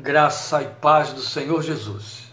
graça 0.00 0.62
e 0.62 0.66
paz 0.66 1.12
do 1.12 1.20
Senhor 1.20 1.60
Jesus. 1.60 2.28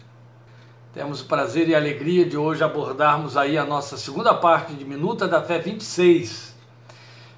Temos 0.93 1.21
o 1.21 1.25
prazer 1.25 1.67
e 1.67 1.73
alegria 1.73 2.23
de 2.23 2.37
hoje 2.37 2.63
abordarmos 2.63 3.35
aí 3.35 3.57
a 3.57 3.65
nossa 3.65 3.97
segunda 3.97 4.35
parte 4.35 4.73
de 4.73 4.85
Minuta 4.85 5.27
da 5.27 5.41
Fé 5.41 5.57
26. 5.57 6.55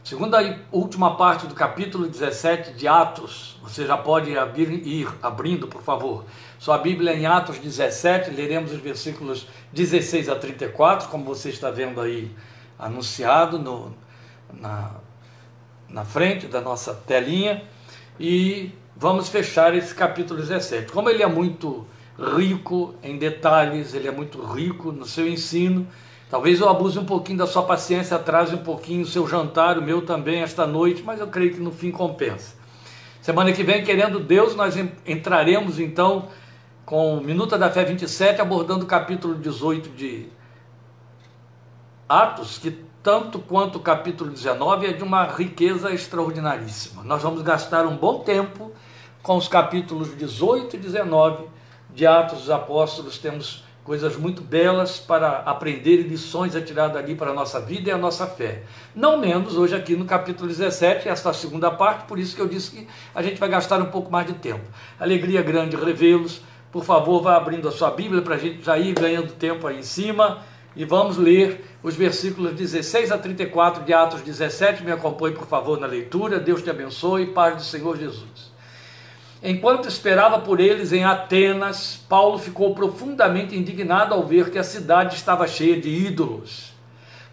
Segunda 0.04 0.44
e 0.44 0.60
última 0.70 1.16
parte 1.16 1.48
do 1.48 1.56
capítulo 1.56 2.08
17 2.08 2.74
de 2.74 2.88
Atos. 2.90 3.58
Você 3.64 3.86
já 3.86 3.98
pode 3.98 4.38
abrir, 4.38 4.86
ir 4.86 5.08
abrindo, 5.24 5.66
por 5.66 5.82
favor. 5.82 6.26
Sua 6.60 6.78
Bíblia 6.78 7.14
em 7.14 7.26
Atos 7.26 7.58
17, 7.58 8.30
leremos 8.30 8.74
os 8.74 8.80
versículos 8.80 9.48
16 9.72 10.28
a 10.28 10.36
34, 10.36 11.08
como 11.08 11.24
você 11.24 11.50
está 11.50 11.72
vendo 11.72 12.02
aí 12.02 12.36
anunciado 12.78 13.58
no, 13.58 13.96
na, 14.54 14.92
na 15.88 16.04
frente 16.04 16.48
da 16.48 16.60
nossa 16.60 16.94
telinha. 16.94 17.64
E 18.20 18.74
vamos 19.00 19.30
fechar 19.30 19.76
esse 19.76 19.94
capítulo 19.94 20.40
17. 20.40 20.92
Como 20.92 21.10
ele 21.10 21.22
é 21.22 21.28
muito 21.28 21.86
rico 22.36 22.96
em 23.04 23.18
detalhes, 23.18 23.94
ele 23.94 24.08
é 24.08 24.12
muito 24.12 24.42
rico 24.42 24.92
no 24.92 25.06
seu 25.06 25.28
ensino, 25.28 25.88
talvez 26.30 26.60
eu 26.60 26.68
abuse 26.68 26.98
um 26.98 27.06
pouquinho 27.06 27.38
da 27.38 27.46
sua 27.46 27.64
paciência, 27.64 28.18
atrase 28.18 28.56
um 28.56 28.64
pouquinho 28.64 29.04
o 29.04 29.08
seu 29.08 29.28
jantar, 29.28 29.78
o 29.78 29.82
meu 29.82 30.02
também 30.02 30.42
esta 30.42 30.66
noite, 30.66 31.04
mas 31.04 31.20
eu 31.20 31.28
creio 31.28 31.54
que 31.54 31.60
no 31.60 31.72
fim 31.72 31.92
compensa. 31.92 32.56
Semana 33.22 33.52
que 33.52 33.64
vem, 33.64 33.84
querendo 33.84 34.20
Deus, 34.20 34.56
nós 34.56 34.76
entraremos 35.06 35.80
então 35.80 36.30
com 36.86 37.20
Minuta 37.20 37.58
da 37.58 37.70
Fé 37.70 37.84
27, 37.84 38.42
abordando 38.42 38.86
o 38.86 38.88
capítulo 38.88 39.36
18 39.36 39.90
de 39.90 40.28
Atos, 42.08 42.58
que 42.58 42.72
tanto 43.04 43.40
quanto 43.40 43.78
o 43.78 43.82
capítulo 43.82 44.32
19 44.32 44.88
é 44.88 44.94
de 44.94 45.04
uma 45.04 45.26
riqueza 45.26 45.94
extraordinaríssima. 45.94 47.04
Nós 47.04 47.22
vamos 47.22 47.42
gastar 47.42 47.86
um 47.86 47.96
bom 47.96 48.20
tempo 48.20 48.72
com 49.28 49.36
os 49.36 49.50
capítulos 49.50 50.16
18 50.18 50.78
e 50.78 50.80
19 50.80 51.48
de 51.94 52.08
Atos 52.08 52.40
dos 52.40 52.50
Apóstolos, 52.50 53.18
temos 53.18 53.62
coisas 53.84 54.16
muito 54.16 54.42
belas 54.42 55.00
para 55.02 55.40
aprender 55.40 56.00
e 56.00 56.04
lições 56.04 56.56
a 56.56 56.62
tirar 56.62 56.88
dali 56.88 57.14
para 57.14 57.32
a 57.32 57.34
nossa 57.34 57.60
vida 57.60 57.90
e 57.90 57.92
a 57.92 57.98
nossa 57.98 58.26
fé. 58.26 58.64
Não 58.96 59.18
menos 59.18 59.58
hoje 59.58 59.76
aqui 59.76 59.98
no 59.98 60.06
capítulo 60.06 60.48
17, 60.48 61.10
esta 61.10 61.34
segunda 61.34 61.70
parte, 61.70 62.06
por 62.06 62.18
isso 62.18 62.38
que 62.38 62.42
eu 62.42 62.48
disse 62.48 62.72
que 62.72 62.88
a 63.14 63.22
gente 63.22 63.38
vai 63.38 63.50
gastar 63.50 63.82
um 63.82 63.88
pouco 63.88 64.10
mais 64.10 64.28
de 64.28 64.34
tempo. 64.34 64.64
Alegria 64.98 65.42
grande 65.42 65.76
revê-los. 65.76 66.40
Por 66.72 66.86
favor, 66.86 67.22
vá 67.22 67.36
abrindo 67.36 67.68
a 67.68 67.72
sua 67.72 67.92
Bíblia 67.92 68.22
para 68.22 68.36
a 68.36 68.38
gente 68.38 68.64
já 68.64 68.78
ir 68.78 68.94
ganhando 68.94 69.34
tempo 69.34 69.68
aí 69.68 69.80
em 69.80 69.84
cima 69.84 70.40
e 70.74 70.86
vamos 70.86 71.18
ler 71.18 71.66
os 71.84 71.98
versículos 71.98 72.54
16 72.54 73.12
a 73.12 73.18
34 73.18 73.84
de 73.84 73.94
Atos 73.94 74.22
17. 74.22 74.86
Me 74.86 74.92
acompanhe, 74.94 75.36
por 75.36 75.48
favor, 75.48 75.78
na 75.78 75.88
leitura. 75.88 76.40
Deus 76.40 76.62
te 76.62 76.70
abençoe. 76.70 77.26
Paz 77.26 77.58
do 77.58 77.64
Senhor 77.64 77.98
Jesus. 77.98 78.47
Enquanto 79.42 79.88
esperava 79.88 80.40
por 80.40 80.60
eles 80.60 80.92
em 80.92 81.04
Atenas, 81.04 82.00
Paulo 82.10 82.40
ficou 82.40 82.74
profundamente 82.74 83.56
indignado 83.56 84.14
ao 84.14 84.26
ver 84.26 84.50
que 84.50 84.58
a 84.58 84.64
cidade 84.64 85.16
estava 85.16 85.48
cheia 85.48 85.80
de 85.80 85.90
ídolos. 85.90 86.74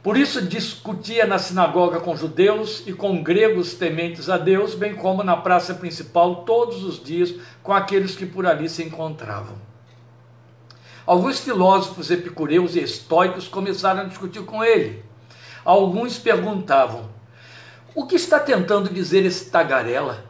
Por 0.02 0.19
isso 0.19 0.42
discutia 0.42 1.27
na 1.27 1.38
sinagoga 1.38 1.98
com 1.98 2.14
judeus 2.14 2.83
e 2.86 2.92
com 2.92 3.22
gregos 3.22 3.72
tementes 3.72 4.28
a 4.28 4.36
Deus, 4.36 4.74
bem 4.74 4.94
como 4.94 5.22
na 5.22 5.34
praça 5.34 5.72
principal 5.72 6.44
todos 6.44 6.84
os 6.84 7.02
dias 7.02 7.34
com 7.62 7.72
aqueles 7.72 8.14
que 8.14 8.27
por 8.27 8.44
ali 8.44 8.68
se 8.68 8.83
encontravam. 8.83 9.56
Alguns 11.06 11.41
filósofos 11.41 12.11
epicureus 12.11 12.77
e 12.77 12.80
estoicos 12.80 13.48
começaram 13.48 14.02
a 14.02 14.05
discutir 14.05 14.42
com 14.44 14.62
ele. 14.62 15.02
Alguns 15.64 16.18
perguntavam: 16.18 17.08
O 17.94 18.06
que 18.06 18.16
está 18.16 18.39
tentando 18.39 18.92
dizer 18.92 19.24
esse 19.24 19.50
tagarela? 19.50 20.24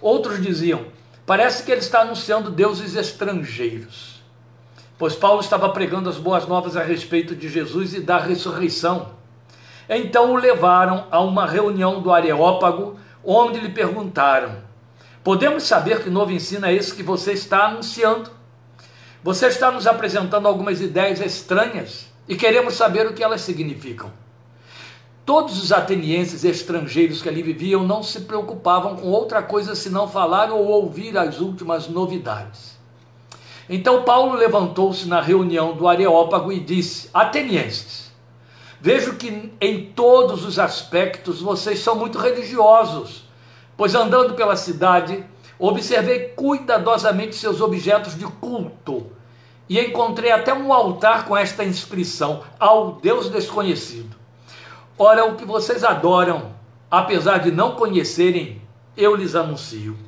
Outros 0.00 0.42
diziam: 0.42 0.86
Parece 1.24 1.62
que 1.62 1.70
ele 1.70 1.80
está 1.80 2.00
anunciando 2.00 2.50
deuses 2.50 2.96
estrangeiros. 2.96 4.20
Pois 4.98 5.14
Paulo 5.14 5.40
estava 5.40 5.68
pregando 5.70 6.08
as 6.08 6.16
boas 6.16 6.46
novas 6.46 6.76
a 6.76 6.82
respeito 6.82 7.34
de 7.34 7.48
Jesus 7.48 7.94
e 7.94 8.00
da 8.00 8.18
ressurreição. 8.18 9.10
Então 9.88 10.32
o 10.32 10.36
levaram 10.36 11.06
a 11.10 11.20
uma 11.20 11.46
reunião 11.46 12.00
do 12.00 12.12
Areópago, 12.12 12.98
onde 13.24 13.60
lhe 13.60 13.68
perguntaram: 13.68 14.56
Podemos 15.24 15.64
saber 15.64 16.02
que 16.02 16.10
novo 16.10 16.32
ensino 16.32 16.66
é 16.66 16.74
esse 16.74 16.94
que 16.94 17.02
você 17.02 17.32
está 17.32 17.66
anunciando? 17.66 18.30
Você 19.22 19.46
está 19.46 19.70
nos 19.70 19.86
apresentando 19.86 20.48
algumas 20.48 20.80
ideias 20.80 21.20
estranhas 21.20 22.06
e 22.28 22.34
queremos 22.34 22.74
saber 22.74 23.06
o 23.06 23.12
que 23.12 23.22
elas 23.22 23.40
significam. 23.42 24.10
Todos 25.24 25.62
os 25.62 25.70
atenienses 25.70 26.44
estrangeiros 26.44 27.22
que 27.22 27.28
ali 27.28 27.42
viviam 27.42 27.86
não 27.86 28.02
se 28.02 28.22
preocupavam 28.22 28.96
com 28.96 29.06
outra 29.08 29.40
coisa 29.40 29.76
senão 29.76 30.08
falar 30.08 30.50
ou 30.50 30.66
ouvir 30.66 31.16
as 31.16 31.38
últimas 31.38 31.86
novidades. 31.86 32.76
Então 33.68 34.02
Paulo 34.02 34.34
levantou-se 34.34 35.06
na 35.06 35.20
reunião 35.20 35.76
do 35.76 35.86
Areópago 35.86 36.50
e 36.50 36.58
disse: 36.58 37.08
Atenienses, 37.14 38.10
vejo 38.80 39.14
que 39.14 39.52
em 39.60 39.92
todos 39.92 40.44
os 40.44 40.58
aspectos 40.58 41.40
vocês 41.40 41.78
são 41.78 41.94
muito 41.94 42.18
religiosos, 42.18 43.24
pois 43.76 43.94
andando 43.94 44.34
pela 44.34 44.56
cidade, 44.56 45.24
observei 45.56 46.30
cuidadosamente 46.30 47.36
seus 47.36 47.60
objetos 47.60 48.18
de 48.18 48.24
culto 48.24 49.06
e 49.68 49.78
encontrei 49.78 50.32
até 50.32 50.52
um 50.52 50.72
altar 50.72 51.26
com 51.26 51.36
esta 51.36 51.62
inscrição: 51.62 52.42
Ao 52.58 52.94
Deus 52.94 53.30
desconhecido. 53.30 54.21
Ora, 55.04 55.24
o 55.24 55.34
que 55.34 55.44
vocês 55.44 55.82
adoram, 55.82 56.52
apesar 56.88 57.38
de 57.38 57.50
não 57.50 57.72
conhecerem, 57.72 58.62
eu 58.96 59.16
lhes 59.16 59.34
anuncio. 59.34 59.98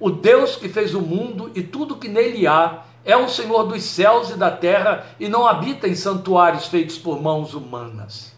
O 0.00 0.08
Deus 0.08 0.56
que 0.56 0.70
fez 0.70 0.94
o 0.94 1.02
mundo 1.02 1.50
e 1.54 1.62
tudo 1.62 1.98
que 1.98 2.08
nele 2.08 2.46
há 2.46 2.78
é 3.04 3.14
o 3.14 3.28
Senhor 3.28 3.64
dos 3.64 3.82
céus 3.82 4.30
e 4.30 4.34
da 4.38 4.50
terra 4.50 5.04
e 5.20 5.28
não 5.28 5.46
habita 5.46 5.86
em 5.86 5.94
santuários 5.94 6.66
feitos 6.66 6.96
por 6.96 7.20
mãos 7.20 7.52
humanas. 7.52 8.32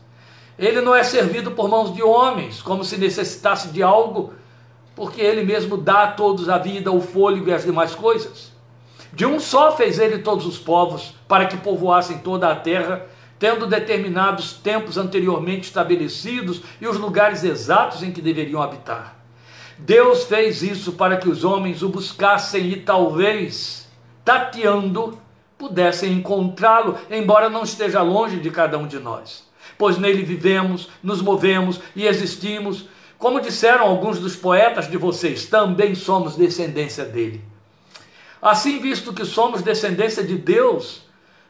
Ele 0.58 0.80
não 0.80 0.96
é 0.96 1.04
servido 1.04 1.52
por 1.52 1.68
mãos 1.68 1.94
de 1.94 2.02
homens, 2.02 2.60
como 2.60 2.82
se 2.82 2.96
necessitasse 2.96 3.68
de 3.68 3.80
algo, 3.80 4.34
porque 4.96 5.20
ele 5.20 5.44
mesmo 5.44 5.76
dá 5.76 6.02
a 6.02 6.10
todos 6.10 6.48
a 6.48 6.58
vida, 6.58 6.90
o 6.90 7.00
fôlego 7.00 7.50
e 7.50 7.54
as 7.54 7.62
demais 7.62 7.94
coisas. 7.94 8.50
De 9.12 9.24
um 9.24 9.38
só 9.38 9.76
fez 9.76 10.00
ele 10.00 10.18
todos 10.18 10.44
os 10.44 10.58
povos, 10.58 11.14
para 11.28 11.46
que 11.46 11.56
povoassem 11.56 12.18
toda 12.18 12.50
a 12.50 12.56
terra 12.56 13.06
tendo 13.38 13.66
determinados 13.66 14.52
tempos 14.52 14.96
anteriormente 14.96 15.68
estabelecidos 15.68 16.62
e 16.80 16.86
os 16.86 16.96
lugares 16.96 17.44
exatos 17.44 18.02
em 18.02 18.12
que 18.12 18.22
deveriam 18.22 18.62
habitar. 18.62 19.16
Deus 19.78 20.24
fez 20.24 20.62
isso 20.62 20.92
para 20.92 21.16
que 21.16 21.28
os 21.28 21.44
homens 21.44 21.82
o 21.82 21.88
buscassem 21.88 22.70
e 22.70 22.76
talvez, 22.76 23.88
tateando, 24.24 25.18
pudessem 25.58 26.12
encontrá-lo, 26.12 26.98
embora 27.10 27.48
não 27.48 27.62
esteja 27.62 28.02
longe 28.02 28.38
de 28.38 28.50
cada 28.50 28.78
um 28.78 28.86
de 28.86 28.98
nós. 28.98 29.44
Pois 29.76 29.98
nele 29.98 30.22
vivemos, 30.22 30.88
nos 31.02 31.20
movemos 31.20 31.80
e 31.96 32.06
existimos. 32.06 32.86
Como 33.18 33.40
disseram 33.40 33.84
alguns 33.84 34.18
dos 34.18 34.36
poetas 34.36 34.88
de 34.88 34.96
vocês, 34.96 35.46
também 35.46 35.94
somos 35.94 36.36
descendência 36.36 37.04
dele. 37.04 37.42
Assim, 38.40 38.78
visto 38.78 39.12
que 39.12 39.24
somos 39.24 39.62
descendência 39.62 40.22
de 40.22 40.36
Deus, 40.36 41.03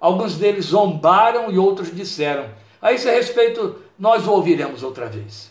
Alguns 0.00 0.36
deles 0.36 0.66
zombaram 0.66 1.50
e 1.50 1.58
outros 1.58 1.94
disseram. 1.94 2.48
A 2.80 2.92
esse 2.92 3.10
respeito, 3.10 3.76
nós 3.98 4.26
o 4.26 4.32
ouviremos 4.32 4.82
outra 4.82 5.06
vez. 5.06 5.50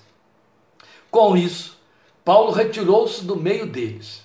Com 1.11 1.37
isso, 1.37 1.77
Paulo 2.25 2.51
retirou-se 2.51 3.23
do 3.23 3.35
meio 3.35 3.67
deles. 3.67 4.23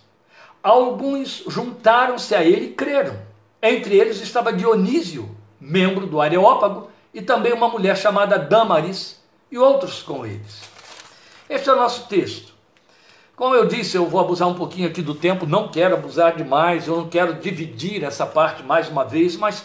Alguns 0.62 1.44
juntaram-se 1.46 2.34
a 2.34 2.42
ele 2.42 2.66
e 2.66 2.72
creram. 2.72 3.18
Entre 3.62 3.96
eles 3.96 4.20
estava 4.20 4.52
Dionísio, 4.52 5.28
membro 5.60 6.06
do 6.06 6.20
Areópago, 6.20 6.90
e 7.12 7.20
também 7.20 7.52
uma 7.52 7.68
mulher 7.68 7.96
chamada 7.96 8.38
Damaris, 8.38 9.22
e 9.50 9.58
outros 9.58 10.02
com 10.02 10.26
eles. 10.26 10.62
Este 11.48 11.68
é 11.68 11.72
o 11.72 11.76
nosso 11.76 12.08
texto. 12.08 12.54
Como 13.36 13.54
eu 13.54 13.66
disse, 13.66 13.96
eu 13.96 14.06
vou 14.06 14.20
abusar 14.20 14.48
um 14.48 14.54
pouquinho 14.54 14.88
aqui 14.88 15.02
do 15.02 15.14
tempo, 15.14 15.46
não 15.46 15.68
quero 15.68 15.94
abusar 15.94 16.36
demais, 16.36 16.86
eu 16.86 16.96
não 16.96 17.08
quero 17.08 17.34
dividir 17.34 18.02
essa 18.04 18.24
parte 18.24 18.62
mais 18.62 18.88
uma 18.88 19.04
vez, 19.04 19.36
mas 19.36 19.64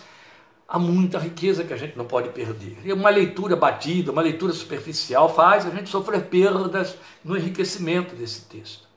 há 0.70 0.78
muita 0.78 1.18
riqueza 1.18 1.64
que 1.64 1.74
a 1.74 1.78
gente 1.78 1.98
não 1.98 2.06
pode 2.06 2.30
perder. 2.30 2.78
E 2.86 2.94
uma 2.94 3.10
leitura 3.10 3.56
batida, 3.56 4.12
uma 4.12 4.22
leitura 4.22 4.54
superficial 4.54 5.34
faz 5.34 5.66
a 5.66 5.72
gente 5.72 5.90
sofrer 5.90 6.26
perdas 6.26 6.96
no 7.26 7.36
enriquecimento 7.36 8.16
desse 8.16 8.42
texto. 8.42 8.88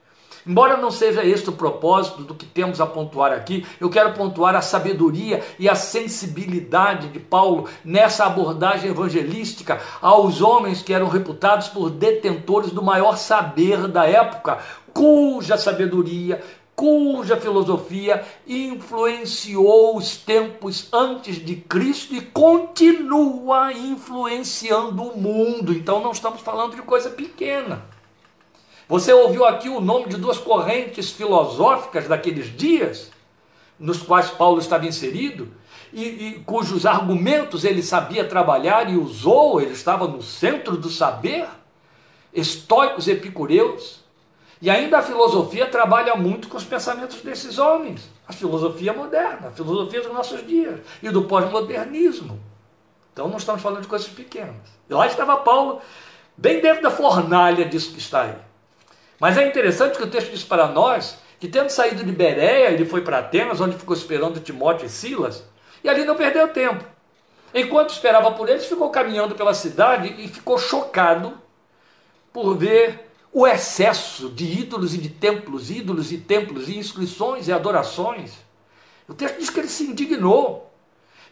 Embora 0.44 0.76
não 0.76 0.90
seja 0.90 1.24
este 1.24 1.50
o 1.50 1.52
propósito 1.52 2.24
do 2.24 2.34
que 2.34 2.44
temos 2.44 2.80
a 2.80 2.86
pontuar 2.86 3.32
aqui, 3.32 3.64
eu 3.80 3.88
quero 3.88 4.12
pontuar 4.12 4.56
a 4.56 4.60
sabedoria 4.60 5.40
e 5.56 5.68
a 5.68 5.76
sensibilidade 5.76 7.08
de 7.08 7.20
Paulo 7.20 7.68
nessa 7.84 8.26
abordagem 8.26 8.90
evangelística 8.90 9.80
aos 10.00 10.42
homens 10.42 10.82
que 10.82 10.92
eram 10.92 11.06
reputados 11.06 11.68
por 11.68 11.90
detentores 11.90 12.72
do 12.72 12.82
maior 12.82 13.16
saber 13.16 13.86
da 13.86 14.04
época, 14.04 14.58
cuja 14.92 15.56
sabedoria, 15.56 16.42
cuja 16.74 17.36
filosofia 17.36 18.24
influenciou 18.46 19.96
os 19.96 20.16
tempos 20.16 20.88
antes 20.92 21.36
de 21.36 21.56
Cristo 21.56 22.14
e 22.14 22.20
continua 22.20 23.72
influenciando 23.72 25.02
o 25.02 25.18
mundo. 25.18 25.72
Então 25.72 26.02
não 26.02 26.12
estamos 26.12 26.40
falando 26.40 26.74
de 26.74 26.82
coisa 26.82 27.10
pequena. 27.10 27.84
Você 28.88 29.12
ouviu 29.12 29.44
aqui 29.44 29.68
o 29.68 29.80
nome 29.80 30.08
de 30.08 30.16
duas 30.16 30.38
correntes 30.38 31.10
filosóficas 31.10 32.08
daqueles 32.08 32.54
dias, 32.54 33.10
nos 33.78 34.02
quais 34.02 34.30
Paulo 34.30 34.58
estava 34.58 34.86
inserido, 34.86 35.48
e, 35.92 36.02
e, 36.02 36.32
cujos 36.46 36.86
argumentos 36.86 37.64
ele 37.64 37.82
sabia 37.82 38.24
trabalhar 38.24 38.90
e 38.90 38.96
usou, 38.96 39.60
ele 39.60 39.72
estava 39.72 40.06
no 40.06 40.22
centro 40.22 40.76
do 40.76 40.88
saber, 40.90 41.46
estoicos 42.32 43.06
e 43.06 43.12
epicureus. 43.12 44.01
E 44.62 44.70
ainda 44.70 44.98
a 44.98 45.02
filosofia 45.02 45.66
trabalha 45.66 46.14
muito 46.14 46.46
com 46.46 46.56
os 46.56 46.62
pensamentos 46.62 47.20
desses 47.20 47.58
homens. 47.58 48.08
A 48.28 48.32
filosofia 48.32 48.92
moderna, 48.92 49.48
a 49.48 49.50
filosofia 49.50 50.02
dos 50.02 50.12
nossos 50.12 50.46
dias 50.46 50.78
e 51.02 51.10
do 51.10 51.24
pós-modernismo. 51.24 52.40
Então 53.12 53.26
não 53.26 53.38
estamos 53.38 53.60
falando 53.60 53.82
de 53.82 53.88
coisas 53.88 54.06
pequenas. 54.06 54.54
E 54.88 54.94
lá 54.94 55.08
estava 55.08 55.36
Paulo, 55.38 55.82
bem 56.36 56.60
dentro 56.60 56.80
da 56.80 56.92
fornalha 56.92 57.64
disso 57.64 57.92
que 57.92 57.98
está 57.98 58.22
aí. 58.22 58.36
Mas 59.18 59.36
é 59.36 59.48
interessante 59.48 59.98
que 59.98 60.04
o 60.04 60.10
texto 60.10 60.30
diz 60.30 60.44
para 60.44 60.68
nós 60.68 61.18
que, 61.40 61.48
tendo 61.48 61.70
saído 61.70 62.04
de 62.04 62.12
Bereia, 62.12 62.70
ele 62.70 62.84
foi 62.84 63.00
para 63.00 63.18
Atenas, 63.18 63.60
onde 63.60 63.76
ficou 63.76 63.96
esperando 63.96 64.38
Timóteo 64.38 64.86
e 64.86 64.88
Silas, 64.88 65.44
e 65.82 65.88
ali 65.88 66.04
não 66.04 66.14
perdeu 66.14 66.46
tempo. 66.46 66.84
Enquanto 67.52 67.90
esperava 67.90 68.30
por 68.30 68.48
eles, 68.48 68.64
ficou 68.64 68.90
caminhando 68.90 69.34
pela 69.34 69.54
cidade 69.54 70.14
e 70.18 70.28
ficou 70.28 70.56
chocado 70.56 71.36
por 72.32 72.56
ver 72.56 73.11
o 73.32 73.46
excesso 73.46 74.28
de 74.28 74.44
ídolos 74.60 74.94
e 74.94 74.98
de 74.98 75.08
templos, 75.08 75.70
ídolos 75.70 76.12
e 76.12 76.18
templos, 76.18 76.68
e 76.68 76.76
inscrições 76.76 77.48
e 77.48 77.52
adorações. 77.52 78.32
O 79.08 79.14
texto 79.14 79.38
diz 79.38 79.48
que 79.48 79.60
ele 79.60 79.68
se 79.68 79.84
indignou. 79.84 80.70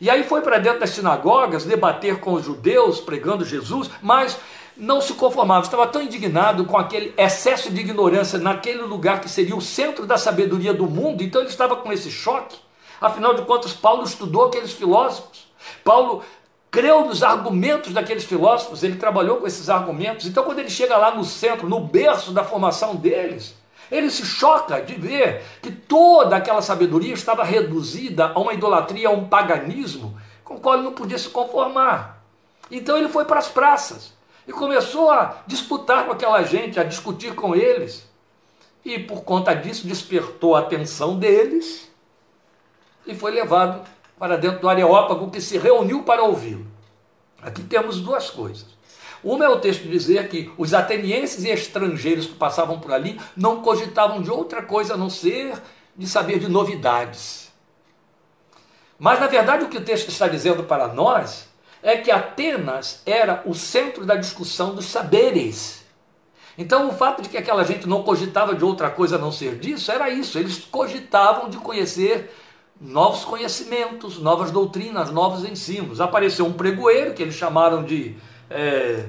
E 0.00 0.08
aí 0.08 0.24
foi 0.24 0.40
para 0.40 0.58
dentro 0.58 0.80
das 0.80 0.90
sinagogas 0.90 1.64
debater 1.64 2.20
com 2.20 2.32
os 2.32 2.44
judeus, 2.44 3.00
pregando 3.00 3.44
Jesus, 3.44 3.90
mas 4.00 4.38
não 4.74 5.02
se 5.02 5.12
conformava, 5.12 5.64
estava 5.64 5.86
tão 5.86 6.00
indignado 6.00 6.64
com 6.64 6.78
aquele 6.78 7.12
excesso 7.18 7.70
de 7.70 7.80
ignorância 7.80 8.38
naquele 8.38 8.80
lugar 8.80 9.20
que 9.20 9.28
seria 9.28 9.54
o 9.54 9.60
centro 9.60 10.06
da 10.06 10.16
sabedoria 10.16 10.72
do 10.72 10.86
mundo, 10.86 11.22
então 11.22 11.42
ele 11.42 11.50
estava 11.50 11.76
com 11.76 11.92
esse 11.92 12.10
choque. 12.10 12.56
Afinal 12.98 13.34
de 13.34 13.42
contas, 13.42 13.74
Paulo 13.74 14.04
estudou 14.04 14.46
aqueles 14.46 14.72
filósofos. 14.72 15.50
Paulo 15.84 16.22
creu 16.70 17.04
nos 17.04 17.22
argumentos 17.22 17.92
daqueles 17.92 18.24
filósofos, 18.24 18.82
ele 18.82 18.96
trabalhou 18.96 19.38
com 19.38 19.46
esses 19.46 19.68
argumentos. 19.68 20.26
Então, 20.26 20.44
quando 20.44 20.60
ele 20.60 20.70
chega 20.70 20.96
lá 20.96 21.14
no 21.14 21.24
centro, 21.24 21.68
no 21.68 21.80
berço 21.80 22.32
da 22.32 22.44
formação 22.44 22.94
deles, 22.94 23.54
ele 23.90 24.10
se 24.10 24.24
choca 24.24 24.80
de 24.80 24.94
ver 24.94 25.42
que 25.60 25.72
toda 25.72 26.36
aquela 26.36 26.62
sabedoria 26.62 27.12
estava 27.12 27.42
reduzida 27.42 28.26
a 28.26 28.38
uma 28.38 28.54
idolatria, 28.54 29.08
a 29.08 29.12
um 29.12 29.28
paganismo, 29.28 30.16
com 30.44 30.54
o 30.54 30.60
qual 30.60 30.76
ele 30.76 30.84
não 30.84 30.92
podia 30.92 31.18
se 31.18 31.28
conformar. 31.28 32.24
Então 32.70 32.96
ele 32.96 33.08
foi 33.08 33.24
para 33.24 33.40
as 33.40 33.48
praças 33.48 34.12
e 34.46 34.52
começou 34.52 35.10
a 35.10 35.42
disputar 35.46 36.06
com 36.06 36.12
aquela 36.12 36.42
gente, 36.42 36.78
a 36.78 36.84
discutir 36.84 37.34
com 37.34 37.54
eles. 37.54 38.08
E 38.84 38.98
por 38.98 39.24
conta 39.24 39.54
disso 39.54 39.88
despertou 39.88 40.54
a 40.54 40.60
atenção 40.60 41.18
deles 41.18 41.90
e 43.06 43.14
foi 43.14 43.32
levado 43.32 43.82
para 44.20 44.36
dentro 44.36 44.60
do 44.60 44.68
Areópago 44.68 45.30
que 45.30 45.40
se 45.40 45.56
reuniu 45.56 46.02
para 46.02 46.22
ouvi-lo. 46.22 46.66
Aqui 47.40 47.62
temos 47.62 48.02
duas 48.02 48.28
coisas. 48.28 48.66
Uma 49.24 49.46
é 49.46 49.48
o 49.48 49.58
texto 49.58 49.88
dizer 49.88 50.28
que 50.28 50.52
os 50.58 50.74
atenienses 50.74 51.42
e 51.42 51.48
estrangeiros 51.48 52.26
que 52.26 52.34
passavam 52.34 52.78
por 52.78 52.92
ali 52.92 53.18
não 53.34 53.62
cogitavam 53.62 54.20
de 54.20 54.30
outra 54.30 54.60
coisa 54.62 54.92
a 54.92 54.96
não 54.96 55.08
ser 55.08 55.54
de 55.96 56.06
saber 56.06 56.38
de 56.38 56.48
novidades. 56.48 57.50
Mas 58.98 59.18
na 59.18 59.26
verdade 59.26 59.64
o 59.64 59.68
que 59.70 59.78
o 59.78 59.84
texto 59.84 60.10
está 60.10 60.28
dizendo 60.28 60.64
para 60.64 60.88
nós 60.88 61.48
é 61.82 61.96
que 61.96 62.10
Atenas 62.10 63.00
era 63.06 63.42
o 63.46 63.54
centro 63.54 64.04
da 64.04 64.16
discussão 64.16 64.74
dos 64.74 64.84
saberes. 64.84 65.80
Então, 66.58 66.90
o 66.90 66.92
fato 66.92 67.22
de 67.22 67.30
que 67.30 67.38
aquela 67.38 67.64
gente 67.64 67.88
não 67.88 68.02
cogitava 68.02 68.54
de 68.54 68.62
outra 68.62 68.90
coisa 68.90 69.16
a 69.16 69.18
não 69.18 69.32
ser 69.32 69.58
disso, 69.58 69.90
era 69.90 70.10
isso. 70.10 70.38
Eles 70.38 70.58
cogitavam 70.58 71.48
de 71.48 71.56
conhecer 71.56 72.30
novos 72.80 73.24
conhecimentos, 73.24 74.18
novas 74.18 74.50
doutrinas, 74.50 75.10
novos 75.10 75.44
ensinos. 75.44 76.00
Apareceu 76.00 76.46
um 76.46 76.52
pregoeiro, 76.52 77.12
que 77.12 77.22
eles 77.22 77.34
chamaram 77.34 77.84
de. 77.84 78.16
É, 78.48 79.08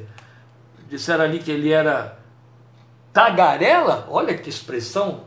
disseram 0.90 1.24
ali 1.24 1.40
que 1.40 1.50
ele 1.50 1.72
era 1.72 2.20
tagarela, 3.14 4.08
olha 4.10 4.38
que 4.38 4.50
expressão 4.50 5.22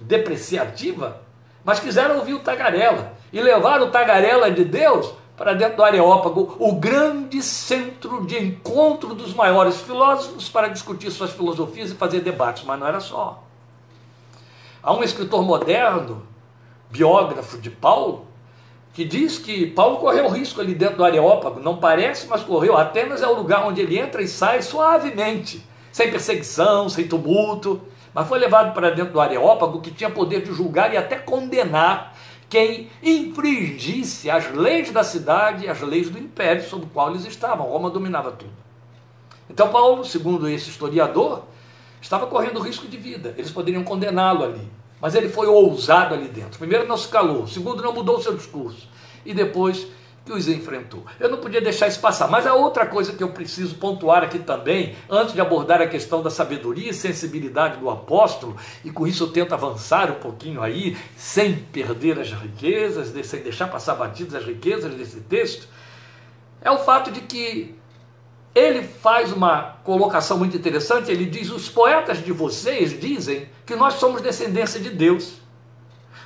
depreciativa, 0.00 1.22
mas 1.64 1.80
quiseram 1.80 2.18
ouvir 2.18 2.34
o 2.34 2.40
tagarela 2.40 3.12
e 3.32 3.40
levaram 3.40 3.86
o 3.86 3.90
tagarela 3.90 4.50
de 4.50 4.64
Deus 4.64 5.12
para 5.36 5.54
dentro 5.54 5.76
do 5.76 5.84
Areópago, 5.84 6.56
o 6.58 6.74
grande 6.74 7.40
centro 7.42 8.26
de 8.26 8.36
encontro 8.36 9.14
dos 9.14 9.32
maiores 9.34 9.80
filósofos 9.80 10.48
para 10.48 10.68
discutir 10.68 11.10
suas 11.10 11.30
filosofias 11.30 11.90
e 11.90 11.94
fazer 11.94 12.20
debates, 12.20 12.64
mas 12.64 12.78
não 12.78 12.86
era 12.86 13.00
só. 13.00 13.42
Há 14.82 14.92
um 14.92 15.02
escritor 15.02 15.42
moderno, 15.42 16.26
biógrafo 16.90 17.58
de 17.58 17.70
Paulo, 17.70 18.26
que 18.92 19.04
diz 19.04 19.38
que 19.38 19.66
Paulo 19.66 19.98
correu 19.98 20.28
risco 20.28 20.60
ali 20.60 20.74
dentro 20.74 20.96
do 20.96 21.04
Areópago, 21.04 21.60
não 21.60 21.76
parece, 21.76 22.26
mas 22.26 22.42
correu. 22.42 22.76
Atenas 22.76 23.22
é 23.22 23.26
o 23.26 23.34
lugar 23.34 23.66
onde 23.66 23.80
ele 23.80 23.98
entra 23.98 24.22
e 24.22 24.28
sai 24.28 24.62
suavemente, 24.62 25.64
sem 25.92 26.10
perseguição, 26.10 26.88
sem 26.88 27.06
tumulto, 27.06 27.80
mas 28.12 28.26
foi 28.26 28.38
levado 28.38 28.74
para 28.74 28.90
dentro 28.90 29.12
do 29.12 29.20
Areópago, 29.20 29.80
que 29.80 29.90
tinha 29.90 30.10
poder 30.10 30.42
de 30.42 30.52
julgar 30.52 30.92
e 30.92 30.96
até 30.96 31.16
condenar 31.16 32.16
quem 32.48 32.90
infringisse 33.02 34.30
as 34.30 34.50
leis 34.52 34.90
da 34.90 35.04
cidade 35.04 35.66
e 35.66 35.68
as 35.68 35.80
leis 35.80 36.08
do 36.08 36.18
império 36.18 36.62
sob 36.62 36.86
o 36.86 36.88
qual 36.88 37.10
eles 37.10 37.26
estavam. 37.26 37.66
Roma 37.66 37.90
dominava 37.90 38.32
tudo. 38.32 38.52
Então, 39.50 39.68
Paulo, 39.68 40.04
segundo 40.04 40.48
esse 40.48 40.70
historiador, 40.70 41.44
estava 42.00 42.26
correndo 42.26 42.60
risco 42.60 42.86
de 42.86 42.96
vida. 42.96 43.34
Eles 43.36 43.50
poderiam 43.50 43.84
condená-lo 43.84 44.44
ali. 44.44 44.77
Mas 45.00 45.14
ele 45.14 45.28
foi 45.28 45.46
ousado 45.46 46.14
ali 46.14 46.28
dentro. 46.28 46.58
Primeiro, 46.58 46.86
não 46.86 46.96
se 46.96 47.08
calou. 47.08 47.46
Segundo, 47.46 47.82
não 47.82 47.92
mudou 47.92 48.16
o 48.16 48.22
seu 48.22 48.36
discurso. 48.36 48.88
E 49.24 49.32
depois, 49.32 49.86
que 50.28 50.32
os 50.32 50.46
enfrentou. 50.46 51.04
Eu 51.18 51.30
não 51.30 51.38
podia 51.38 51.60
deixar 51.60 51.88
isso 51.88 52.00
passar. 52.00 52.28
Mas 52.28 52.46
a 52.46 52.54
outra 52.54 52.86
coisa 52.86 53.14
que 53.14 53.22
eu 53.22 53.30
preciso 53.30 53.76
pontuar 53.76 54.22
aqui 54.22 54.38
também, 54.38 54.94
antes 55.08 55.32
de 55.32 55.40
abordar 55.40 55.80
a 55.80 55.86
questão 55.86 56.22
da 56.22 56.28
sabedoria 56.28 56.90
e 56.90 56.94
sensibilidade 56.94 57.78
do 57.78 57.88
apóstolo, 57.88 58.54
e 58.84 58.90
com 58.90 59.06
isso 59.06 59.24
eu 59.24 59.28
tento 59.28 59.54
avançar 59.54 60.10
um 60.10 60.16
pouquinho 60.16 60.62
aí, 60.62 60.98
sem 61.16 61.56
perder 61.56 62.20
as 62.20 62.30
riquezas, 62.30 63.08
sem 63.26 63.40
deixar 63.40 63.68
passar 63.68 63.94
batidas 63.94 64.34
as 64.34 64.44
riquezas 64.44 64.94
desse 64.94 65.20
texto, 65.20 65.66
é 66.60 66.70
o 66.70 66.78
fato 66.78 67.10
de 67.10 67.22
que 67.22 67.74
ele 68.58 68.82
faz 68.82 69.32
uma 69.32 69.76
colocação 69.84 70.36
muito 70.36 70.56
interessante. 70.56 71.10
Ele 71.10 71.26
diz: 71.26 71.50
Os 71.50 71.68
poetas 71.68 72.22
de 72.22 72.32
vocês 72.32 72.98
dizem 72.98 73.48
que 73.64 73.76
nós 73.76 73.94
somos 73.94 74.20
descendência 74.20 74.80
de 74.80 74.90
Deus. 74.90 75.34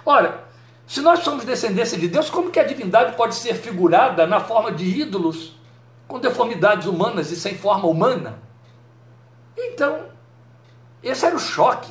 Ora, 0.05 0.45
se 0.87 1.01
nós 1.01 1.21
somos 1.21 1.45
descendência 1.45 1.99
de 1.99 2.09
Deus, 2.09 2.31
como 2.31 2.51
que 2.51 2.59
a 2.59 2.65
divindade 2.65 3.17
pode 3.17 3.35
ser 3.35 3.55
figurada 3.55 4.27
na 4.27 4.41
forma 4.41 4.73
de 4.73 4.85
ídolos 4.85 5.57
com 6.09 6.19
deformidades 6.19 6.87
humanas 6.87 7.31
e 7.31 7.37
sem 7.37 7.55
forma 7.55 7.87
humana? 7.87 8.39
Então, 9.57 10.07
esse 11.03 11.25
era 11.25 11.37
o 11.37 11.39
choque 11.39 11.91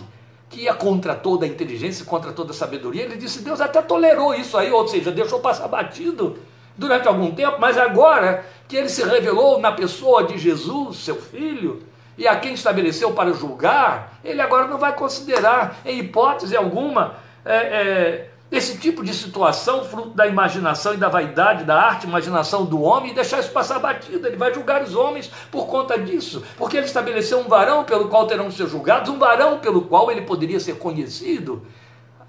que 0.50 0.62
ia 0.62 0.74
contra 0.74 1.16
toda 1.16 1.46
a 1.46 1.48
inteligência, 1.48 2.04
contra 2.06 2.32
toda 2.34 2.52
a 2.52 2.56
sabedoria. 2.56 3.04
Ele 3.04 3.16
disse: 3.16 3.42
Deus 3.42 3.62
até 3.62 3.82
tolerou 3.82 4.34
isso 4.34 4.58
aí, 4.58 4.72
ou 4.72 4.88
seja, 4.88 5.12
deixou 5.12 5.40
passar 5.40 5.68
batido 5.68 6.38
durante 6.78 7.08
algum 7.08 7.32
tempo, 7.32 7.58
mas 7.60 7.78
agora 7.78 8.46
que 8.72 8.78
ele 8.78 8.88
se 8.88 9.04
revelou 9.04 9.60
na 9.60 9.74
pessoa 9.74 10.24
de 10.24 10.38
Jesus, 10.38 11.00
seu 11.00 11.22
filho, 11.22 11.84
e 12.18 12.26
a 12.26 12.38
quem 12.38 12.54
estabeleceu 12.54 13.12
para 13.12 13.34
julgar, 13.34 14.18
ele 14.24 14.42
agora 14.42 14.66
não 14.66 14.78
vai 14.78 14.96
considerar, 14.96 15.82
em 15.84 16.00
hipótese 16.00 16.56
alguma, 16.56 17.16
é, 17.44 17.56
é, 17.58 18.30
esse 18.50 18.78
tipo 18.78 19.04
de 19.04 19.14
situação, 19.14 19.84
fruto 19.84 20.12
da 20.12 20.26
imaginação 20.26 20.94
e 20.94 20.98
da 20.98 21.10
vaidade, 21.10 21.66
da 21.66 21.82
arte, 21.82 22.08
imaginação 22.08 22.64
do 22.64 22.82
homem, 22.82 23.12
e 23.12 23.14
deixar 23.14 23.42
isso 23.42 23.52
passar 23.52 23.78
batido. 23.78 24.26
Ele 24.26 24.38
vai 24.38 24.54
julgar 24.54 24.82
os 24.82 24.96
homens 24.96 25.30
por 25.52 25.68
conta 25.68 26.00
disso, 26.00 26.42
porque 26.58 26.78
ele 26.78 26.86
estabeleceu 26.86 27.40
um 27.40 27.50
varão 27.50 27.84
pelo 27.84 28.08
qual 28.08 28.26
terão 28.26 28.50
ser 28.50 28.68
julgados, 28.68 29.10
um 29.10 29.20
varão 29.20 29.60
pelo 29.60 29.82
qual 29.82 30.10
ele 30.10 30.22
poderia 30.22 30.62
ser 30.62 30.78
conhecido. 30.78 31.68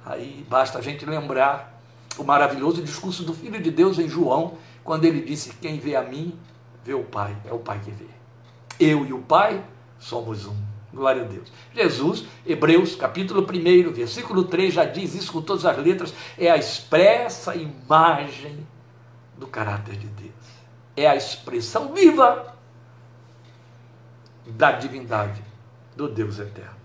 Aí 0.04 0.44
basta 0.50 0.80
a 0.80 0.82
gente 0.82 1.06
lembrar 1.06 1.72
o 2.18 2.24
maravilhoso 2.24 2.82
discurso 2.82 3.22
do 3.22 3.32
Filho 3.32 3.62
de 3.62 3.70
Deus 3.70 3.96
em 4.00 4.08
João, 4.08 4.58
quando 4.84 5.04
ele 5.04 5.22
disse: 5.22 5.54
Quem 5.54 5.78
vê 5.78 5.96
a 5.96 6.02
mim, 6.02 6.38
vê 6.84 6.94
o 6.94 7.04
Pai, 7.04 7.36
é 7.44 7.52
o 7.52 7.58
Pai 7.58 7.80
que 7.80 7.90
vê. 7.90 8.06
Eu 8.78 9.06
e 9.06 9.12
o 9.12 9.20
Pai 9.20 9.64
somos 9.98 10.46
um. 10.46 10.56
Glória 10.92 11.22
a 11.22 11.24
Deus. 11.24 11.50
Jesus, 11.74 12.26
Hebreus, 12.44 12.94
capítulo 12.94 13.42
1, 13.42 13.92
versículo 13.92 14.44
3, 14.44 14.74
já 14.74 14.84
diz 14.84 15.14
isso 15.14 15.32
com 15.32 15.40
todas 15.40 15.64
as 15.64 15.78
letras, 15.78 16.12
é 16.36 16.50
a 16.50 16.56
expressa 16.56 17.56
imagem 17.56 18.66
do 19.38 19.46
caráter 19.46 19.96
de 19.96 20.06
Deus. 20.08 20.32
É 20.94 21.08
a 21.08 21.16
expressão 21.16 21.94
viva 21.94 22.54
da 24.46 24.72
divindade 24.72 25.42
do 25.96 26.08
Deus 26.08 26.38
eterno. 26.38 26.81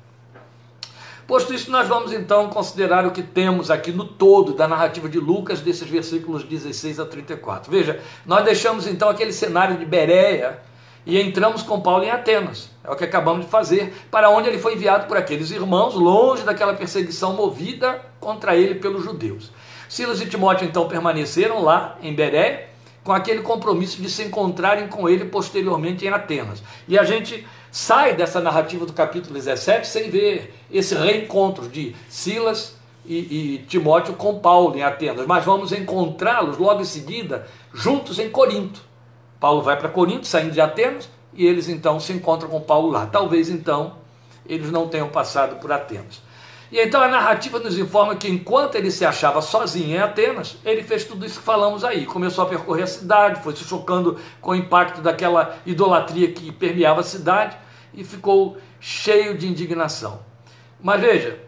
Posto 1.27 1.53
isso, 1.53 1.69
nós 1.69 1.89
vamos 1.89 2.13
então 2.13 2.47
considerar 2.47 3.05
o 3.05 3.11
que 3.11 3.21
temos 3.21 3.69
aqui 3.69 3.91
no 3.91 4.05
todo 4.05 4.53
da 4.53 4.65
narrativa 4.65 5.09
de 5.09 5.19
Lucas, 5.19 5.59
desses 5.59 5.89
versículos 5.89 6.41
16 6.41 7.01
a 7.01 7.05
34. 7.05 7.69
Veja, 7.69 7.99
nós 8.25 8.45
deixamos 8.45 8.87
então 8.87 9.09
aquele 9.09 9.33
cenário 9.33 9.77
de 9.77 9.85
Bereia 9.85 10.57
e 11.05 11.19
entramos 11.19 11.63
com 11.63 11.81
Paulo 11.81 12.05
em 12.05 12.09
Atenas. 12.09 12.69
É 12.81 12.89
o 12.89 12.95
que 12.95 13.03
acabamos 13.03 13.43
de 13.43 13.51
fazer, 13.51 13.93
para 14.09 14.29
onde 14.29 14.47
ele 14.47 14.57
foi 14.57 14.75
enviado 14.75 15.05
por 15.05 15.17
aqueles 15.17 15.51
irmãos, 15.51 15.95
longe 15.95 16.43
daquela 16.43 16.73
perseguição 16.73 17.33
movida 17.33 18.01
contra 18.21 18.55
ele 18.55 18.75
pelos 18.75 19.03
judeus. 19.03 19.51
Silas 19.89 20.21
e 20.21 20.27
Timóteo 20.27 20.65
então 20.65 20.87
permaneceram 20.87 21.61
lá 21.61 21.97
em 22.01 22.13
Bereia, 22.13 22.69
com 23.07 23.13
aquele 23.13 23.41
compromisso 23.41 24.01
de 24.01 24.09
se 24.09 24.21
encontrarem 24.21 24.89
com 24.89 25.07
ele 25.07 25.23
posteriormente 25.23 26.05
em 26.05 26.09
Atenas. 26.09 26.61
E 26.89 26.99
a 26.99 27.05
gente 27.05 27.47
sai 27.71 28.13
dessa 28.13 28.41
narrativa 28.41 28.85
do 28.85 28.91
capítulo 28.91 29.33
17 29.33 29.87
sem 29.87 30.09
ver 30.09 30.53
esse 30.69 30.93
reencontro 30.93 31.69
de 31.69 31.95
Silas 32.09 32.75
e, 33.05 33.15
e 33.15 33.57
Timóteo 33.59 34.13
com 34.15 34.39
Paulo 34.39 34.75
em 34.75 34.83
Atenas, 34.83 35.25
mas 35.25 35.45
vamos 35.45 35.71
encontrá-los 35.71 36.57
logo 36.57 36.81
em 36.81 36.85
seguida 36.85 37.47
juntos 37.73 38.19
em 38.19 38.29
Corinto. 38.29 38.81
Paulo 39.39 39.61
vai 39.61 39.77
para 39.77 39.87
Corinto, 39.87 40.27
saindo 40.27 40.51
de 40.51 40.59
Atenas, 40.59 41.07
e 41.33 41.45
eles 41.45 41.69
então 41.69 42.01
se 42.01 42.11
encontram 42.11 42.49
com 42.49 42.59
Paulo 42.59 42.91
lá. 42.91 43.05
Talvez 43.05 43.49
então 43.49 43.93
eles 44.45 44.69
não 44.69 44.89
tenham 44.89 45.07
passado 45.07 45.61
por 45.61 45.71
Atenas. 45.71 46.21
E 46.71 46.79
então 46.79 47.01
a 47.01 47.07
narrativa 47.07 47.59
nos 47.59 47.77
informa 47.77 48.15
que 48.15 48.27
enquanto 48.27 48.75
ele 48.75 48.91
se 48.91 49.05
achava 49.05 49.41
sozinho 49.41 49.95
em 49.95 49.99
Atenas, 49.99 50.57
ele 50.65 50.83
fez 50.83 51.05
tudo 51.05 51.25
isso 51.25 51.39
que 51.39 51.45
falamos 51.45 51.83
aí. 51.83 52.05
Começou 52.05 52.43
a 52.43 52.47
percorrer 52.47 52.83
a 52.83 52.87
cidade, 52.87 53.41
foi 53.41 53.55
se 53.55 53.63
chocando 53.63 54.19
com 54.41 54.51
o 54.51 54.55
impacto 54.55 55.01
daquela 55.01 55.57
idolatria 55.65 56.31
que 56.31 56.51
permeava 56.51 56.99
a 56.99 57.03
cidade 57.03 57.57
e 57.93 58.03
ficou 58.03 58.57
cheio 58.79 59.37
de 59.37 59.47
indignação. 59.47 60.19
Mas 60.81 60.99
veja, 60.99 61.39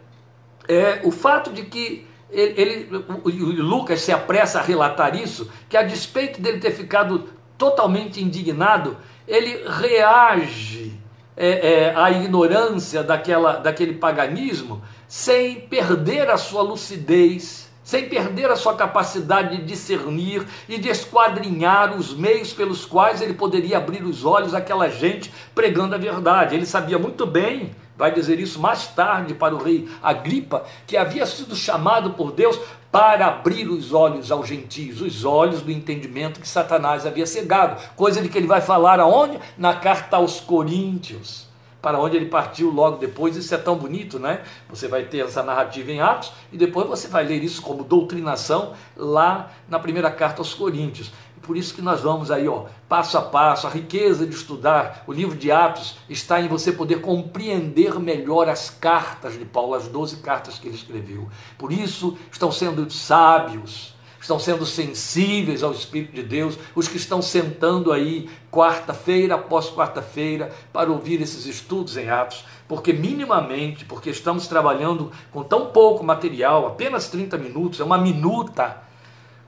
é, 0.66 1.00
o 1.04 1.10
fato 1.10 1.52
de 1.52 1.64
que 1.64 2.06
ele, 2.30 2.60
ele, 2.60 2.96
o, 3.24 3.28
o 3.28 3.62
Lucas 3.62 4.00
se 4.00 4.12
apressa 4.12 4.60
a 4.60 4.62
relatar 4.62 5.14
isso, 5.14 5.50
que 5.68 5.76
a 5.76 5.82
despeito 5.82 6.40
dele 6.40 6.60
ter 6.60 6.70
ficado 6.70 7.28
totalmente 7.58 8.22
indignado, 8.22 8.96
ele 9.28 9.62
reage 9.68 10.98
é, 11.36 11.48
é, 11.48 11.94
à 11.94 12.10
ignorância 12.10 13.02
daquela, 13.02 13.54
daquele 13.54 13.94
paganismo 13.94 14.82
sem 15.08 15.60
perder 15.60 16.30
a 16.30 16.36
sua 16.36 16.62
lucidez, 16.62 17.68
sem 17.82 18.08
perder 18.08 18.48
a 18.48 18.54
sua 18.54 18.76
capacidade 18.76 19.56
de 19.56 19.64
discernir 19.64 20.46
e 20.68 20.78
de 20.78 20.88
esquadrinhar 20.88 21.96
os 21.96 22.14
meios 22.14 22.52
pelos 22.52 22.84
quais 22.84 23.20
ele 23.20 23.34
poderia 23.34 23.78
abrir 23.78 24.04
os 24.04 24.24
olhos 24.24 24.54
àquela 24.54 24.88
gente 24.88 25.32
pregando 25.52 25.96
a 25.96 25.98
verdade. 25.98 26.54
Ele 26.54 26.64
sabia 26.64 26.98
muito 26.98 27.26
bem, 27.26 27.74
vai 27.98 28.12
dizer 28.12 28.38
isso 28.38 28.60
mais 28.60 28.86
tarde 28.86 29.34
para 29.34 29.54
o 29.54 29.62
rei 29.62 29.88
Agripa, 30.00 30.64
que 30.86 30.96
havia 30.96 31.26
sido 31.26 31.56
chamado 31.56 32.10
por 32.10 32.30
Deus 32.30 32.60
para 32.90 33.26
abrir 33.26 33.68
os 33.68 33.92
olhos 33.92 34.32
aos 34.32 34.48
gentios, 34.48 35.00
os 35.00 35.24
olhos 35.24 35.62
do 35.62 35.70
entendimento 35.70 36.40
que 36.40 36.48
Satanás 36.48 37.06
havia 37.06 37.26
cegado, 37.26 37.80
coisa 37.94 38.20
de 38.20 38.28
que 38.28 38.36
ele 38.36 38.46
vai 38.46 38.60
falar 38.60 38.98
aonde? 38.98 39.38
Na 39.56 39.74
carta 39.74 40.16
aos 40.16 40.40
Coríntios 40.40 41.50
para 41.80 41.98
onde 41.98 42.16
ele 42.16 42.26
partiu 42.26 42.70
logo 42.70 42.98
depois. 42.98 43.36
Isso 43.36 43.54
é 43.54 43.58
tão 43.58 43.76
bonito, 43.76 44.18
né? 44.18 44.42
Você 44.68 44.86
vai 44.88 45.04
ter 45.04 45.24
essa 45.24 45.42
narrativa 45.42 45.90
em 45.90 46.00
Atos 46.00 46.32
e 46.52 46.58
depois 46.58 46.86
você 46.86 47.08
vai 47.08 47.24
ler 47.24 47.42
isso 47.42 47.62
como 47.62 47.82
doutrinação 47.82 48.74
lá 48.96 49.50
na 49.68 49.78
primeira 49.78 50.10
carta 50.10 50.40
aos 50.40 50.54
Coríntios. 50.54 51.12
Por 51.42 51.56
isso 51.56 51.74
que 51.74 51.82
nós 51.82 52.00
vamos 52.02 52.30
aí, 52.30 52.46
ó, 52.48 52.66
passo 52.88 53.16
a 53.16 53.22
passo, 53.22 53.66
a 53.66 53.70
riqueza 53.70 54.26
de 54.26 54.34
estudar 54.34 55.04
o 55.06 55.12
livro 55.12 55.36
de 55.36 55.50
Atos 55.50 55.96
está 56.08 56.40
em 56.40 56.48
você 56.48 56.70
poder 56.72 57.00
compreender 57.00 57.98
melhor 57.98 58.48
as 58.48 58.70
cartas 58.70 59.38
de 59.38 59.44
Paulo, 59.44 59.74
as 59.74 59.88
12 59.88 60.16
cartas 60.18 60.58
que 60.58 60.68
ele 60.68 60.76
escreveu. 60.76 61.28
Por 61.58 61.72
isso 61.72 62.16
estão 62.30 62.52
sendo 62.52 62.88
sábios 62.90 63.94
estão 64.20 64.38
sendo 64.38 64.66
sensíveis 64.66 65.62
ao 65.62 65.72
Espírito 65.72 66.14
de 66.14 66.22
Deus, 66.22 66.58
os 66.74 66.86
que 66.86 66.98
estão 66.98 67.22
sentando 67.22 67.90
aí 67.90 68.28
quarta-feira 68.52 69.34
após 69.34 69.70
quarta-feira 69.70 70.52
para 70.72 70.92
ouvir 70.92 71.20
esses 71.22 71.46
estudos 71.46 71.96
em 71.96 72.10
Atos, 72.10 72.44
porque 72.68 72.92
minimamente, 72.92 73.84
porque 73.84 74.10
estamos 74.10 74.46
trabalhando 74.46 75.10
com 75.32 75.42
tão 75.42 75.66
pouco 75.66 76.04
material, 76.04 76.66
apenas 76.66 77.08
30 77.08 77.38
minutos, 77.38 77.80
é 77.80 77.84
uma 77.84 77.98
minuta, 77.98 78.82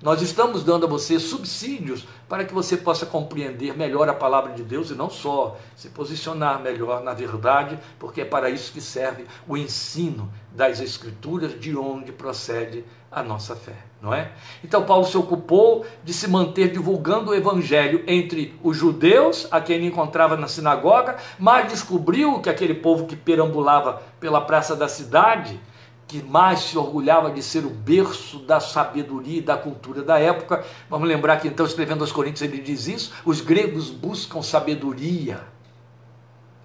nós 0.03 0.21
estamos 0.21 0.65
dando 0.65 0.85
a 0.85 0.89
você 0.89 1.21
subsídios 1.21 2.05
para 2.29 2.45
que 2.45 2.53
você 2.53 2.77
possa 2.77 3.07
compreender 3.07 3.77
melhor 3.77 4.09
a 4.09 4.15
palavra 4.15 4.53
de 4.53 4.65
Deus 4.65 4.91
e 4.91 4.95
não 4.95 5.09
só 5.09 5.57
se 5.77 5.91
posicionar 5.91 6.61
melhor 6.61 7.03
na 7.03 7.15
verdade, 7.15 7.79
porque 7.99 8.23
é 8.23 8.25
para 8.25 8.51
isso 8.51 8.73
que 8.73 8.81
serve 8.81 9.27
o 9.47 9.57
ensino 9.57 10.31
das 10.51 10.81
Escrituras, 10.81 11.59
de 11.59 11.77
onde 11.77 12.11
procede 12.11 12.85
a 13.11 13.23
nossa 13.23 13.55
fé, 13.55 13.77
não 14.01 14.13
é? 14.13 14.33
Então 14.65 14.85
Paulo 14.85 15.05
se 15.05 15.17
ocupou 15.17 15.85
de 16.03 16.13
se 16.15 16.27
manter 16.29 16.73
divulgando 16.73 17.31
o 17.31 17.35
evangelho 17.35 18.03
entre 18.07 18.59
os 18.63 18.77
judeus, 18.77 19.47
a 19.51 19.61
quem 19.61 19.77
ele 19.77 19.87
encontrava 19.87 20.37
na 20.37 20.49
sinagoga, 20.49 21.17
mas 21.39 21.71
descobriu 21.71 22.41
que 22.41 22.49
aquele 22.49 22.75
povo 22.75 23.07
que 23.07 23.15
perambulava 23.15 24.03
pela 24.19 24.41
praça 24.41 24.75
da 24.75 24.89
cidade, 24.89 25.61
que 26.13 26.23
mais 26.23 26.61
se 26.61 26.77
orgulhava 26.77 27.31
de 27.31 27.43
ser 27.43 27.65
o 27.65 27.71
berço 27.71 28.41
da 28.41 28.61
sabedoria 28.61 29.39
e 29.39 29.41
da 29.41 29.57
cultura 29.57 30.03
da 30.03 30.19
época. 30.19 30.63
Vamos 30.91 31.09
lembrar 31.09 31.39
que 31.39 31.49
então, 31.49 31.65
escrevendo 31.65 32.03
aos 32.03 32.13
Coríntios, 32.13 32.43
ele 32.43 32.61
diz 32.61 32.87
isso: 32.87 33.15
os 33.25 33.41
gregos 33.41 33.89
buscam 33.89 34.43
sabedoria. 34.43 35.41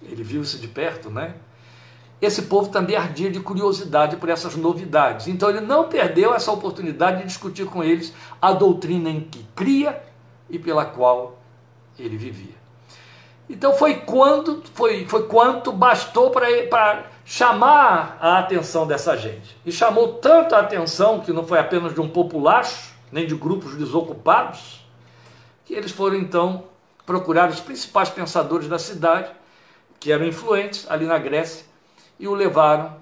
Ele 0.02 0.22
viu 0.22 0.42
isso 0.42 0.58
de 0.58 0.68
perto, 0.68 1.08
né? 1.08 1.34
esse 2.20 2.42
povo 2.42 2.68
também 2.68 2.96
ardia 2.96 3.30
de 3.30 3.38
curiosidade 3.38 4.16
por 4.16 4.28
essas 4.28 4.56
novidades. 4.56 5.28
Então 5.28 5.48
ele 5.48 5.60
não 5.60 5.88
perdeu 5.88 6.34
essa 6.34 6.50
oportunidade 6.50 7.18
de 7.18 7.26
discutir 7.28 7.64
com 7.66 7.82
eles 7.82 8.12
a 8.42 8.52
doutrina 8.52 9.08
em 9.08 9.20
que 9.20 9.46
cria 9.54 10.02
e 10.50 10.58
pela 10.58 10.84
qual 10.84 11.40
ele 11.96 12.16
vivia. 12.16 12.57
Então 13.48 13.72
foi 13.72 13.96
quando 13.96 14.62
foi, 14.74 15.06
foi 15.06 15.26
quanto 15.26 15.72
bastou 15.72 16.30
para 16.30 17.06
chamar 17.24 18.18
a 18.20 18.38
atenção 18.38 18.86
dessa 18.86 19.16
gente. 19.16 19.56
E 19.64 19.72
chamou 19.72 20.14
tanto 20.14 20.54
a 20.54 20.60
atenção 20.60 21.20
que 21.20 21.32
não 21.32 21.46
foi 21.46 21.58
apenas 21.58 21.94
de 21.94 22.00
um 22.00 22.08
populacho, 22.08 22.92
nem 23.10 23.26
de 23.26 23.34
grupos 23.34 23.74
desocupados, 23.74 24.84
que 25.64 25.74
eles 25.74 25.90
foram 25.90 26.16
então 26.16 26.64
procurar 27.06 27.48
os 27.48 27.60
principais 27.60 28.10
pensadores 28.10 28.68
da 28.68 28.78
cidade, 28.78 29.30
que 29.98 30.12
eram 30.12 30.26
influentes 30.26 30.86
ali 30.90 31.06
na 31.06 31.18
Grécia, 31.18 31.64
e 32.18 32.28
o 32.28 32.34
levaram 32.34 32.96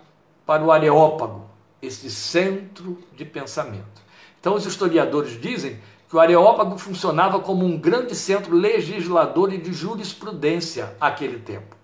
para 0.45 0.63
o 0.63 0.71
Areópago, 0.71 1.45
esse 1.83 2.11
centro 2.11 3.03
de 3.15 3.25
pensamento. 3.25 4.03
Então, 4.41 4.55
os 4.55 4.65
historiadores 4.65 5.41
dizem 5.41 5.81
que 6.09 6.17
o 6.17 6.21
Areópago 6.21 6.79
funcionava 6.79 7.41
como 7.41 7.65
um 7.65 7.77
grande 7.79 8.15
centro 8.15 8.55
legislador 8.55 9.53
e 9.53 9.59
de 9.59 9.73
jurisprudência 9.73 10.95
àquele 11.01 11.39
tempo. 11.39 11.77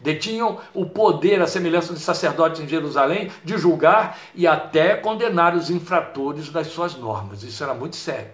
Detinham 0.00 0.58
o 0.74 0.86
poder, 0.86 1.40
a 1.40 1.46
semelhança 1.46 1.92
de 1.92 2.00
sacerdotes 2.00 2.60
em 2.60 2.68
Jerusalém, 2.68 3.30
de 3.44 3.58
julgar 3.58 4.18
e 4.34 4.46
até 4.46 4.94
condenar 4.94 5.56
os 5.56 5.70
infratores 5.70 6.50
das 6.50 6.68
suas 6.68 6.96
normas. 6.96 7.42
Isso 7.42 7.62
era 7.62 7.74
muito 7.74 7.96
sério 7.96 8.30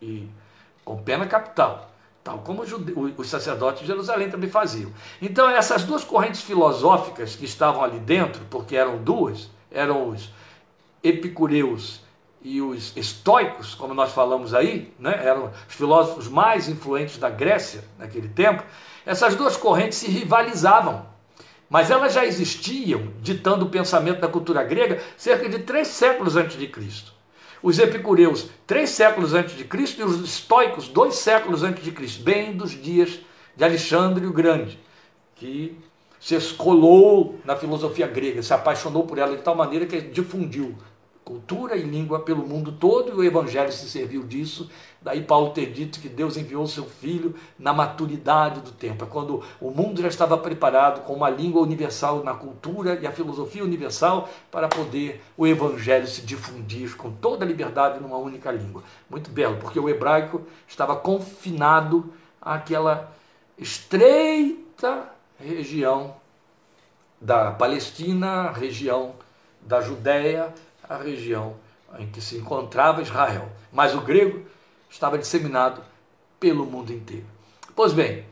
e 0.00 0.28
com 0.84 0.96
pena 0.96 1.26
capital 1.26 1.90
tal 2.26 2.38
como 2.38 2.64
os 3.16 3.30
sacerdotes 3.30 3.82
de 3.82 3.86
Jerusalém 3.86 4.28
também 4.28 4.50
faziam. 4.50 4.90
Então, 5.22 5.48
essas 5.48 5.84
duas 5.84 6.02
correntes 6.02 6.40
filosóficas 6.40 7.36
que 7.36 7.44
estavam 7.44 7.84
ali 7.84 8.00
dentro, 8.00 8.42
porque 8.50 8.74
eram 8.74 8.98
duas, 8.98 9.48
eram 9.70 10.08
os 10.08 10.32
epicureus 11.04 12.00
e 12.48 12.62
os 12.62 12.96
estoicos, 12.96 13.74
como 13.74 13.92
nós 13.92 14.12
falamos 14.12 14.54
aí, 14.54 14.94
né? 15.00 15.20
eram 15.20 15.50
os 15.68 15.74
filósofos 15.74 16.28
mais 16.28 16.68
influentes 16.68 17.18
da 17.18 17.28
Grécia 17.28 17.82
naquele 17.98 18.28
tempo, 18.28 18.62
essas 19.04 19.34
duas 19.34 19.56
correntes 19.56 19.98
se 19.98 20.06
rivalizavam. 20.08 21.04
Mas 21.68 21.90
elas 21.90 22.12
já 22.12 22.24
existiam, 22.24 23.08
ditando 23.20 23.64
o 23.64 23.68
pensamento 23.68 24.20
da 24.20 24.28
cultura 24.28 24.62
grega, 24.62 25.02
cerca 25.16 25.48
de 25.48 25.58
três 25.58 25.88
séculos 25.88 26.36
antes 26.36 26.56
de 26.56 26.68
Cristo 26.68 27.16
os 27.62 27.80
epicureus 27.80 28.48
três 28.64 28.90
séculos 28.90 29.34
antes 29.34 29.56
de 29.56 29.64
Cristo 29.64 30.00
e 30.00 30.04
os 30.04 30.20
estoicos 30.20 30.86
dois 30.86 31.16
séculos 31.16 31.64
antes 31.64 31.82
de 31.82 31.90
Cristo, 31.90 32.22
bem 32.22 32.56
dos 32.56 32.70
dias 32.70 33.18
de 33.56 33.64
Alexandre 33.64 34.24
o 34.24 34.32
Grande, 34.32 34.78
que 35.34 35.76
se 36.20 36.36
escolou 36.36 37.40
na 37.44 37.56
filosofia 37.56 38.06
grega, 38.06 38.40
se 38.40 38.54
apaixonou 38.54 39.04
por 39.04 39.18
ela 39.18 39.34
de 39.36 39.42
tal 39.42 39.56
maneira 39.56 39.86
que 39.86 40.00
difundiu 40.00 40.76
cultura 41.26 41.74
e 41.74 41.82
língua 41.82 42.20
pelo 42.20 42.46
mundo 42.46 42.70
todo, 42.70 43.10
e 43.10 43.14
o 43.14 43.24
Evangelho 43.24 43.72
se 43.72 43.90
serviu 43.90 44.22
disso. 44.22 44.70
Daí 45.02 45.24
Paulo 45.24 45.50
ter 45.50 45.72
dito 45.72 45.98
que 45.98 46.08
Deus 46.08 46.36
enviou 46.36 46.64
seu 46.68 46.84
Filho 46.84 47.34
na 47.58 47.72
maturidade 47.72 48.60
do 48.60 48.70
tempo, 48.70 49.04
é 49.04 49.08
quando 49.08 49.42
o 49.60 49.72
mundo 49.72 50.00
já 50.00 50.06
estava 50.06 50.38
preparado 50.38 51.02
com 51.02 51.14
uma 51.14 51.28
língua 51.28 51.60
universal 51.60 52.22
na 52.22 52.32
cultura 52.32 53.00
e 53.02 53.08
a 53.08 53.10
filosofia 53.10 53.64
universal 53.64 54.28
para 54.52 54.68
poder 54.68 55.20
o 55.36 55.44
Evangelho 55.48 56.06
se 56.06 56.22
difundir 56.22 56.96
com 56.96 57.10
toda 57.10 57.44
a 57.44 57.48
liberdade 57.48 57.98
numa 57.98 58.18
única 58.18 58.52
língua. 58.52 58.84
Muito 59.10 59.28
belo, 59.28 59.56
porque 59.56 59.80
o 59.80 59.88
hebraico 59.88 60.42
estava 60.68 60.94
confinado 60.94 62.14
àquela 62.40 63.12
estreita 63.58 65.10
região 65.40 66.14
da 67.20 67.50
Palestina, 67.50 68.52
região 68.52 69.14
da 69.60 69.80
Judéia, 69.80 70.54
a 70.88 70.96
região 70.96 71.56
em 71.98 72.06
que 72.08 72.20
se 72.20 72.36
encontrava 72.36 73.02
Israel. 73.02 73.50
Mas 73.72 73.94
o 73.94 74.00
grego 74.00 74.44
estava 74.90 75.18
disseminado 75.18 75.82
pelo 76.38 76.66
mundo 76.66 76.92
inteiro. 76.92 77.26
Pois 77.74 77.92
bem, 77.92 78.24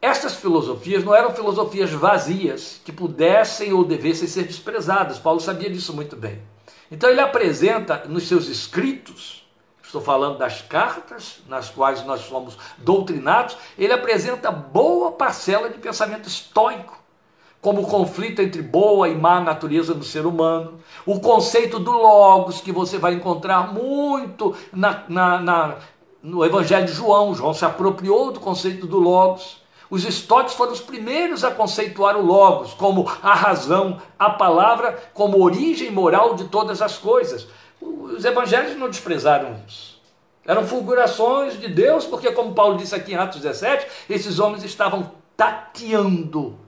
estas 0.00 0.34
filosofias 0.34 1.04
não 1.04 1.14
eram 1.14 1.34
filosofias 1.34 1.90
vazias 1.90 2.80
que 2.84 2.92
pudessem 2.92 3.72
ou 3.72 3.84
devessem 3.84 4.28
ser 4.28 4.44
desprezadas. 4.44 5.18
Paulo 5.18 5.40
sabia 5.40 5.70
disso 5.70 5.94
muito 5.94 6.16
bem. 6.16 6.42
Então 6.90 7.08
ele 7.08 7.20
apresenta 7.20 8.04
nos 8.06 8.28
seus 8.28 8.48
escritos, 8.48 9.48
estou 9.82 10.00
falando 10.00 10.38
das 10.38 10.60
cartas 10.60 11.40
nas 11.48 11.70
quais 11.70 12.04
nós 12.04 12.22
fomos 12.24 12.58
doutrinados, 12.78 13.56
ele 13.78 13.92
apresenta 13.92 14.50
boa 14.50 15.12
parcela 15.12 15.70
de 15.70 15.78
pensamento 15.78 16.28
estoico 16.28 17.03
como 17.64 17.80
o 17.80 17.86
conflito 17.86 18.42
entre 18.42 18.60
boa 18.60 19.08
e 19.08 19.14
má 19.14 19.40
natureza 19.40 19.94
do 19.94 20.04
ser 20.04 20.26
humano, 20.26 20.80
o 21.06 21.18
conceito 21.18 21.78
do 21.78 21.92
Logos, 21.92 22.60
que 22.60 22.70
você 22.70 22.98
vai 22.98 23.14
encontrar 23.14 23.72
muito 23.72 24.54
na, 24.70 25.04
na, 25.08 25.40
na, 25.40 25.76
no 26.22 26.44
Evangelho 26.44 26.84
de 26.84 26.92
João. 26.92 27.34
João 27.34 27.54
se 27.54 27.64
apropriou 27.64 28.30
do 28.30 28.38
conceito 28.38 28.86
do 28.86 28.98
Logos. 28.98 29.62
Os 29.88 30.04
estoicos 30.04 30.52
foram 30.52 30.72
os 30.72 30.80
primeiros 30.82 31.42
a 31.42 31.50
conceituar 31.50 32.18
o 32.18 32.26
Logos 32.26 32.74
como 32.74 33.10
a 33.22 33.32
razão, 33.32 33.98
a 34.18 34.28
palavra, 34.28 35.02
como 35.14 35.42
origem 35.42 35.90
moral 35.90 36.34
de 36.34 36.44
todas 36.44 36.82
as 36.82 36.98
coisas. 36.98 37.48
Os 37.80 38.26
evangelhos 38.26 38.76
não 38.76 38.90
desprezaram 38.90 39.56
isso. 39.66 39.98
Eram 40.44 40.66
fulgurações 40.66 41.58
de 41.58 41.68
Deus, 41.68 42.04
porque, 42.04 42.30
como 42.30 42.52
Paulo 42.52 42.76
disse 42.76 42.94
aqui 42.94 43.12
em 43.12 43.16
Atos 43.16 43.40
17, 43.40 43.86
esses 44.10 44.38
homens 44.38 44.62
estavam 44.62 45.12
tateando 45.34 46.62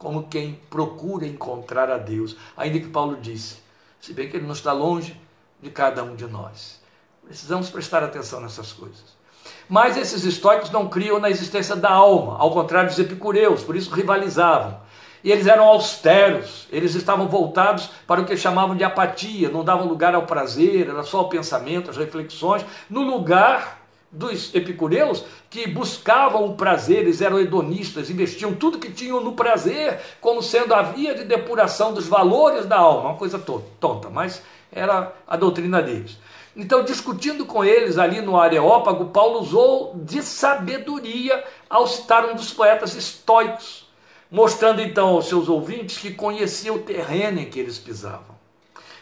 como 0.00 0.22
quem 0.28 0.58
procura 0.70 1.26
encontrar 1.26 1.90
a 1.90 1.98
Deus, 1.98 2.34
ainda 2.56 2.80
que 2.80 2.88
Paulo 2.88 3.18
disse, 3.20 3.58
se 4.00 4.14
bem 4.14 4.30
que 4.30 4.36
ele 4.38 4.46
não 4.46 4.54
está 4.54 4.72
longe 4.72 5.14
de 5.62 5.68
cada 5.68 6.02
um 6.02 6.16
de 6.16 6.26
nós. 6.26 6.80
Precisamos 7.22 7.68
prestar 7.68 8.02
atenção 8.02 8.40
nessas 8.40 8.72
coisas. 8.72 9.20
Mas 9.68 9.98
esses 9.98 10.24
estoicos 10.24 10.70
não 10.70 10.88
criam 10.88 11.20
na 11.20 11.28
existência 11.28 11.76
da 11.76 11.90
alma, 11.90 12.38
ao 12.38 12.50
contrário 12.50 12.88
dos 12.88 12.98
epicureus, 12.98 13.62
por 13.62 13.76
isso 13.76 13.94
rivalizavam. 13.94 14.80
E 15.22 15.30
eles 15.30 15.46
eram 15.46 15.64
austeros, 15.64 16.66
eles 16.72 16.94
estavam 16.94 17.28
voltados 17.28 17.90
para 18.06 18.22
o 18.22 18.24
que 18.24 18.38
chamavam 18.38 18.74
de 18.74 18.82
apatia, 18.82 19.50
não 19.50 19.62
davam 19.62 19.86
lugar 19.86 20.14
ao 20.14 20.24
prazer, 20.24 20.88
era 20.88 21.02
só 21.02 21.20
o 21.20 21.28
pensamento, 21.28 21.90
as 21.90 21.98
reflexões, 21.98 22.64
no 22.88 23.02
lugar 23.02 23.79
dos 24.10 24.52
epicureus 24.54 25.24
que 25.48 25.68
buscavam 25.68 26.46
o 26.46 26.54
prazer, 26.54 26.98
eles 26.98 27.20
eram 27.20 27.38
hedonistas, 27.38 28.10
investiam 28.10 28.54
tudo 28.54 28.78
que 28.78 28.90
tinham 28.90 29.20
no 29.20 29.32
prazer, 29.32 30.00
como 30.20 30.42
sendo 30.42 30.74
a 30.74 30.82
via 30.82 31.14
de 31.14 31.24
depuração 31.24 31.94
dos 31.94 32.08
valores 32.08 32.66
da 32.66 32.78
alma, 32.78 33.10
uma 33.10 33.18
coisa 33.18 33.38
tonta, 33.38 34.10
mas 34.10 34.42
era 34.72 35.12
a 35.26 35.36
doutrina 35.36 35.80
deles. 35.80 36.18
Então, 36.56 36.84
discutindo 36.84 37.46
com 37.46 37.64
eles 37.64 37.96
ali 37.96 38.20
no 38.20 38.38
Areópago, 38.38 39.06
Paulo 39.06 39.40
usou 39.40 39.94
de 39.94 40.22
sabedoria 40.22 41.44
ao 41.68 41.86
citar 41.86 42.24
um 42.24 42.34
dos 42.34 42.52
poetas 42.52 42.96
estoicos, 42.96 43.88
mostrando 44.28 44.80
então 44.80 45.08
aos 45.08 45.28
seus 45.28 45.48
ouvintes 45.48 45.98
que 45.98 46.12
conhecia 46.12 46.72
o 46.72 46.80
terreno 46.80 47.40
em 47.40 47.46
que 47.46 47.60
eles 47.60 47.78
pisavam. 47.78 48.38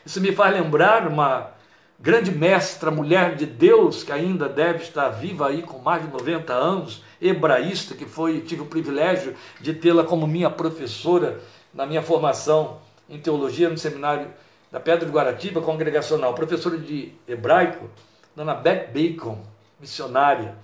Isso 0.05 0.21
me 0.21 0.33
faz 0.33 0.55
lembrar 0.55 1.07
uma 1.07 1.51
grande 1.99 2.31
mestra, 2.31 2.91
mulher 2.91 3.35
de 3.35 3.45
Deus, 3.45 4.05
que 4.05 4.13
ainda 4.13 4.49
deve 4.49 4.85
estar 4.85 5.09
viva 5.09 5.49
aí 5.49 5.63
com 5.63 5.79
mais 5.79 6.03
de 6.03 6.13
90 6.13 6.53
anos, 6.53 7.03
hebraísta, 7.21 7.95
que 7.95 8.05
foi, 8.05 8.41
tive 8.41 8.63
o 8.63 8.67
privilégio 8.67 9.35
de 9.61 9.75
tê-la 9.75 10.05
como 10.05 10.27
minha 10.27 10.49
professora 10.49 11.41
na 11.75 11.85
minha 11.85 12.03
formação 12.03 12.79
em 13.09 13.19
teologia 13.19 13.69
no 13.69 13.79
seminário 13.79 14.29
da 14.71 14.79
Pedra 14.79 15.07
de 15.07 15.13
Guaratiba, 15.13 15.61
congregacional, 15.61 16.35
professora 16.35 16.77
de 16.77 17.13
hebraico, 17.27 17.91
Dona 18.37 18.55
Beth 18.55 18.91
Bacon, 18.93 19.39
missionária. 19.81 20.55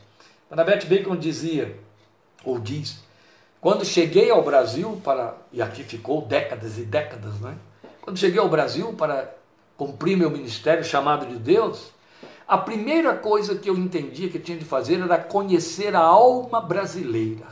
Dona 0.49 0.63
Beth 0.63 0.85
Bacon 0.87 1.17
dizia, 1.17 1.77
ou 2.45 2.59
diz, 2.59 3.03
quando 3.61 3.85
cheguei 3.85 4.31
ao 4.31 4.43
Brasil 4.43 5.01
para, 5.03 5.35
e 5.51 5.63
aqui 5.63 5.83
ficou 5.83 6.23
décadas 6.23 6.79
e 6.79 6.83
décadas, 6.83 7.41
né? 7.41 7.57
Quando 8.03 8.19
cheguei 8.19 8.39
ao 8.39 8.49
Brasil 8.49 8.93
para 8.93 9.35
cumprir 9.77 10.17
meu 10.17 10.31
ministério 10.31 10.85
chamado 10.85 11.27
de 11.27 11.37
Deus, 11.37 11.93
a 12.47 12.59
primeira 12.59 13.15
coisa 13.15 13.55
que 13.55 13.69
eu 13.71 13.77
entendia 13.77 14.29
que 14.29 14.39
tinha 14.39 14.59
de 14.59 14.65
fazer 14.65 15.01
era 15.01 15.19
conhecer 15.19 15.97
a 15.97 16.01
alma 16.01 16.61
brasileira. 16.61 17.47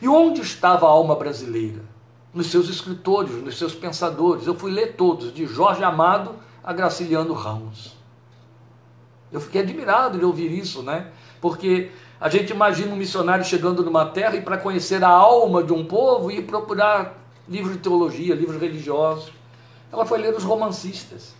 E 0.00 0.08
onde 0.08 0.40
estava 0.42 0.86
a 0.86 0.90
alma 0.90 1.14
brasileira? 1.14 1.82
Nos 2.32 2.50
seus 2.50 2.68
escritores, 2.68 3.32
nos 3.42 3.58
seus 3.58 3.74
pensadores. 3.74 4.46
Eu 4.46 4.54
fui 4.54 4.70
ler 4.70 4.94
todos, 4.94 5.32
de 5.32 5.46
Jorge 5.46 5.82
Amado 5.82 6.36
a 6.62 6.72
Graciliano 6.72 7.32
Ramos. 7.32 7.96
Eu 9.32 9.40
fiquei 9.40 9.62
admirado 9.62 10.18
de 10.18 10.24
ouvir 10.24 10.52
isso, 10.52 10.82
né? 10.82 11.10
Porque 11.40 11.90
a 12.20 12.28
gente 12.28 12.52
imagina 12.52 12.92
um 12.92 12.96
missionário 12.96 13.44
chegando 13.44 13.82
numa 13.82 14.06
terra 14.06 14.36
e 14.36 14.42
para 14.42 14.58
conhecer 14.58 15.02
a 15.02 15.08
alma 15.08 15.62
de 15.62 15.72
um 15.72 15.84
povo 15.84 16.30
e 16.30 16.42
procurar 16.42 17.18
livros 17.48 17.72
de 17.72 17.78
teologia, 17.78 18.34
livros 18.34 18.60
religiosos. 18.60 19.39
Ela 19.92 20.06
foi 20.06 20.18
ler 20.18 20.34
os 20.34 20.44
romancistas 20.44 21.34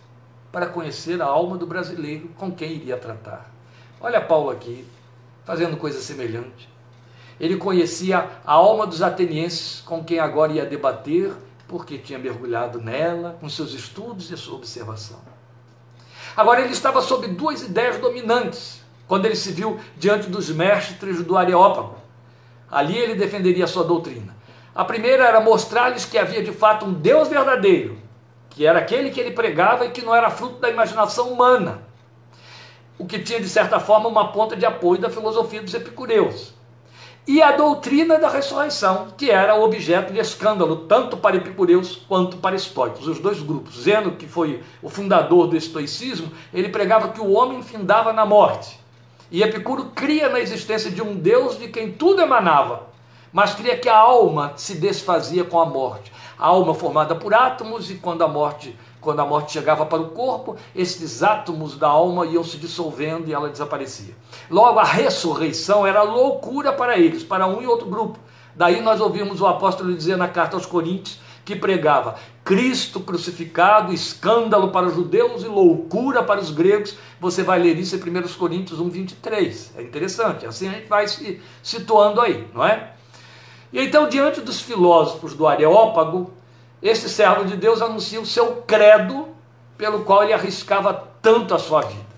para 0.51 0.65
conhecer 0.65 1.21
a 1.21 1.25
alma 1.25 1.57
do 1.57 1.65
brasileiro 1.65 2.29
com 2.37 2.51
quem 2.51 2.73
iria 2.73 2.97
tratar. 2.97 3.49
Olha 3.99 4.19
Paulo 4.19 4.49
aqui, 4.49 4.85
fazendo 5.45 5.77
coisa 5.77 6.01
semelhante. 6.01 6.69
Ele 7.39 7.57
conhecia 7.57 8.29
a 8.45 8.53
alma 8.53 8.85
dos 8.85 9.01
atenienses 9.01 9.81
com 9.81 10.03
quem 10.03 10.19
agora 10.19 10.51
ia 10.51 10.65
debater, 10.65 11.33
porque 11.67 11.97
tinha 11.97 12.19
mergulhado 12.19 12.81
nela, 12.81 13.37
com 13.39 13.47
seus 13.47 13.73
estudos 13.73 14.29
e 14.29 14.37
sua 14.37 14.55
observação. 14.55 15.19
Agora 16.35 16.61
ele 16.61 16.73
estava 16.73 17.01
sob 17.01 17.27
duas 17.27 17.63
ideias 17.63 17.97
dominantes, 17.97 18.81
quando 19.07 19.25
ele 19.25 19.35
se 19.35 19.51
viu 19.51 19.79
diante 19.97 20.29
dos 20.29 20.49
mestres 20.49 21.23
do 21.23 21.37
Areópago. 21.37 21.97
Ali 22.69 22.97
ele 22.97 23.15
defenderia 23.15 23.67
sua 23.67 23.83
doutrina. 23.83 24.35
A 24.73 24.85
primeira 24.85 25.25
era 25.25 25.41
mostrar-lhes 25.41 26.05
que 26.05 26.17
havia 26.17 26.43
de 26.43 26.51
fato 26.51 26.85
um 26.85 26.93
Deus 26.93 27.27
verdadeiro, 27.27 27.97
que 28.51 28.65
era 28.65 28.79
aquele 28.79 29.09
que 29.09 29.19
ele 29.19 29.31
pregava 29.31 29.85
e 29.85 29.91
que 29.91 30.01
não 30.01 30.13
era 30.13 30.29
fruto 30.29 30.59
da 30.59 30.69
imaginação 30.69 31.31
humana, 31.31 31.81
o 32.97 33.05
que 33.05 33.19
tinha 33.19 33.39
de 33.39 33.49
certa 33.49 33.79
forma 33.79 34.07
uma 34.07 34.31
ponta 34.31 34.55
de 34.55 34.65
apoio 34.65 35.01
da 35.01 35.09
filosofia 35.09 35.61
dos 35.61 35.73
epicureus. 35.73 36.53
E 37.27 37.41
a 37.41 37.51
doutrina 37.51 38.17
da 38.17 38.29
ressurreição, 38.29 39.07
que 39.15 39.29
era 39.29 39.55
objeto 39.55 40.11
de 40.11 40.19
escândalo, 40.19 40.87
tanto 40.87 41.17
para 41.17 41.35
epicureus 41.35 41.95
quanto 42.07 42.37
para 42.37 42.55
estoicos, 42.55 43.07
os 43.07 43.19
dois 43.19 43.41
grupos. 43.41 43.83
Zeno, 43.83 44.13
que 44.13 44.27
foi 44.27 44.61
o 44.81 44.89
fundador 44.89 45.47
do 45.47 45.55
estoicismo, 45.55 46.31
ele 46.53 46.69
pregava 46.69 47.09
que 47.09 47.21
o 47.21 47.31
homem 47.31 47.61
findava 47.61 48.11
na 48.11 48.25
morte. 48.25 48.79
E 49.29 49.43
Epicuro 49.43 49.91
cria 49.95 50.29
na 50.29 50.39
existência 50.39 50.91
de 50.91 51.01
um 51.01 51.15
Deus 51.15 51.57
de 51.57 51.67
quem 51.69 51.91
tudo 51.91 52.21
emanava, 52.21 52.87
mas 53.31 53.53
cria 53.53 53.77
que 53.77 53.87
a 53.87 53.97
alma 53.97 54.53
se 54.57 54.75
desfazia 54.75 55.43
com 55.43 55.59
a 55.59 55.65
morte 55.65 56.11
alma 56.45 56.73
formada 56.73 57.15
por 57.15 57.33
átomos 57.33 57.89
e 57.89 57.95
quando 57.95 58.23
a 58.23 58.27
morte 58.27 58.77
quando 59.01 59.19
a 59.19 59.25
morte 59.25 59.53
chegava 59.53 59.83
para 59.83 59.99
o 59.99 60.09
corpo, 60.09 60.55
esses 60.75 61.23
átomos 61.23 61.75
da 61.75 61.87
alma 61.87 62.23
iam 62.27 62.43
se 62.43 62.57
dissolvendo 62.57 63.27
e 63.27 63.33
ela 63.33 63.49
desaparecia. 63.49 64.13
Logo, 64.47 64.77
a 64.77 64.83
ressurreição 64.83 65.87
era 65.87 66.03
loucura 66.03 66.71
para 66.71 66.99
eles, 66.99 67.23
para 67.23 67.47
um 67.47 67.63
e 67.63 67.65
outro 67.65 67.87
grupo. 67.87 68.19
Daí 68.55 68.79
nós 68.79 69.01
ouvimos 69.01 69.41
o 69.41 69.47
apóstolo 69.47 69.93
dizer 69.95 70.17
na 70.17 70.27
carta 70.27 70.55
aos 70.55 70.67
Coríntios 70.67 71.19
que 71.43 71.55
pregava 71.55 72.15
Cristo 72.43 72.99
crucificado, 72.99 73.91
escândalo 73.91 74.69
para 74.69 74.85
os 74.85 74.95
judeus 74.95 75.43
e 75.43 75.47
loucura 75.47 76.21
para 76.21 76.39
os 76.39 76.51
gregos. 76.51 76.95
Você 77.19 77.43
vai 77.43 77.59
ler 77.59 77.77
isso 77.77 77.95
em 77.95 77.99
1 77.99 78.27
Coríntios 78.37 78.79
1, 78.79 78.89
23. 78.89 79.73
É 79.77 79.81
interessante, 79.81 80.45
assim 80.45 80.67
a 80.67 80.73
gente 80.73 80.87
vai 80.87 81.07
se 81.07 81.41
situando 81.63 82.21
aí, 82.21 82.47
não 82.53 82.63
é? 82.63 82.93
E 83.71 83.81
então, 83.81 84.07
diante 84.07 84.41
dos 84.41 84.61
filósofos 84.61 85.33
do 85.33 85.47
Areópago, 85.47 86.31
esse 86.81 87.07
servo 87.07 87.45
de 87.45 87.55
Deus 87.55 87.81
anuncia 87.81 88.19
o 88.19 88.25
seu 88.25 88.63
credo, 88.67 89.29
pelo 89.77 90.03
qual 90.03 90.23
ele 90.23 90.33
arriscava 90.33 91.07
tanto 91.21 91.53
a 91.53 91.59
sua 91.59 91.81
vida. 91.81 92.11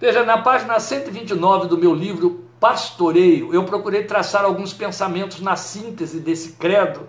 Veja, 0.00 0.24
na 0.24 0.38
página 0.38 0.78
129 0.78 1.68
do 1.68 1.78
meu 1.78 1.94
livro 1.94 2.44
Pastoreio, 2.60 3.52
eu 3.52 3.64
procurei 3.64 4.04
traçar 4.04 4.44
alguns 4.44 4.72
pensamentos 4.72 5.40
na 5.40 5.56
síntese 5.56 6.20
desse 6.20 6.52
credo, 6.52 7.08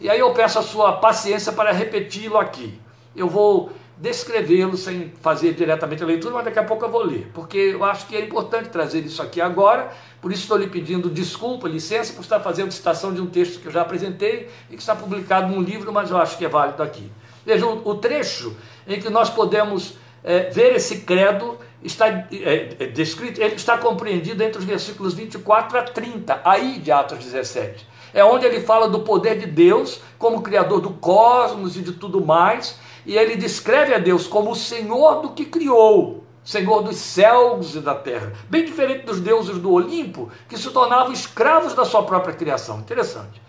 e 0.00 0.08
aí 0.08 0.20
eu 0.20 0.32
peço 0.32 0.58
a 0.58 0.62
sua 0.62 0.92
paciência 0.92 1.52
para 1.52 1.72
repeti-lo 1.72 2.38
aqui. 2.38 2.80
Eu 3.16 3.28
vou 3.28 3.72
descrevê-lo 4.00 4.76
sem 4.76 5.12
fazer 5.20 5.54
diretamente 5.54 6.02
a 6.02 6.06
leitura, 6.06 6.34
mas 6.34 6.44
daqui 6.44 6.58
a 6.58 6.64
pouco 6.64 6.84
eu 6.84 6.90
vou 6.90 7.02
ler, 7.02 7.30
porque 7.34 7.58
eu 7.58 7.84
acho 7.84 8.06
que 8.06 8.16
é 8.16 8.20
importante 8.20 8.68
trazer 8.68 9.00
isso 9.00 9.20
aqui 9.20 9.40
agora, 9.40 9.90
por 10.20 10.30
isso 10.30 10.42
estou 10.42 10.56
lhe 10.56 10.68
pedindo 10.68 11.10
desculpa, 11.10 11.68
licença 11.68 12.12
por 12.12 12.22
estar 12.22 12.38
fazendo 12.40 12.70
citação 12.70 13.12
de 13.12 13.20
um 13.20 13.26
texto 13.26 13.60
que 13.60 13.66
eu 13.66 13.72
já 13.72 13.82
apresentei 13.82 14.48
e 14.70 14.76
que 14.76 14.80
está 14.80 14.94
publicado 14.94 15.52
num 15.52 15.60
livro, 15.60 15.92
mas 15.92 16.10
eu 16.10 16.16
acho 16.16 16.38
que 16.38 16.44
é 16.44 16.48
válido 16.48 16.82
aqui. 16.82 17.10
Veja, 17.44 17.66
o, 17.66 17.94
trecho 17.96 18.54
em 18.86 19.00
que 19.00 19.10
nós 19.10 19.30
podemos 19.30 19.94
é, 20.22 20.50
ver 20.50 20.76
esse 20.76 21.00
credo 21.00 21.58
está 21.82 22.08
é, 22.08 22.26
é, 22.78 22.86
descrito, 22.86 23.40
ele 23.40 23.54
está 23.54 23.78
compreendido 23.78 24.42
entre 24.42 24.58
os 24.58 24.64
versículos 24.64 25.14
24 25.14 25.78
a 25.78 25.82
30, 25.82 26.40
aí 26.44 26.78
de 26.78 26.92
Atos 26.92 27.18
17. 27.18 27.86
É 28.12 28.24
onde 28.24 28.46
ele 28.46 28.60
fala 28.60 28.88
do 28.88 29.00
poder 29.00 29.38
de 29.38 29.46
Deus 29.46 30.00
como 30.18 30.42
Criador 30.42 30.80
do 30.80 30.90
cosmos 30.90 31.76
e 31.76 31.80
de 31.80 31.92
tudo 31.92 32.24
mais, 32.24 32.78
e 33.08 33.16
ele 33.16 33.36
descreve 33.36 33.94
a 33.94 33.98
Deus 33.98 34.26
como 34.26 34.50
o 34.50 34.54
Senhor 34.54 35.22
do 35.22 35.30
que 35.30 35.46
criou, 35.46 36.24
Senhor 36.44 36.82
dos 36.82 36.96
céus 36.96 37.74
e 37.74 37.80
da 37.80 37.94
terra, 37.94 38.34
bem 38.50 38.66
diferente 38.66 39.06
dos 39.06 39.18
deuses 39.18 39.56
do 39.56 39.72
Olimpo, 39.72 40.30
que 40.46 40.58
se 40.58 40.70
tornavam 40.70 41.10
escravos 41.10 41.72
da 41.72 41.86
sua 41.86 42.02
própria 42.02 42.34
criação. 42.34 42.80
Interessante. 42.80 43.40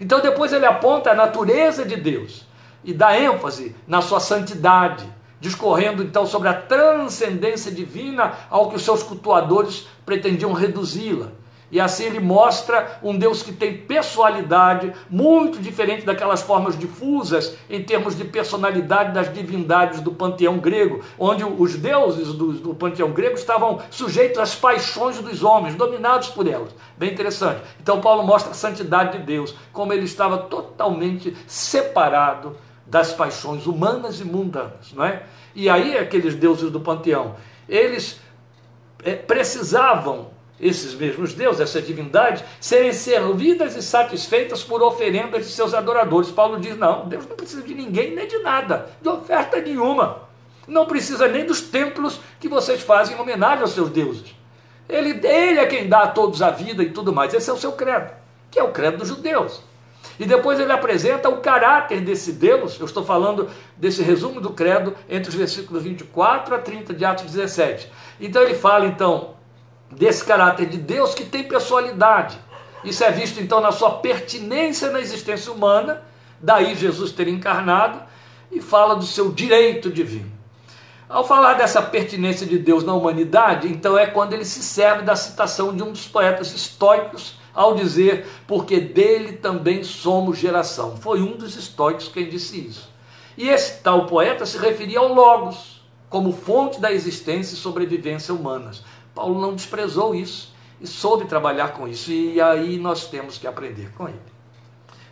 Então 0.00 0.18
depois 0.18 0.50
ele 0.54 0.64
aponta 0.64 1.10
a 1.10 1.14
natureza 1.14 1.84
de 1.84 1.94
Deus 1.94 2.46
e 2.82 2.94
dá 2.94 3.14
ênfase 3.14 3.76
na 3.86 4.00
sua 4.00 4.18
santidade, 4.18 5.06
discorrendo 5.38 6.02
então 6.02 6.24
sobre 6.26 6.48
a 6.48 6.54
transcendência 6.54 7.70
divina 7.70 8.32
ao 8.48 8.70
que 8.70 8.76
os 8.76 8.82
seus 8.82 9.02
cultuadores 9.02 9.86
pretendiam 10.06 10.54
reduzi-la. 10.54 11.32
E 11.72 11.80
assim 11.80 12.04
ele 12.04 12.20
mostra 12.20 13.00
um 13.02 13.16
Deus 13.16 13.42
que 13.42 13.50
tem 13.50 13.78
personalidade 13.78 14.92
muito 15.08 15.58
diferente 15.58 16.04
daquelas 16.04 16.42
formas 16.42 16.78
difusas 16.78 17.56
em 17.70 17.82
termos 17.82 18.14
de 18.14 18.24
personalidade 18.24 19.14
das 19.14 19.32
divindades 19.32 20.02
do 20.02 20.12
panteão 20.12 20.58
grego, 20.58 21.02
onde 21.18 21.42
os 21.42 21.74
deuses 21.74 22.34
do, 22.34 22.52
do 22.52 22.74
panteão 22.74 23.10
grego 23.10 23.36
estavam 23.36 23.80
sujeitos 23.90 24.38
às 24.38 24.54
paixões 24.54 25.18
dos 25.18 25.42
homens, 25.42 25.74
dominados 25.74 26.28
por 26.28 26.46
elas. 26.46 26.74
Bem 26.98 27.10
interessante. 27.10 27.62
Então 27.80 28.02
Paulo 28.02 28.22
mostra 28.22 28.50
a 28.50 28.54
santidade 28.54 29.16
de 29.16 29.24
Deus, 29.24 29.54
como 29.72 29.94
ele 29.94 30.04
estava 30.04 30.36
totalmente 30.36 31.34
separado 31.46 32.54
das 32.86 33.14
paixões 33.14 33.66
humanas 33.66 34.20
e 34.20 34.24
mundanas, 34.24 34.92
não 34.92 35.06
é? 35.06 35.22
E 35.54 35.70
aí 35.70 35.96
aqueles 35.96 36.34
deuses 36.34 36.70
do 36.70 36.80
panteão, 36.80 37.34
eles 37.66 38.20
é, 39.02 39.14
precisavam 39.14 40.31
esses 40.60 40.94
mesmos 40.94 41.34
deuses, 41.34 41.60
essa 41.60 41.82
divindade, 41.82 42.44
serem 42.60 42.92
servidas 42.92 43.74
e 43.74 43.82
satisfeitas 43.82 44.62
por 44.62 44.82
oferendas 44.82 45.46
de 45.46 45.52
seus 45.52 45.74
adoradores. 45.74 46.30
Paulo 46.30 46.60
diz: 46.60 46.76
não, 46.76 47.08
Deus 47.08 47.26
não 47.26 47.36
precisa 47.36 47.62
de 47.62 47.74
ninguém 47.74 48.14
nem 48.14 48.26
de 48.26 48.38
nada, 48.38 48.90
de 49.00 49.08
oferta 49.08 49.60
nenhuma. 49.60 50.22
Não 50.66 50.86
precisa 50.86 51.26
nem 51.26 51.44
dos 51.44 51.60
templos 51.60 52.20
que 52.38 52.48
vocês 52.48 52.80
fazem 52.82 53.16
em 53.16 53.20
homenagem 53.20 53.62
aos 53.62 53.72
seus 53.72 53.90
deuses. 53.90 54.34
Ele, 54.88 55.26
ele 55.26 55.58
é 55.58 55.66
quem 55.66 55.88
dá 55.88 56.02
a 56.02 56.08
todos 56.08 56.42
a 56.42 56.50
vida 56.50 56.82
e 56.82 56.90
tudo 56.90 57.12
mais. 57.12 57.34
Esse 57.34 57.50
é 57.50 57.52
o 57.52 57.58
seu 57.58 57.72
credo, 57.72 58.10
que 58.50 58.58
é 58.58 58.62
o 58.62 58.70
credo 58.70 58.98
dos 58.98 59.08
judeus. 59.08 59.60
E 60.18 60.26
depois 60.26 60.60
ele 60.60 60.70
apresenta 60.72 61.28
o 61.28 61.38
caráter 61.38 62.00
desse 62.00 62.32
Deus, 62.32 62.78
eu 62.78 62.86
estou 62.86 63.04
falando 63.04 63.48
desse 63.76 64.02
resumo 64.02 64.40
do 64.40 64.50
credo 64.50 64.94
entre 65.08 65.30
os 65.30 65.34
versículos 65.34 65.82
24 65.82 66.54
a 66.54 66.58
30 66.58 66.94
de 66.94 67.04
Atos 67.04 67.24
17. 67.24 67.90
Então 68.20 68.42
ele 68.42 68.54
fala 68.54 68.86
então 68.86 69.34
desse 69.96 70.24
caráter 70.24 70.66
de 70.66 70.78
Deus 70.78 71.14
que 71.14 71.24
tem 71.24 71.44
personalidade. 71.44 72.38
Isso 72.84 73.04
é 73.04 73.10
visto 73.10 73.40
então 73.40 73.60
na 73.60 73.70
sua 73.70 73.90
pertinência 73.98 74.90
na 74.90 75.00
existência 75.00 75.52
humana, 75.52 76.02
daí 76.40 76.74
Jesus 76.74 77.12
ter 77.12 77.28
encarnado, 77.28 78.02
e 78.50 78.60
fala 78.60 78.96
do 78.96 79.06
seu 79.06 79.32
direito 79.32 79.90
divino. 79.90 80.30
Ao 81.08 81.26
falar 81.26 81.54
dessa 81.54 81.80
pertinência 81.82 82.46
de 82.46 82.58
Deus 82.58 82.84
na 82.84 82.94
humanidade, 82.94 83.68
então 83.68 83.98
é 83.98 84.06
quando 84.06 84.32
ele 84.32 84.44
se 84.44 84.62
serve 84.62 85.02
da 85.02 85.14
citação 85.14 85.74
de 85.74 85.82
um 85.82 85.92
dos 85.92 86.08
poetas 86.08 86.52
estoicos, 86.54 87.38
ao 87.54 87.74
dizer, 87.74 88.26
porque 88.46 88.80
dele 88.80 89.34
também 89.34 89.84
somos 89.84 90.38
geração. 90.38 90.96
Foi 90.96 91.20
um 91.20 91.36
dos 91.36 91.54
estoicos 91.54 92.08
quem 92.08 92.28
disse 92.28 92.66
isso. 92.66 92.90
E 93.36 93.48
esse 93.48 93.82
tal 93.82 94.06
poeta 94.06 94.46
se 94.46 94.56
referia 94.58 94.98
ao 95.00 95.12
Logos, 95.12 95.82
como 96.08 96.32
fonte 96.32 96.80
da 96.80 96.92
existência 96.92 97.54
e 97.54 97.58
sobrevivência 97.58 98.34
humanas. 98.34 98.82
Paulo 99.14 99.40
não 99.40 99.54
desprezou 99.54 100.14
isso 100.14 100.52
e 100.80 100.86
soube 100.86 101.26
trabalhar 101.26 101.68
com 101.68 101.86
isso, 101.86 102.10
e 102.10 102.40
aí 102.40 102.78
nós 102.78 103.06
temos 103.06 103.38
que 103.38 103.46
aprender 103.46 103.92
com 103.96 104.08
ele. 104.08 104.20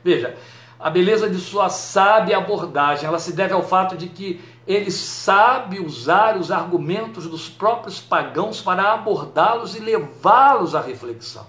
Veja, 0.02 0.36
a 0.78 0.88
beleza 0.88 1.28
de 1.28 1.38
sua 1.38 1.68
sábia 1.68 2.38
abordagem, 2.38 3.06
ela 3.06 3.18
se 3.18 3.32
deve 3.32 3.52
ao 3.52 3.62
fato 3.62 3.96
de 3.96 4.08
que 4.08 4.40
ele 4.66 4.90
sabe 4.90 5.78
usar 5.78 6.36
os 6.36 6.50
argumentos 6.50 7.26
dos 7.26 7.48
próprios 7.48 8.00
pagãos 8.00 8.62
para 8.62 8.92
abordá-los 8.92 9.74
e 9.74 9.80
levá-los 9.80 10.74
à 10.74 10.80
reflexão. 10.80 11.46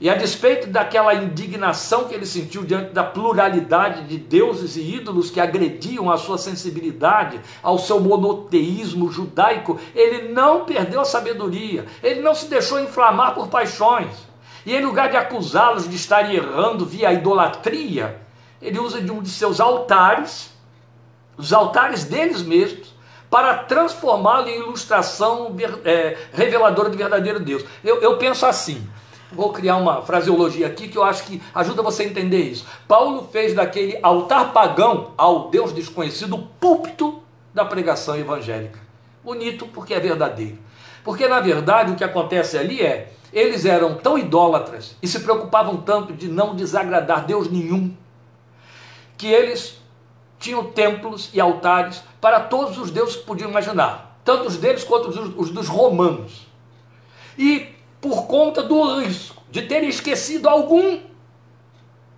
E 0.00 0.08
a 0.08 0.14
despeito 0.14 0.66
daquela 0.68 1.14
indignação 1.14 2.04
que 2.04 2.14
ele 2.14 2.24
sentiu 2.24 2.64
diante 2.64 2.92
da 2.92 3.04
pluralidade 3.04 4.04
de 4.04 4.16
deuses 4.16 4.74
e 4.74 4.96
ídolos 4.96 5.30
que 5.30 5.38
agrediam 5.38 6.10
a 6.10 6.16
sua 6.16 6.38
sensibilidade, 6.38 7.38
ao 7.62 7.78
seu 7.78 8.00
monoteísmo 8.00 9.12
judaico, 9.12 9.78
ele 9.94 10.32
não 10.32 10.64
perdeu 10.64 11.02
a 11.02 11.04
sabedoria, 11.04 11.84
ele 12.02 12.22
não 12.22 12.34
se 12.34 12.46
deixou 12.46 12.80
inflamar 12.80 13.34
por 13.34 13.48
paixões. 13.48 14.30
E 14.64 14.74
em 14.74 14.82
lugar 14.82 15.10
de 15.10 15.18
acusá-los 15.18 15.86
de 15.86 15.96
estarem 15.96 16.34
errando 16.34 16.86
via 16.86 17.12
idolatria, 17.12 18.22
ele 18.60 18.78
usa 18.78 19.02
de 19.02 19.10
um 19.10 19.20
de 19.20 19.28
seus 19.28 19.60
altares, 19.60 20.50
os 21.36 21.52
altares 21.52 22.04
deles 22.04 22.40
mesmos, 22.42 22.94
para 23.28 23.58
transformá-lo 23.58 24.48
em 24.48 24.60
ilustração 24.60 25.54
é, 25.84 26.16
reveladora 26.32 26.88
do 26.88 26.96
verdadeiro 26.96 27.38
Deus. 27.38 27.64
Eu, 27.84 28.00
eu 28.00 28.16
penso 28.16 28.44
assim: 28.44 28.86
Vou 29.32 29.52
criar 29.52 29.76
uma 29.76 30.02
fraseologia 30.02 30.66
aqui 30.66 30.88
que 30.88 30.98
eu 30.98 31.04
acho 31.04 31.24
que 31.24 31.40
ajuda 31.54 31.82
você 31.82 32.02
a 32.02 32.06
entender 32.06 32.42
isso. 32.42 32.66
Paulo 32.88 33.28
fez 33.30 33.54
daquele 33.54 33.98
altar 34.02 34.52
pagão 34.52 35.12
ao 35.16 35.48
Deus 35.50 35.72
desconhecido 35.72 36.34
o 36.34 36.42
púlpito 36.42 37.22
da 37.54 37.64
pregação 37.64 38.16
evangélica. 38.16 38.80
Bonito 39.22 39.66
porque 39.66 39.94
é 39.94 40.00
verdadeiro. 40.00 40.58
Porque 41.04 41.28
na 41.28 41.40
verdade 41.40 41.92
o 41.92 41.96
que 41.96 42.04
acontece 42.04 42.58
ali 42.58 42.80
é, 42.80 43.12
eles 43.32 43.64
eram 43.64 43.94
tão 43.94 44.18
idólatras 44.18 44.96
e 45.00 45.06
se 45.06 45.20
preocupavam 45.20 45.76
tanto 45.78 46.12
de 46.12 46.28
não 46.28 46.54
desagradar 46.54 47.24
Deus 47.24 47.50
nenhum, 47.50 47.94
que 49.16 49.28
eles 49.28 49.80
tinham 50.38 50.64
templos 50.64 51.30
e 51.32 51.40
altares 51.40 52.02
para 52.20 52.40
todos 52.40 52.78
os 52.78 52.90
deuses 52.90 53.16
que 53.16 53.24
podiam 53.24 53.50
imaginar, 53.50 54.18
tanto 54.24 54.48
os 54.48 54.56
deles 54.56 54.82
quanto 54.82 55.08
os, 55.08 55.32
os 55.36 55.50
dos 55.50 55.68
romanos. 55.68 56.46
E 57.38 57.68
por 58.00 58.26
conta 58.26 58.62
do 58.62 59.00
risco 59.00 59.42
de 59.50 59.62
terem 59.62 59.88
esquecido 59.88 60.48
algum. 60.48 61.00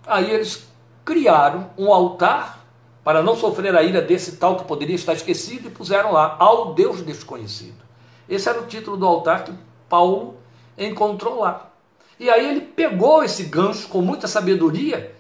Aí 0.07 0.31
eles 0.31 0.67
criaram 1.05 1.71
um 1.77 1.93
altar 1.93 2.65
para 3.03 3.23
não 3.23 3.35
sofrer 3.35 3.75
a 3.75 3.83
ira 3.83 4.01
desse 4.01 4.37
tal 4.37 4.57
que 4.57 4.65
poderia 4.65 4.95
estar 4.95 5.13
esquecido 5.13 5.69
e 5.69 5.71
puseram 5.71 6.13
lá 6.13 6.37
ao 6.39 6.75
Deus 6.75 7.03
desconhecido. 7.03 7.83
Esse 8.29 8.49
era 8.49 8.61
o 8.61 8.67
título 8.67 8.97
do 8.97 9.07
altar 9.07 9.45
que 9.45 9.53
Paulo 9.89 10.37
encontrou 10.79 11.41
lá. 11.41 11.71
E 12.19 12.31
aí 12.31 12.49
ele 12.49 12.61
pegou 12.61 13.25
esse 13.25 13.45
gancho 13.45 13.89
com 13.89 14.01
muita 14.01 14.29
sabedoria 14.29 15.15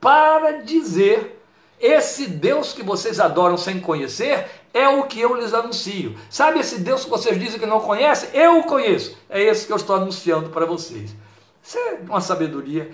para 0.00 0.62
dizer: 0.62 1.42
esse 1.80 2.28
Deus 2.28 2.72
que 2.72 2.82
vocês 2.82 3.18
adoram 3.18 3.56
sem 3.56 3.80
conhecer 3.80 4.48
é 4.72 4.88
o 4.88 5.04
que 5.04 5.20
eu 5.20 5.34
lhes 5.34 5.54
anuncio. 5.54 6.16
Sabe 6.30 6.60
esse 6.60 6.80
Deus 6.80 7.04
que 7.04 7.10
vocês 7.10 7.38
dizem 7.38 7.58
que 7.58 7.66
não 7.66 7.80
conhecem? 7.80 8.30
Eu 8.32 8.60
o 8.60 8.64
conheço. 8.64 9.16
É 9.28 9.42
esse 9.42 9.66
que 9.66 9.72
eu 9.72 9.76
estou 9.76 9.96
anunciando 9.96 10.50
para 10.50 10.66
vocês. 10.66 11.14
Isso 11.62 11.78
é 11.78 12.00
uma 12.08 12.20
sabedoria 12.20 12.90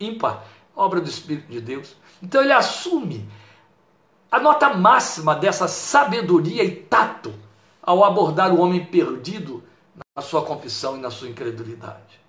ímpar, 0.00 0.44
obra 0.74 1.00
do 1.00 1.08
Espírito 1.08 1.50
de 1.50 1.60
Deus. 1.60 1.96
Então 2.22 2.42
ele 2.42 2.52
assume 2.52 3.28
a 4.30 4.38
nota 4.38 4.74
máxima 4.74 5.34
dessa 5.34 5.66
sabedoria 5.68 6.64
e 6.64 6.70
tato 6.70 7.32
ao 7.82 8.04
abordar 8.04 8.52
o 8.52 8.60
homem 8.60 8.84
perdido 8.84 9.62
na 10.14 10.22
sua 10.22 10.42
confissão 10.42 10.96
e 10.96 11.00
na 11.00 11.10
sua 11.10 11.28
incredulidade. 11.28 12.20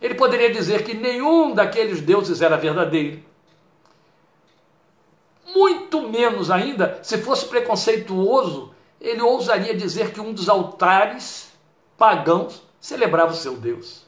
Ele 0.00 0.14
poderia 0.14 0.52
dizer 0.52 0.84
que 0.84 0.94
nenhum 0.94 1.54
daqueles 1.54 2.00
deuses 2.00 2.42
era 2.42 2.56
verdadeiro 2.56 3.22
muito 5.54 6.08
menos 6.08 6.50
ainda, 6.50 6.98
se 7.02 7.18
fosse 7.18 7.46
preconceituoso, 7.46 8.72
ele 9.00 9.22
ousaria 9.22 9.76
dizer 9.76 10.12
que 10.12 10.20
um 10.20 10.32
dos 10.32 10.48
altares 10.48 11.52
pagãos 11.96 12.62
celebrava 12.80 13.32
o 13.32 13.36
seu 13.36 13.56
Deus. 13.56 14.04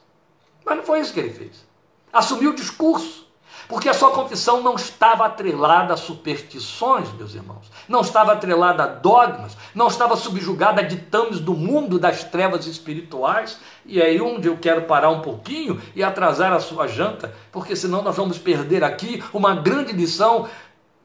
Mas 0.64 0.76
não 0.78 0.84
foi 0.84 1.00
isso 1.00 1.12
que 1.12 1.20
ele 1.20 1.30
fez. 1.30 1.64
Assumiu 2.12 2.50
o 2.50 2.54
discurso, 2.54 3.26
porque 3.68 3.88
a 3.88 3.94
sua 3.94 4.10
confissão 4.10 4.62
não 4.62 4.74
estava 4.74 5.26
atrelada 5.26 5.92
a 5.94 5.96
superstições, 5.96 7.12
meus 7.12 7.34
irmãos, 7.34 7.70
não 7.88 8.00
estava 8.00 8.32
atrelada 8.32 8.84
a 8.84 8.86
dogmas, 8.86 9.56
não 9.74 9.88
estava 9.88 10.16
subjugada 10.16 10.80
a 10.80 10.84
ditames 10.84 11.40
do 11.40 11.52
mundo 11.52 11.98
das 11.98 12.24
trevas 12.24 12.66
espirituais. 12.66 13.58
E 13.84 14.00
é 14.00 14.06
aí 14.06 14.20
onde 14.20 14.48
eu 14.48 14.56
quero 14.56 14.82
parar 14.82 15.10
um 15.10 15.20
pouquinho 15.20 15.80
e 15.94 16.02
atrasar 16.02 16.52
a 16.52 16.60
sua 16.60 16.86
janta, 16.86 17.34
porque 17.52 17.76
senão 17.76 18.02
nós 18.02 18.16
vamos 18.16 18.38
perder 18.38 18.82
aqui 18.82 19.22
uma 19.32 19.54
grande 19.54 19.92
lição 19.92 20.48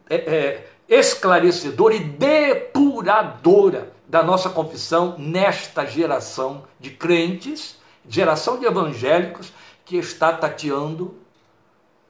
é, 0.09 0.15
é, 0.15 0.67
esclarecedora 0.87 1.95
e 1.95 1.99
depuradora 1.99 3.91
da 4.07 4.21
nossa 4.21 4.49
confissão 4.49 5.15
nesta 5.17 5.85
geração 5.85 6.65
de 6.79 6.91
crentes, 6.91 7.79
geração 8.07 8.59
de 8.59 8.65
evangélicos 8.65 9.53
que 9.85 9.95
está 9.97 10.33
tateando 10.33 11.15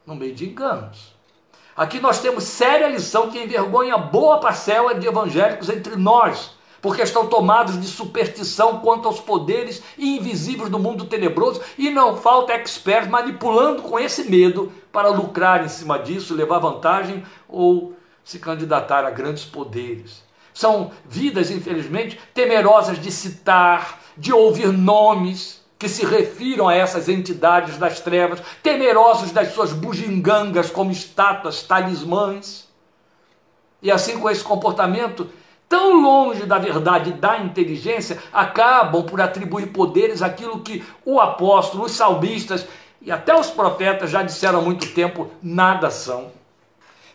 no 0.05 0.15
meio 0.15 0.33
de 0.33 0.49
enganos. 0.49 1.15
Aqui 1.75 1.99
nós 1.99 2.19
temos 2.19 2.43
séria 2.43 2.87
lição 2.87 3.29
que 3.29 3.41
envergonha 3.41 3.97
boa 3.97 4.39
parcela 4.39 4.95
de 4.95 5.07
evangélicos 5.07 5.69
entre 5.69 5.95
nós, 5.95 6.55
porque 6.81 7.03
estão 7.03 7.27
tomados 7.27 7.79
de 7.79 7.87
superstição 7.87 8.79
quanto 8.79 9.07
aos 9.07 9.19
poderes 9.19 9.83
invisíveis 9.97 10.69
do 10.69 10.79
mundo 10.79 11.05
tenebroso 11.05 11.61
e 11.77 11.89
não 11.89 12.17
falta 12.17 12.55
experts 12.55 13.09
manipulando 13.09 13.83
com 13.83 13.99
esse 13.99 14.29
medo 14.29 14.71
para 14.91 15.09
lucrar 15.09 15.63
em 15.63 15.69
cima 15.69 15.99
disso, 15.99 16.33
levar 16.33 16.59
vantagem 16.59 17.23
ou 17.47 17.93
se 18.23 18.39
candidatar 18.39 19.05
a 19.05 19.11
grandes 19.11 19.45
poderes. 19.45 20.23
São 20.53 20.91
vidas, 21.07 21.49
infelizmente, 21.49 22.19
temerosas 22.33 22.99
de 22.99 23.11
citar, 23.11 23.99
de 24.17 24.33
ouvir 24.33 24.67
nomes 24.67 25.61
que 25.79 25.87
se 25.89 26.05
refiram 26.05 26.67
a 26.67 26.75
essas 26.75 27.09
entidades 27.09 27.77
das 27.77 27.99
trevas, 27.99 28.39
temerosos 28.61 29.31
das 29.31 29.53
suas 29.53 29.73
bugigangas 29.73 30.69
como 30.69 30.91
estátuas, 30.91 31.63
talismãs. 31.63 32.69
E 33.81 33.89
assim, 33.89 34.19
com 34.19 34.29
esse 34.29 34.43
comportamento, 34.43 35.27
tão 35.71 36.01
longe 36.01 36.45
da 36.45 36.59
verdade 36.59 37.13
da 37.13 37.39
inteligência, 37.39 38.21
acabam 38.33 39.03
por 39.03 39.21
atribuir 39.21 39.67
poderes 39.67 40.21
àquilo 40.21 40.59
que 40.59 40.83
o 41.05 41.21
apóstolo, 41.21 41.85
os 41.85 41.93
salmistas 41.93 42.67
e 43.01 43.09
até 43.09 43.33
os 43.33 43.49
profetas 43.49 44.11
já 44.11 44.21
disseram 44.21 44.59
há 44.59 44.61
muito 44.61 44.93
tempo: 44.93 45.31
nada 45.41 45.89
são. 45.89 46.29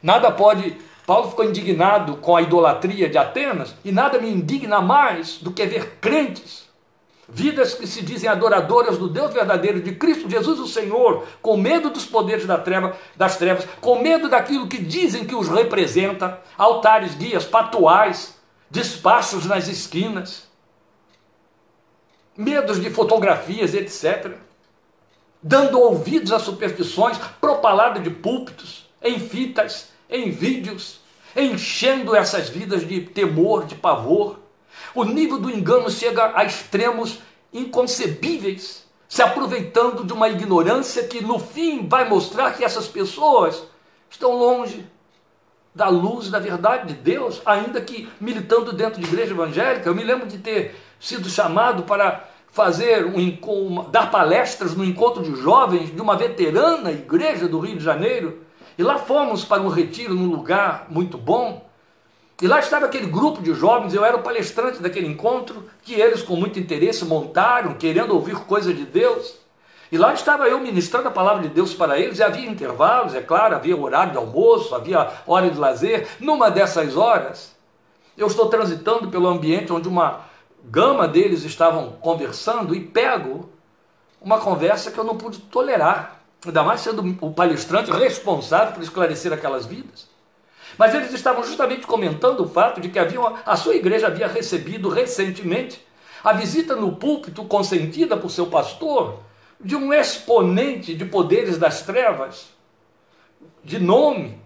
Nada 0.02 0.30
pode. 0.30 0.74
Paulo 1.06 1.28
ficou 1.28 1.44
indignado 1.44 2.16
com 2.16 2.34
a 2.34 2.42
idolatria 2.42 3.08
de 3.08 3.18
Atenas 3.18 3.76
e 3.84 3.92
nada 3.92 4.18
me 4.18 4.28
indigna 4.28 4.80
mais 4.80 5.36
do 5.36 5.52
que 5.52 5.64
ver 5.64 5.98
crentes, 6.00 6.66
vidas 7.28 7.74
que 7.74 7.86
se 7.86 8.02
dizem 8.02 8.28
adoradoras 8.28 8.98
do 8.98 9.08
Deus 9.08 9.32
verdadeiro, 9.32 9.80
de 9.80 9.92
Cristo 9.92 10.28
Jesus, 10.28 10.58
o 10.58 10.66
Senhor, 10.66 11.24
com 11.40 11.56
medo 11.56 11.90
dos 11.90 12.06
poderes 12.06 12.44
da 12.44 12.58
treva, 12.58 12.96
das 13.14 13.36
trevas, 13.36 13.68
com 13.80 14.02
medo 14.02 14.28
daquilo 14.28 14.66
que 14.66 14.78
dizem 14.78 15.24
que 15.24 15.34
os 15.34 15.48
representa, 15.48 16.40
altares, 16.58 17.14
guias, 17.14 17.44
patuais, 17.44 18.35
despachos 18.70 19.46
nas 19.46 19.68
esquinas, 19.68 20.46
medos 22.36 22.80
de 22.80 22.90
fotografias, 22.90 23.74
etc. 23.74 24.36
Dando 25.42 25.80
ouvidos 25.80 26.32
a 26.32 26.38
superstições, 26.38 27.18
propalado 27.40 28.00
de 28.00 28.10
púlpitos, 28.10 28.88
em 29.02 29.18
fitas, 29.18 29.90
em 30.10 30.30
vídeos, 30.30 31.00
enchendo 31.34 32.14
essas 32.14 32.48
vidas 32.48 32.86
de 32.86 33.00
temor, 33.00 33.66
de 33.66 33.74
pavor. 33.74 34.40
O 34.94 35.04
nível 35.04 35.38
do 35.38 35.50
engano 35.50 35.90
chega 35.90 36.32
a 36.36 36.44
extremos 36.44 37.20
inconcebíveis, 37.52 38.84
se 39.08 39.22
aproveitando 39.22 40.04
de 40.04 40.12
uma 40.12 40.28
ignorância 40.28 41.06
que 41.06 41.20
no 41.20 41.38
fim 41.38 41.86
vai 41.86 42.08
mostrar 42.08 42.52
que 42.52 42.64
essas 42.64 42.88
pessoas 42.88 43.62
estão 44.10 44.32
longe 44.32 44.84
da 45.76 45.90
luz 45.90 46.30
da 46.30 46.38
verdade 46.38 46.88
de 46.88 46.94
Deus, 46.94 47.42
ainda 47.44 47.82
que 47.82 48.08
militando 48.18 48.72
dentro 48.72 48.98
de 48.98 49.06
igreja 49.06 49.32
evangélica. 49.32 49.88
Eu 49.88 49.94
me 49.94 50.02
lembro 50.02 50.26
de 50.26 50.38
ter 50.38 50.74
sido 50.98 51.28
chamado 51.28 51.82
para 51.82 52.24
fazer 52.50 53.04
um, 53.04 53.90
dar 53.90 54.10
palestras 54.10 54.74
no 54.74 54.82
encontro 54.82 55.22
de 55.22 55.36
jovens 55.36 55.94
de 55.94 56.00
uma 56.00 56.16
veterana 56.16 56.90
igreja 56.90 57.46
do 57.46 57.60
Rio 57.60 57.76
de 57.76 57.84
Janeiro. 57.84 58.40
E 58.78 58.82
lá 58.82 58.96
fomos 58.98 59.44
para 59.44 59.60
um 59.60 59.68
retiro 59.68 60.14
num 60.14 60.30
lugar 60.30 60.86
muito 60.88 61.18
bom. 61.18 61.68
E 62.40 62.46
lá 62.46 62.58
estava 62.58 62.86
aquele 62.86 63.06
grupo 63.06 63.42
de 63.42 63.52
jovens, 63.52 63.92
eu 63.92 64.04
era 64.04 64.16
o 64.16 64.22
palestrante 64.22 64.82
daquele 64.82 65.06
encontro, 65.06 65.64
que 65.82 65.94
eles 65.94 66.22
com 66.22 66.36
muito 66.36 66.58
interesse 66.58 67.04
montaram, 67.04 67.74
querendo 67.74 68.14
ouvir 68.14 68.36
coisas 68.40 68.74
de 68.74 68.84
Deus. 68.86 69.34
E 69.90 69.96
lá 69.96 70.12
estava 70.12 70.48
eu 70.48 70.58
ministrando 70.58 71.08
a 71.08 71.12
palavra 71.12 71.42
de 71.42 71.48
Deus 71.48 71.72
para 71.72 71.98
eles, 71.98 72.18
e 72.18 72.22
havia 72.22 72.48
intervalos, 72.48 73.14
é 73.14 73.20
claro, 73.20 73.54
havia 73.54 73.76
horário 73.76 74.12
de 74.12 74.18
almoço, 74.18 74.74
havia 74.74 75.10
hora 75.26 75.50
de 75.50 75.58
lazer. 75.58 76.08
Numa 76.18 76.50
dessas 76.50 76.96
horas, 76.96 77.54
eu 78.16 78.26
estou 78.26 78.48
transitando 78.48 79.08
pelo 79.08 79.28
ambiente 79.28 79.72
onde 79.72 79.88
uma 79.88 80.20
gama 80.64 81.06
deles 81.06 81.44
estavam 81.44 81.92
conversando 82.00 82.74
e 82.74 82.80
pego 82.80 83.48
uma 84.20 84.40
conversa 84.40 84.90
que 84.90 84.98
eu 84.98 85.04
não 85.04 85.16
pude 85.16 85.38
tolerar, 85.38 86.20
ainda 86.44 86.64
mais 86.64 86.80
sendo 86.80 87.16
o 87.20 87.32
palestrante 87.32 87.92
responsável 87.92 88.72
por 88.74 88.82
esclarecer 88.82 89.32
aquelas 89.32 89.66
vidas. 89.66 90.08
Mas 90.76 90.94
eles 90.94 91.12
estavam 91.12 91.44
justamente 91.44 91.86
comentando 91.86 92.40
o 92.40 92.48
fato 92.48 92.80
de 92.80 92.88
que 92.88 92.98
havia 92.98 93.20
uma, 93.20 93.34
a 93.46 93.56
sua 93.56 93.76
igreja 93.76 94.08
havia 94.08 94.26
recebido 94.26 94.88
recentemente 94.88 95.80
a 96.24 96.32
visita 96.32 96.74
no 96.74 96.96
púlpito 96.96 97.44
consentida 97.44 98.16
por 98.16 98.30
seu 98.30 98.46
pastor 98.46 99.20
de 99.60 99.74
um 99.74 99.92
exponente 99.92 100.94
de 100.94 101.04
poderes 101.04 101.58
das 101.58 101.82
trevas, 101.82 102.48
de 103.64 103.78
nome, 103.78 104.40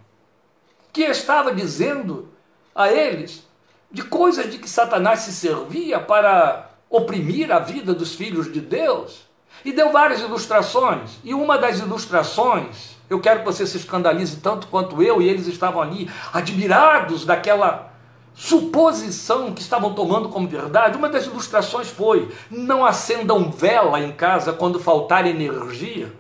que 0.93 1.03
estava 1.03 1.55
dizendo 1.55 2.29
a 2.75 2.91
eles 2.91 3.47
de 3.91 4.03
coisas 4.03 4.51
de 4.51 4.59
que 4.59 4.69
Satanás 4.69 5.21
se 5.21 5.33
servia 5.33 5.99
para 5.99 6.71
oprimir 6.89 7.51
a 7.53 7.59
vida 7.59 7.93
dos 7.93 8.15
filhos 8.15 8.53
de 8.53 8.61
Deus. 8.61 9.29
E 9.65 9.73
deu 9.73 9.91
várias 9.93 10.21
ilustrações. 10.21 11.19
E 11.23 11.35
uma 11.35 11.59
das 11.59 11.81
ilustrações, 11.81 12.97
eu 13.09 13.21
quero 13.21 13.41
que 13.41 13.47
você 13.47 13.67
se 13.67 13.77
escandalize 13.77 14.37
tanto 14.41 14.69
quanto 14.69 15.03
eu, 15.03 15.21
e 15.21 15.29
eles 15.29 15.47
estavam 15.47 15.83
ali 15.83 16.09
admirados 16.33 17.25
daquela 17.25 17.90
suposição 18.35 19.53
que 19.53 19.61
estavam 19.61 19.93
tomando 19.93 20.29
como 20.29 20.49
verdade, 20.49 20.97
uma 20.97 21.09
das 21.09 21.27
ilustrações 21.27 21.89
foi: 21.89 22.31
não 22.51 22.85
acendam 22.85 23.51
vela 23.51 24.01
em 24.01 24.13
casa 24.13 24.53
quando 24.53 24.81
faltar 24.81 25.27
energia, 25.27 26.13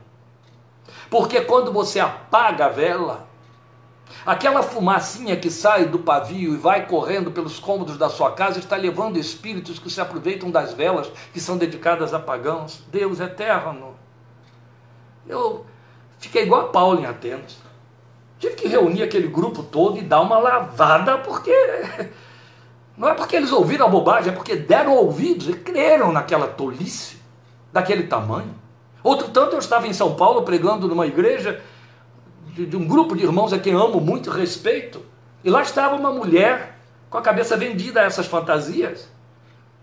porque 1.08 1.40
quando 1.40 1.72
você 1.72 1.98
apaga 1.98 2.66
a 2.66 2.68
vela, 2.68 3.28
aquela 4.26 4.62
fumacinha 4.62 5.36
que 5.36 5.50
sai 5.50 5.86
do 5.86 5.98
pavio 5.98 6.54
e 6.54 6.56
vai 6.56 6.86
correndo 6.86 7.30
pelos 7.30 7.58
cômodos 7.58 7.96
da 7.96 8.08
sua 8.08 8.32
casa 8.32 8.58
está 8.58 8.76
levando 8.76 9.18
espíritos 9.18 9.78
que 9.78 9.90
se 9.90 10.00
aproveitam 10.00 10.50
das 10.50 10.74
velas 10.74 11.10
que 11.32 11.40
são 11.40 11.56
dedicadas 11.56 12.12
a 12.12 12.18
pagãos. 12.18 12.82
Deus 12.90 13.18
eterno. 13.20 13.94
Eu 15.26 15.64
fiquei 16.18 16.42
igual 16.42 16.62
a 16.62 16.68
Paulo 16.68 17.00
em 17.00 17.06
Atenas. 17.06 17.69
Tive 18.40 18.54
que 18.54 18.66
reunir 18.66 19.02
aquele 19.02 19.28
grupo 19.28 19.62
todo 19.62 19.98
e 19.98 20.02
dar 20.02 20.22
uma 20.22 20.38
lavada, 20.38 21.18
porque 21.18 21.52
não 22.96 23.06
é 23.06 23.12
porque 23.12 23.36
eles 23.36 23.52
ouviram 23.52 23.84
a 23.84 23.88
bobagem, 23.90 24.32
é 24.32 24.34
porque 24.34 24.56
deram 24.56 24.96
ouvidos 24.96 25.46
e 25.50 25.52
creram 25.52 26.10
naquela 26.10 26.48
tolice 26.48 27.18
daquele 27.70 28.04
tamanho. 28.04 28.54
Outro 29.04 29.28
tanto 29.28 29.56
eu 29.56 29.58
estava 29.58 29.86
em 29.86 29.92
São 29.92 30.14
Paulo 30.14 30.42
pregando 30.42 30.88
numa 30.88 31.06
igreja 31.06 31.62
de, 32.46 32.64
de 32.64 32.76
um 32.78 32.88
grupo 32.88 33.14
de 33.14 33.24
irmãos 33.24 33.52
a 33.52 33.58
quem 33.58 33.74
amo 33.74 34.00
muito 34.00 34.30
respeito, 34.30 35.04
e 35.44 35.50
lá 35.50 35.60
estava 35.60 35.94
uma 35.94 36.10
mulher 36.10 36.78
com 37.10 37.18
a 37.18 37.22
cabeça 37.22 37.58
vendida 37.58 38.00
a 38.00 38.04
essas 38.04 38.26
fantasias, 38.26 39.06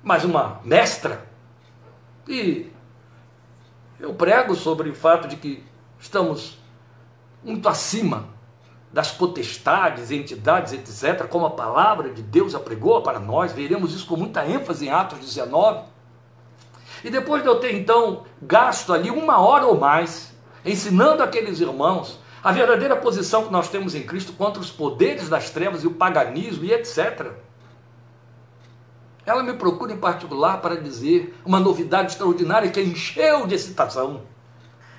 mas 0.02 0.24
uma 0.24 0.60
mestra. 0.64 1.24
E 2.28 2.72
eu 4.00 4.16
prego 4.16 4.56
sobre 4.56 4.90
o 4.90 4.96
fato 4.96 5.28
de 5.28 5.36
que 5.36 5.64
estamos 6.00 6.58
muito 7.44 7.70
acima 7.70 8.36
das 8.92 9.12
potestades, 9.12 10.12
entidades, 10.12 10.74
etc., 10.74 11.28
como 11.28 11.46
a 11.46 11.52
palavra 11.52 12.10
de 12.10 12.22
Deus 12.22 12.56
apregou 12.56 13.02
para 13.02 13.20
nós, 13.20 13.52
veremos 13.52 13.94
isso 13.94 14.08
com 14.08 14.16
muita 14.16 14.46
ênfase 14.46 14.88
em 14.88 14.90
Atos 14.90 15.20
19. 15.20 15.82
E 17.04 17.10
depois 17.10 17.44
de 17.44 17.48
eu 17.48 17.60
ter 17.60 17.76
então 17.76 18.24
gasto 18.42 18.94
ali 18.94 19.12
uma 19.12 19.40
hora 19.40 19.66
ou 19.66 19.78
mais 19.78 20.36
ensinando 20.66 21.22
aqueles 21.22 21.60
irmãos 21.60 22.20
a 22.44 22.52
verdadeira 22.52 22.96
posição 22.96 23.46
que 23.46 23.52
nós 23.52 23.68
temos 23.70 23.94
em 23.94 24.04
Cristo 24.04 24.34
contra 24.34 24.62
os 24.62 24.72
poderes 24.72 25.28
das 25.28 25.50
trevas 25.50 25.84
e 25.84 25.88
o 25.88 25.94
paganismo 25.94 26.64
e 26.64 26.72
etc. 26.72 27.32
Ela 29.26 29.44
me 29.44 29.54
procura 29.54 29.92
em 29.92 29.98
particular 29.98 30.62
para 30.62 30.80
dizer 30.80 31.38
uma 31.46 31.60
novidade 31.60 32.12
extraordinária 32.12 32.72
que 32.72 32.82
encheu 32.82 33.46
de 33.46 33.56
excitação. 33.56 34.22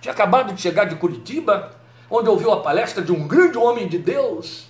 Tinha 0.01 0.13
acabado 0.13 0.53
de 0.53 0.61
chegar 0.61 0.85
de 0.85 0.97
Curitiba 0.97 1.78
onde 2.11 2.29
ouviu 2.29 2.53
a 2.53 2.61
palestra 2.61 3.03
de 3.03 3.13
um 3.13 3.27
grande 3.27 3.59
homem 3.59 3.89
de 3.89 3.99
Deus, 3.99 4.67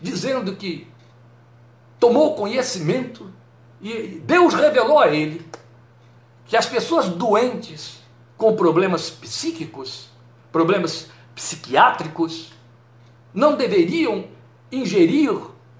dizendo 0.00 0.54
que 0.54 0.86
tomou 1.98 2.34
conhecimento 2.34 3.30
e 3.80 4.20
Deus 4.24 4.54
revelou 4.54 4.98
a 4.98 5.08
ele 5.08 5.46
que 6.46 6.56
as 6.56 6.66
pessoas 6.66 7.08
doentes 7.08 8.00
com 8.36 8.54
problemas 8.54 9.10
psíquicos, 9.10 10.08
problemas 10.52 11.08
psiquiátricos, 11.34 12.52
não 13.32 13.56
deveriam 13.56 14.26
ingerir 14.70 15.32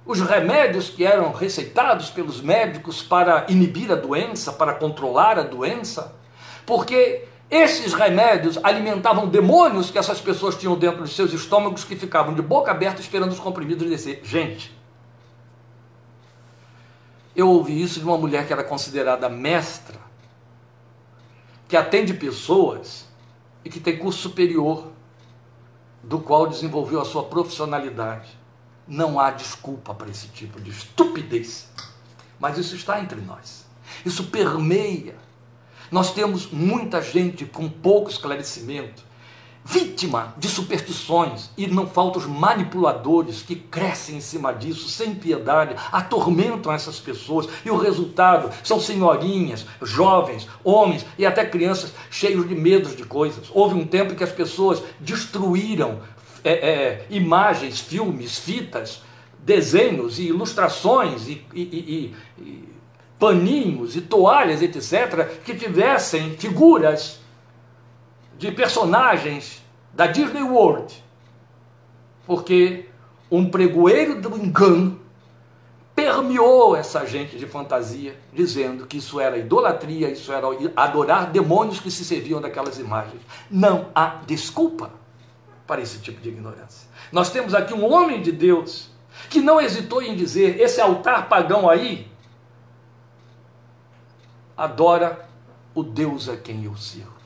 os 0.05 0.21
remédios 0.21 0.89
que 0.89 1.05
eram 1.05 1.33
receitados 1.33 2.11
pelos 2.11 2.41
médicos 2.41 3.03
para 3.03 3.47
inibir 3.49 3.91
a 3.91 3.97
doença, 3.97 4.53
para 4.53 4.75
controlar 4.75 5.39
a 5.39 5.43
doença, 5.43 6.15
porque 6.65 7.25
Esses 7.51 7.93
remédios 7.93 8.59
alimentavam 8.63 9.29
demônios 9.29 9.91
que 9.91 9.99
essas 9.99 10.21
pessoas 10.21 10.57
tinham 10.57 10.77
dentro 10.77 11.05
de 11.05 11.13
seus 11.13 11.33
estômagos 11.33 11.85
que 11.85 11.95
ficavam 11.95 12.35
de 12.35 12.43
boca 12.43 12.73
aberta 12.73 13.01
esperando 13.01 13.31
os 13.31 13.39
comprimidos 13.39 13.89
descer. 13.89 14.21
Gente, 14.25 14.77
eu 17.35 17.49
ouvi 17.49 17.81
isso 17.81 18.01
de 18.01 18.05
uma 18.05 18.19
mulher 18.19 18.47
que 18.47 18.53
era 18.53 18.65
considerada 18.65 19.29
mestra, 19.29 19.99
que 21.69 21.77
atende 21.77 22.15
pessoas 22.15 23.07
e 23.65 23.71
que 23.71 23.79
tem 23.79 23.97
curso 23.97 24.21
superior, 24.21 24.93
do 26.03 26.21
qual 26.21 26.47
desenvolveu 26.47 27.01
a 27.01 27.05
sua 27.05 27.25
profissionalidade. 27.25 28.39
Não 28.87 29.19
há 29.19 29.31
desculpa 29.31 29.93
para 29.93 30.09
esse 30.09 30.29
tipo 30.29 30.61
de 30.61 30.71
estupidez. 30.71 31.69
Mas 32.39 32.59
isso 32.59 32.77
está 32.77 33.01
entre 33.01 33.21
nós. 33.21 33.67
Isso 34.05 34.25
permeia. 34.25 35.17
Nós 35.91 36.13
temos 36.13 36.51
muita 36.51 37.01
gente 37.01 37.45
com 37.45 37.69
pouco 37.69 38.11
esclarecimento, 38.11 39.05
vítima 39.65 40.33
de 40.39 40.49
superstições, 40.49 41.51
e 41.57 41.67
não 41.67 41.89
faltam 41.89 42.21
os 42.21 42.29
manipuladores 42.29 43.43
que 43.43 43.57
crescem 43.57 44.19
em 44.19 44.21
cima 44.21 44.53
disso, 44.53 44.89
sem 44.89 45.15
piedade, 45.15 45.75
atormentam 45.91 46.73
essas 46.73 47.01
pessoas, 47.01 47.49
e 47.65 47.71
o 47.71 47.77
resultado 47.77 48.51
são 48.63 48.79
senhorinhas, 48.79 49.67
jovens, 49.83 50.47
homens 50.63 51.05
e 51.19 51.27
até 51.27 51.45
crianças 51.45 51.93
cheios 52.11 52.49
de 52.49 52.55
medos 52.55 52.97
de 52.97 53.05
coisas. 53.05 53.51
Houve 53.53 53.75
um 53.75 53.87
tempo 53.87 54.13
em 54.13 54.17
que 54.17 54.25
as 54.25 54.33
pessoas 54.33 54.83
destruíram 55.01 56.01
é, 56.45 56.53
é, 56.53 57.07
imagens, 57.11 57.81
filmes, 57.81 58.39
fitas, 58.39 59.03
desenhos 59.41 60.19
e 60.19 60.25
ilustrações 60.29 61.27
e, 61.27 61.45
e, 61.53 61.63
e, 61.63 62.15
e 62.41 62.76
paninhos 63.19 63.97
e 63.97 64.01
toalhas, 64.01 64.63
etc., 64.63 65.41
que 65.45 65.55
tivessem 65.55 66.37
figuras 66.37 67.21
de 68.39 68.53
personagens 68.53 69.63
da 69.93 70.07
Disney 70.07 70.43
World, 70.43 71.03
porque 72.27 72.89
um 73.31 73.49
pregoeiro 73.49 74.21
do 74.21 74.37
engano 74.37 75.01
permeou 75.95 76.77
essa 76.77 77.07
gente 77.07 77.39
de 77.39 77.47
fantasia, 77.47 78.15
dizendo 78.31 78.87
que 78.87 78.99
isso 78.99 79.19
era 79.19 79.39
idolatria, 79.39 80.11
isso 80.11 80.31
era 80.31 80.47
adorar 80.77 81.31
demônios 81.31 81.81
que 81.81 81.91
se 81.91 82.05
serviam 82.05 82.39
daquelas 82.39 82.79
imagens. 82.79 83.23
Não 83.51 83.89
há 83.95 84.21
desculpa 84.27 84.91
para 85.67 85.81
esse 85.81 85.99
tipo 85.99 86.21
de 86.21 86.29
ignorância. 86.29 86.87
Nós 87.11 87.31
temos 87.31 87.55
aqui 87.55 87.73
um 87.73 87.91
homem 87.91 88.21
de 88.21 88.31
Deus 88.31 88.91
que 89.31 89.41
não 89.41 89.59
hesitou 89.59 90.03
em 90.03 90.15
dizer: 90.15 90.61
esse 90.61 90.83
altar 90.83 91.31
pagão 91.31 91.69
aí 91.69 92.07
adora 94.57 95.29
o 95.75 95.83
Deus 95.83 96.29
a 96.29 96.37
quem 96.37 96.65
eu 96.65 96.77
sirvo 96.77 97.17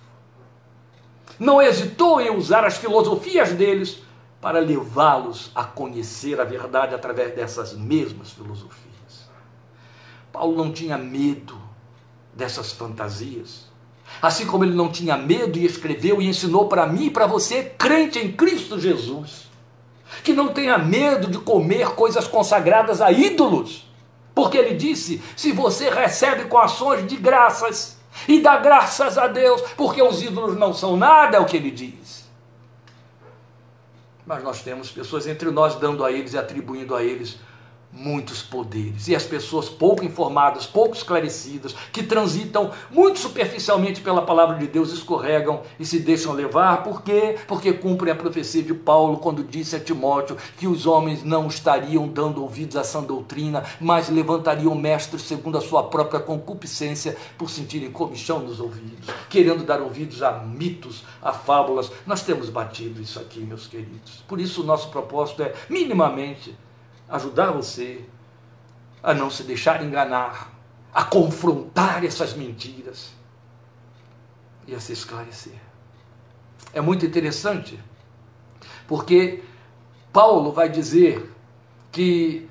não 1.41 1.61
hesitou 1.61 2.21
em 2.21 2.31
usar 2.31 2.67
as 2.67 2.77
filosofias 2.77 3.53
deles 3.53 4.03
para 4.43 4.61
levá-los 4.61 5.51
a 5.55 5.65
conhecer 5.65 6.39
a 6.39 6.45
verdade 6.45 6.95
através 6.95 7.35
dessas 7.35 7.73
mesmas 7.73 8.31
filosofias. 8.31 9.31
Paulo 10.31 10.55
não 10.55 10.71
tinha 10.71 10.99
medo 10.99 11.59
dessas 12.35 12.73
fantasias. 12.73 13.71
Assim 14.21 14.47
como 14.47 14.65
ele 14.65 14.75
não 14.75 14.91
tinha 14.91 15.17
medo 15.17 15.59
e 15.59 15.65
escreveu 15.65 16.21
e 16.21 16.27
ensinou 16.27 16.69
para 16.69 16.87
mim 16.87 17.07
e 17.07 17.11
para 17.11 17.27
você, 17.27 17.65
crente 17.79 18.19
em 18.19 18.33
Cristo 18.33 18.79
Jesus, 18.79 19.49
que 20.23 20.35
não 20.35 20.49
tenha 20.49 20.77
medo 20.77 21.29
de 21.29 21.39
comer 21.39 21.95
coisas 21.95 22.29
consagradas 22.29 23.01
a 23.01 23.11
ídolos, 23.11 23.90
porque 24.41 24.57
ele 24.57 24.75
disse: 24.75 25.23
se 25.37 25.53
você 25.53 25.91
recebe 25.91 26.47
com 26.47 26.57
ações 26.57 27.07
de 27.07 27.15
graças, 27.17 27.99
e 28.27 28.41
dá 28.41 28.57
graças 28.57 29.19
a 29.19 29.27
Deus, 29.27 29.61
porque 29.77 30.03
os 30.03 30.23
ídolos 30.23 30.57
não 30.57 30.73
são 30.73 30.97
nada, 30.97 31.37
é 31.37 31.41
o 31.41 31.45
que 31.45 31.59
ele 31.59 31.71
diz. 31.71 32.27
Mas 34.25 34.43
nós 34.43 34.63
temos 34.63 34.91
pessoas 34.91 35.27
entre 35.27 35.51
nós 35.51 35.75
dando 35.75 36.03
a 36.03 36.11
eles 36.11 36.33
e 36.33 36.39
atribuindo 36.39 36.97
a 36.97 37.05
eles 37.05 37.39
muitos 37.93 38.43
poderes. 38.43 39.09
E 39.09 39.17
as 39.17 39.25
pessoas 39.25 39.69
pouco 39.69 40.05
informadas, 40.05 40.67
pouco 40.67 40.95
esclarecidas, 40.95 41.75
que 41.93 42.03
transitam 42.03 42.71
muito 42.91 43.19
superficialmente 43.19 44.01
pela 44.01 44.23
palavra 44.23 44.59
de 44.59 44.67
Deus, 44.67 44.93
escorregam 44.93 45.63
e 45.79 45.85
se 45.85 45.99
deixam 45.99 46.33
levar. 46.33 46.83
Por 46.83 47.03
quê? 47.03 47.37
Porque 47.47 47.73
cumprem 47.73 48.13
a 48.13 48.17
profecia 48.17 48.63
de 48.63 48.75
Paulo 48.75 49.19
quando 49.19 49.43
disse 49.43 49.77
a 49.77 49.81
Timóteo 49.81 50.37
que 50.57 50.67
os 50.67 50.87
homens 50.87 51.25
não 51.25 51.49
estariam 51.49 52.07
dando 52.09 52.43
ouvidos 52.43 52.77
a 52.77 52.81
essa 52.81 53.01
doutrina, 53.01 53.65
mas 53.81 54.09
levantariam 54.09 54.75
mestres 54.75 55.23
segundo 55.23 55.59
a 55.59 55.61
sua 55.61 55.85
própria 55.85 56.21
concupiscência 56.21 57.17
por 57.37 57.51
sentirem 57.51 57.91
comichão 57.91 58.41
nos 58.41 58.61
ouvidos, 58.61 59.09
querendo 59.29 59.65
dar 59.65 59.81
ouvidos 59.81 60.23
a 60.23 60.33
mitos, 60.33 61.05
a 61.21 61.33
fábulas. 61.33 61.91
Nós 62.07 62.23
temos 62.23 62.49
batido 62.49 63.03
isso 63.03 63.19
aqui, 63.19 63.41
meus 63.41 63.67
queridos. 63.67 64.23
Por 64.27 64.41
isso 64.41 64.63
o 64.63 64.67
nosso 64.67 64.89
propósito 64.91 65.43
é 65.43 65.53
minimamente 65.69 66.57
ajudar 67.11 67.51
você 67.51 68.05
a 69.03 69.13
não 69.13 69.31
se 69.31 69.43
deixar 69.43 69.83
enganar, 69.83 70.53
a 70.93 71.05
confrontar 71.05 72.05
essas 72.05 72.35
mentiras 72.35 73.11
e 74.67 74.75
a 74.75 74.81
se 74.81 74.93
esclarecer. 74.93 75.55
É 76.73 76.81
muito 76.81 77.05
interessante, 77.05 77.79
porque 78.87 79.43
Paulo 80.13 80.53
vai 80.53 80.69
dizer 80.69 81.35
que 81.91 82.49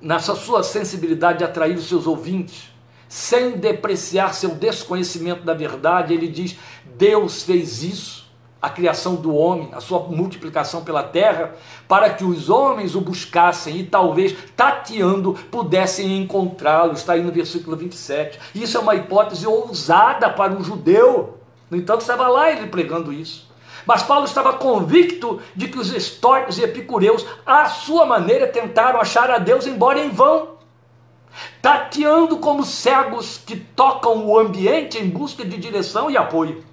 nessa 0.00 0.34
sua 0.34 0.62
sensibilidade 0.62 1.38
de 1.38 1.44
atrair 1.44 1.76
os 1.76 1.88
seus 1.88 2.06
ouvintes, 2.06 2.70
sem 3.08 3.52
depreciar 3.58 4.34
seu 4.34 4.54
desconhecimento 4.54 5.44
da 5.44 5.54
verdade, 5.54 6.12
ele 6.12 6.26
diz: 6.26 6.56
Deus 6.96 7.42
fez 7.42 7.82
isso 7.82 8.23
a 8.64 8.70
criação 8.70 9.16
do 9.16 9.34
homem, 9.34 9.68
a 9.74 9.80
sua 9.80 9.98
multiplicação 9.98 10.82
pela 10.82 11.02
terra, 11.02 11.52
para 11.86 12.08
que 12.08 12.24
os 12.24 12.48
homens 12.48 12.94
o 12.94 13.00
buscassem 13.02 13.76
e 13.76 13.84
talvez 13.84 14.34
tateando 14.56 15.34
pudessem 15.50 16.16
encontrá-lo. 16.16 16.94
Está 16.94 17.12
aí 17.12 17.22
no 17.22 17.30
versículo 17.30 17.76
27. 17.76 18.40
Isso 18.54 18.78
é 18.78 18.80
uma 18.80 18.94
hipótese 18.94 19.46
ousada 19.46 20.30
para 20.30 20.54
um 20.54 20.64
judeu. 20.64 21.38
No 21.70 21.76
entanto, 21.76 22.00
estava 22.00 22.26
lá 22.26 22.50
ele 22.50 22.68
pregando 22.68 23.12
isso. 23.12 23.52
Mas 23.84 24.02
Paulo 24.02 24.24
estava 24.24 24.54
convicto 24.54 25.42
de 25.54 25.68
que 25.68 25.78
os 25.78 25.92
estoicos 25.92 26.56
e 26.56 26.62
epicureus, 26.62 27.26
à 27.44 27.66
sua 27.66 28.06
maneira, 28.06 28.46
tentaram 28.46 28.98
achar 28.98 29.30
a 29.30 29.36
Deus, 29.36 29.66
embora 29.66 30.02
em 30.02 30.08
vão. 30.08 30.54
Tateando 31.60 32.38
como 32.38 32.64
cegos 32.64 33.36
que 33.44 33.56
tocam 33.56 34.24
o 34.26 34.38
ambiente 34.38 34.96
em 34.96 35.06
busca 35.06 35.44
de 35.44 35.58
direção 35.58 36.10
e 36.10 36.16
apoio. 36.16 36.64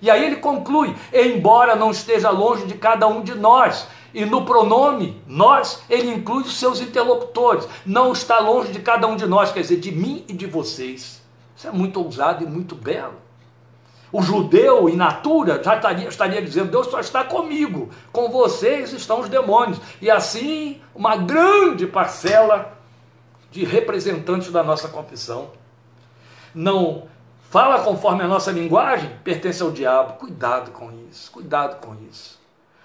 E 0.00 0.10
aí 0.10 0.24
ele 0.24 0.36
conclui: 0.36 0.94
embora 1.12 1.74
não 1.74 1.90
esteja 1.90 2.30
longe 2.30 2.66
de 2.66 2.74
cada 2.74 3.06
um 3.06 3.22
de 3.22 3.34
nós, 3.34 3.86
e 4.12 4.24
no 4.24 4.44
pronome 4.44 5.20
nós, 5.26 5.82
ele 5.90 6.10
inclui 6.12 6.44
os 6.44 6.58
seus 6.58 6.80
interlocutores. 6.80 7.68
Não 7.84 8.12
está 8.12 8.38
longe 8.38 8.72
de 8.72 8.80
cada 8.80 9.06
um 9.06 9.16
de 9.16 9.26
nós, 9.26 9.52
quer 9.52 9.60
dizer, 9.60 9.78
de 9.78 9.90
mim 9.90 10.24
e 10.28 10.32
de 10.32 10.46
vocês. 10.46 11.22
Isso 11.56 11.68
é 11.68 11.72
muito 11.72 12.00
ousado 12.00 12.44
e 12.44 12.46
muito 12.46 12.74
belo. 12.74 13.24
O 14.12 14.22
judeu, 14.22 14.88
in 14.88 14.94
natura, 14.94 15.60
já 15.60 15.74
estaria, 15.74 16.08
estaria 16.08 16.40
dizendo: 16.40 16.70
Deus 16.70 16.86
só 16.86 17.00
está 17.00 17.24
comigo, 17.24 17.90
com 18.12 18.28
vocês 18.28 18.92
estão 18.92 19.20
os 19.20 19.28
demônios. 19.28 19.80
E 20.00 20.08
assim, 20.08 20.80
uma 20.94 21.16
grande 21.16 21.86
parcela 21.86 22.78
de 23.50 23.64
representantes 23.64 24.52
da 24.52 24.62
nossa 24.62 24.88
confissão 24.88 25.50
não 26.54 27.08
fala 27.54 27.84
conforme 27.84 28.24
a 28.24 28.26
nossa 28.26 28.50
linguagem, 28.50 29.08
pertence 29.22 29.62
ao 29.62 29.70
diabo. 29.70 30.14
Cuidado 30.14 30.72
com 30.72 30.90
isso, 31.08 31.30
cuidado 31.30 31.80
com 31.80 31.94
isso. 32.10 32.36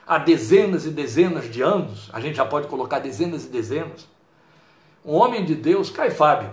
Há 0.06 0.20
dezenas 0.20 0.86
e 0.86 0.92
dezenas 0.92 1.52
de 1.52 1.64
anos, 1.64 2.08
a 2.14 2.20
gente 2.20 2.36
já 2.36 2.46
pode 2.46 2.68
colocar 2.68 3.00
dezenas 3.00 3.46
e 3.46 3.48
dezenas. 3.48 4.08
Um 5.04 5.16
homem 5.16 5.44
de 5.44 5.56
Deus, 5.56 5.90
Cai 5.90 6.12
Fábio, 6.12 6.52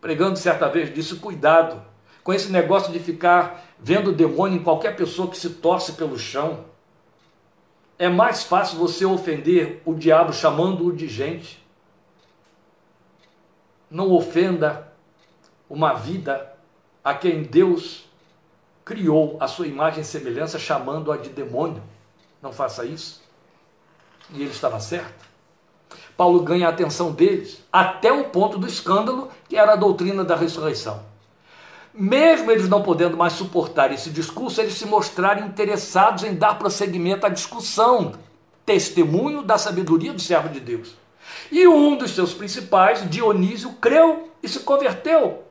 pregando 0.00 0.38
certa 0.38 0.66
vez, 0.66 0.94
disse: 0.94 1.16
cuidado 1.16 1.82
com 2.24 2.32
esse 2.32 2.50
negócio 2.50 2.90
de 2.90 2.98
ficar 2.98 3.66
vendo 3.78 4.12
demônio 4.12 4.58
em 4.58 4.64
qualquer 4.64 4.96
pessoa 4.96 5.28
que 5.28 5.36
se 5.36 5.50
torce 5.50 5.92
pelo 5.92 6.18
chão. 6.18 6.64
É 7.98 8.08
mais 8.08 8.44
fácil 8.44 8.78
você 8.78 9.04
ofender 9.04 9.82
o 9.84 9.92
diabo 9.92 10.32
chamando-o 10.32 10.90
de 10.90 11.06
gente. 11.06 11.62
Não 13.90 14.10
ofenda 14.10 14.90
uma 15.68 15.92
vida 15.92 16.55
a 17.06 17.14
quem 17.14 17.44
Deus 17.44 18.04
criou 18.84 19.36
a 19.38 19.46
sua 19.46 19.68
imagem 19.68 20.00
e 20.00 20.04
semelhança, 20.04 20.58
chamando-a 20.58 21.16
de 21.16 21.28
demônio. 21.28 21.80
Não 22.42 22.52
faça 22.52 22.84
isso. 22.84 23.22
E 24.34 24.42
ele 24.42 24.50
estava 24.50 24.80
certo. 24.80 25.24
Paulo 26.16 26.42
ganha 26.42 26.66
a 26.66 26.70
atenção 26.70 27.12
deles 27.12 27.62
até 27.72 28.10
o 28.10 28.24
ponto 28.24 28.58
do 28.58 28.66
escândalo, 28.66 29.30
que 29.48 29.56
era 29.56 29.74
a 29.74 29.76
doutrina 29.76 30.24
da 30.24 30.34
ressurreição. 30.34 31.00
Mesmo 31.94 32.50
eles 32.50 32.68
não 32.68 32.82
podendo 32.82 33.16
mais 33.16 33.34
suportar 33.34 33.92
esse 33.92 34.10
discurso, 34.10 34.60
eles 34.60 34.74
se 34.74 34.84
mostraram 34.84 35.46
interessados 35.46 36.24
em 36.24 36.34
dar 36.34 36.58
prosseguimento 36.58 37.24
à 37.24 37.28
discussão, 37.28 38.14
testemunho 38.64 39.42
da 39.42 39.56
sabedoria 39.56 40.12
do 40.12 40.20
servo 40.20 40.48
de 40.48 40.58
Deus. 40.58 40.96
E 41.52 41.68
um 41.68 41.96
dos 41.96 42.16
seus 42.16 42.34
principais, 42.34 43.08
Dionísio, 43.08 43.74
creu 43.74 44.28
e 44.42 44.48
se 44.48 44.58
converteu 44.58 45.45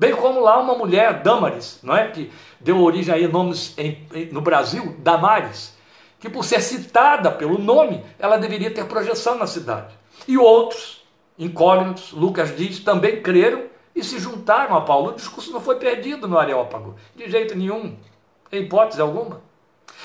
Bem 0.00 0.16
como 0.16 0.40
lá 0.40 0.58
uma 0.58 0.74
mulher, 0.74 1.22
Damaris, 1.22 1.78
não 1.82 1.94
é? 1.94 2.08
que 2.08 2.32
deu 2.58 2.80
origem 2.80 3.14
a 3.14 3.28
nomes 3.28 3.74
em, 3.76 4.02
em, 4.14 4.32
no 4.32 4.40
Brasil, 4.40 4.96
Damares, 5.00 5.76
que 6.18 6.30
por 6.30 6.42
ser 6.42 6.62
citada 6.62 7.30
pelo 7.30 7.58
nome, 7.58 8.02
ela 8.18 8.38
deveria 8.38 8.70
ter 8.70 8.86
projeção 8.86 9.36
na 9.36 9.46
cidade. 9.46 9.92
E 10.26 10.38
outros, 10.38 11.04
incógnitos, 11.38 12.12
Lucas 12.12 12.56
diz, 12.56 12.80
também 12.80 13.20
creram 13.20 13.64
e 13.94 14.02
se 14.02 14.18
juntaram 14.18 14.74
a 14.74 14.80
Paulo. 14.80 15.10
O 15.10 15.14
discurso 15.14 15.52
não 15.52 15.60
foi 15.60 15.76
perdido 15.76 16.26
no 16.26 16.38
Areópago, 16.38 16.96
de 17.14 17.28
jeito 17.28 17.54
nenhum, 17.54 17.94
em 18.50 18.62
hipótese 18.62 19.02
alguma. 19.02 19.42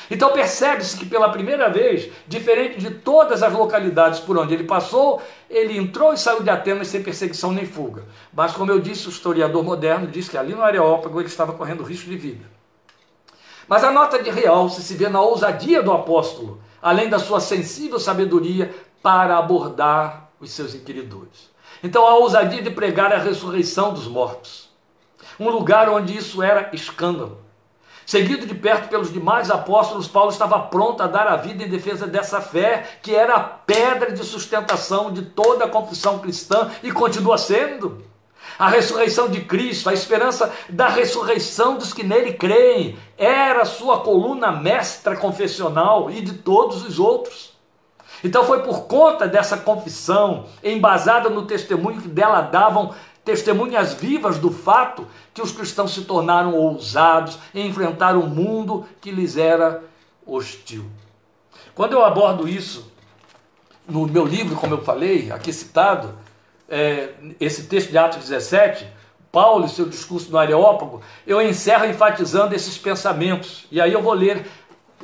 Então 0.09 0.31
percebe-se 0.31 0.97
que 0.97 1.05
pela 1.05 1.29
primeira 1.29 1.69
vez, 1.69 2.11
diferente 2.27 2.77
de 2.77 2.91
todas 2.91 3.41
as 3.41 3.51
localidades 3.51 4.19
por 4.19 4.37
onde 4.37 4.53
ele 4.53 4.63
passou, 4.63 5.21
ele 5.49 5.77
entrou 5.77 6.13
e 6.13 6.17
saiu 6.17 6.43
de 6.43 6.49
Atenas 6.49 6.87
sem 6.87 7.01
perseguição 7.01 7.51
nem 7.51 7.65
fuga. 7.65 8.03
Mas, 8.33 8.53
como 8.53 8.71
eu 8.71 8.79
disse, 8.79 9.07
o 9.07 9.09
historiador 9.09 9.63
moderno 9.63 10.07
diz 10.07 10.29
que 10.29 10.37
ali 10.37 10.53
no 10.53 10.63
Areópago 10.63 11.19
ele 11.19 11.27
estava 11.27 11.53
correndo 11.53 11.83
risco 11.83 12.09
de 12.09 12.17
vida. 12.17 12.45
Mas 13.67 13.83
a 13.83 13.91
nota 13.91 14.21
de 14.21 14.29
realce 14.29 14.83
se 14.83 14.93
vê 14.93 15.09
na 15.09 15.21
ousadia 15.21 15.81
do 15.81 15.91
apóstolo, 15.91 16.61
além 16.81 17.09
da 17.09 17.17
sua 17.17 17.39
sensível 17.39 17.99
sabedoria 17.99 18.73
para 19.01 19.37
abordar 19.37 20.29
os 20.39 20.51
seus 20.51 20.75
inquiridores. 20.75 21.49
Então, 21.83 22.05
a 22.05 22.15
ousadia 22.15 22.61
de 22.61 22.69
pregar 22.69 23.11
a 23.11 23.17
ressurreição 23.17 23.93
dos 23.93 24.07
mortos, 24.07 24.69
um 25.39 25.49
lugar 25.49 25.89
onde 25.89 26.15
isso 26.15 26.43
era 26.43 26.69
escândalo. 26.73 27.39
Seguido 28.05 28.45
de 28.45 28.53
perto 28.53 28.87
pelos 28.87 29.11
demais 29.11 29.49
apóstolos, 29.49 30.07
Paulo 30.07 30.29
estava 30.29 30.59
pronto 30.59 31.01
a 31.01 31.07
dar 31.07 31.27
a 31.27 31.37
vida 31.37 31.63
em 31.63 31.69
defesa 31.69 32.05
dessa 32.05 32.39
fé, 32.39 32.99
que 33.01 33.15
era 33.15 33.35
a 33.35 33.39
pedra 33.39 34.11
de 34.11 34.23
sustentação 34.23 35.11
de 35.11 35.23
toda 35.23 35.65
a 35.65 35.69
confissão 35.69 36.19
cristã 36.19 36.69
e 36.83 36.91
continua 36.91 37.37
sendo. 37.37 38.03
A 38.59 38.69
ressurreição 38.69 39.27
de 39.27 39.41
Cristo, 39.41 39.89
a 39.89 39.93
esperança 39.93 40.53
da 40.69 40.87
ressurreição 40.87 41.77
dos 41.77 41.93
que 41.93 42.03
nele 42.03 42.33
creem, 42.33 42.95
era 43.17 43.65
sua 43.65 43.99
coluna 43.99 44.51
mestra 44.51 45.15
confessional 45.15 46.11
e 46.11 46.21
de 46.21 46.33
todos 46.33 46.85
os 46.85 46.99
outros. 46.99 47.55
Então 48.23 48.45
foi 48.45 48.61
por 48.61 48.83
conta 48.83 49.27
dessa 49.27 49.57
confissão, 49.57 50.45
embasada 50.63 51.29
no 51.29 51.45
testemunho 51.45 52.01
que 52.01 52.07
dela 52.07 52.41
davam 52.41 52.93
testemunhas 53.25 53.95
vivas 53.95 54.37
do 54.37 54.51
fato 54.51 55.07
que 55.33 55.41
os 55.41 55.51
cristãos 55.51 55.93
se 55.93 56.03
tornaram 56.03 56.53
ousados 56.53 57.39
em 57.53 57.67
enfrentar 57.67 58.15
um 58.15 58.27
mundo 58.27 58.85
que 59.01 59.09
lhes 59.09 59.35
era 59.35 59.83
hostil. 60.25 60.85
Quando 61.73 61.93
eu 61.93 62.05
abordo 62.05 62.47
isso 62.47 62.89
no 63.87 64.07
meu 64.07 64.25
livro, 64.25 64.55
como 64.55 64.75
eu 64.75 64.83
falei, 64.83 65.31
aqui 65.31 65.51
citado, 65.51 66.13
é, 66.69 67.09
esse 67.39 67.63
texto 67.63 67.89
de 67.89 67.97
Atos 67.97 68.29
17, 68.29 68.87
Paulo 69.31 69.65
e 69.65 69.69
seu 69.69 69.87
discurso 69.87 70.31
no 70.31 70.37
Areópago, 70.37 71.01
eu 71.25 71.41
encerro 71.41 71.85
enfatizando 71.85 72.55
esses 72.55 72.77
pensamentos. 72.77 73.65
E 73.71 73.81
aí 73.81 73.91
eu 73.91 74.01
vou 74.01 74.13
ler, 74.13 74.45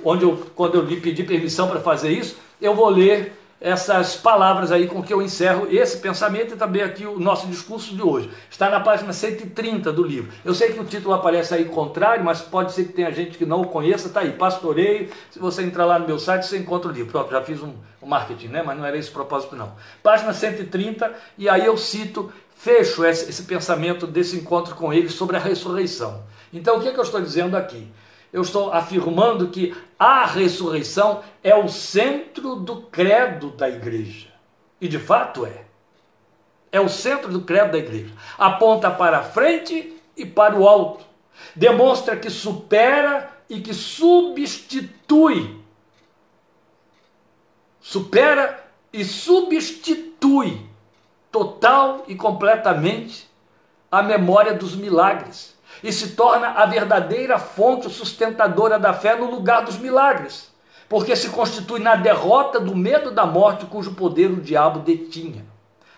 onde 0.06 0.24
eu, 0.24 0.38
quando 0.56 0.76
eu 0.76 0.86
lhe 0.86 1.02
pedi 1.02 1.24
permissão 1.24 1.68
para 1.68 1.82
fazer 1.82 2.12
isso, 2.12 2.38
eu 2.62 2.74
vou 2.74 2.88
ler 2.88 3.41
essas 3.62 4.16
palavras 4.16 4.72
aí 4.72 4.88
com 4.88 5.04
que 5.04 5.14
eu 5.14 5.22
encerro 5.22 5.68
esse 5.70 5.98
pensamento 5.98 6.56
e 6.56 6.58
também 6.58 6.82
aqui 6.82 7.06
o 7.06 7.20
nosso 7.20 7.46
discurso 7.46 7.96
de 7.96 8.02
hoje. 8.02 8.32
Está 8.50 8.72
na 8.72 8.80
página 8.80 9.14
130 9.14 9.94
do 9.94 10.04
livro. 10.04 10.32
Eu 10.44 10.56
sei 10.56 10.74
que 10.74 10.80
o 10.80 10.84
título 10.84 11.14
aparece 11.14 11.54
aí 11.54 11.66
contrário, 11.66 12.26
mas 12.26 12.42
pode 12.42 12.74
ser 12.74 12.86
que 12.86 12.94
tenha 12.94 13.12
gente 13.12 13.38
que 13.38 13.46
não 13.46 13.62
o 13.62 13.68
conheça. 13.68 14.08
Está 14.08 14.22
aí, 14.22 14.32
Pastoreio. 14.32 15.10
Se 15.30 15.38
você 15.38 15.62
entrar 15.62 15.86
lá 15.86 16.00
no 16.00 16.08
meu 16.08 16.18
site, 16.18 16.48
você 16.48 16.58
encontra 16.58 16.90
o 16.90 16.92
livro. 16.92 17.12
Pronto, 17.12 17.30
já 17.30 17.44
fiz 17.44 17.62
um, 17.62 17.74
um 18.02 18.08
marketing, 18.08 18.48
né? 18.48 18.64
mas 18.66 18.76
não 18.76 18.84
era 18.84 18.98
esse 18.98 19.10
o 19.12 19.14
propósito, 19.14 19.56
não. 19.56 19.74
Página 20.02 20.34
130, 20.34 21.14
e 21.38 21.48
aí 21.48 21.64
eu 21.64 21.78
cito, 21.78 22.34
fecho 22.56 23.06
esse, 23.06 23.30
esse 23.30 23.44
pensamento 23.44 24.08
desse 24.08 24.36
encontro 24.38 24.74
com 24.74 24.92
ele 24.92 25.10
sobre 25.10 25.38
a 25.38 25.40
ressurreição. 25.40 26.24
Então, 26.52 26.78
o 26.78 26.82
que, 26.82 26.90
é 26.90 26.92
que 26.92 27.00
eu 27.00 27.04
estou 27.04 27.22
dizendo 27.22 27.56
aqui? 27.56 27.88
Eu 28.32 28.42
estou 28.42 28.72
afirmando 28.72 29.50
que 29.50 29.76
a 30.00 30.26
ressurreição 30.26 31.22
é 31.44 31.54
o 31.56 31.68
centro 31.68 32.56
do 32.56 32.84
credo 32.84 33.52
da 33.52 33.70
igreja. 33.70 34.30
E 34.80 34.88
de 34.88 34.98
fato 34.98 35.46
é. 35.46 35.66
É 36.72 36.80
o 36.80 36.88
centro 36.88 37.32
do 37.32 37.42
credo 37.42 37.74
da 37.74 37.78
igreja. 37.78 38.14
Aponta 38.38 38.90
para 38.90 39.20
a 39.20 39.24
frente 39.24 39.94
e 40.16 40.26
para 40.26 40.58
o 40.58 40.68
alto. 40.68 41.04
Demonstra 41.56 42.16
que 42.16 42.30
supera 42.30 43.30
e 43.50 43.60
que 43.60 43.74
substitui. 43.74 45.60
Supera 47.82 48.64
e 48.94 49.04
substitui 49.04 50.66
total 51.30 52.06
e 52.08 52.16
completamente 52.16 53.30
a 53.92 54.02
memória 54.02 54.54
dos 54.54 54.76
milagres 54.76 55.58
e 55.84 55.92
se 55.92 56.10
torna 56.10 56.50
a 56.50 56.66
verdadeira 56.66 57.38
fonte 57.40 57.90
sustentadora 57.90 58.78
da 58.78 58.94
fé 58.94 59.16
no 59.16 59.30
lugar 59.30 59.64
dos 59.64 59.78
milagres, 59.78 60.50
porque 60.88 61.16
se 61.16 61.30
constitui 61.30 61.80
na 61.80 61.96
derrota 61.96 62.60
do 62.60 62.76
medo 62.76 63.12
da 63.12 63.26
morte 63.26 63.66
cujo 63.66 63.94
poder 63.94 64.32
o 64.32 64.42
diabo 64.42 64.80
detinha. 64.80 65.46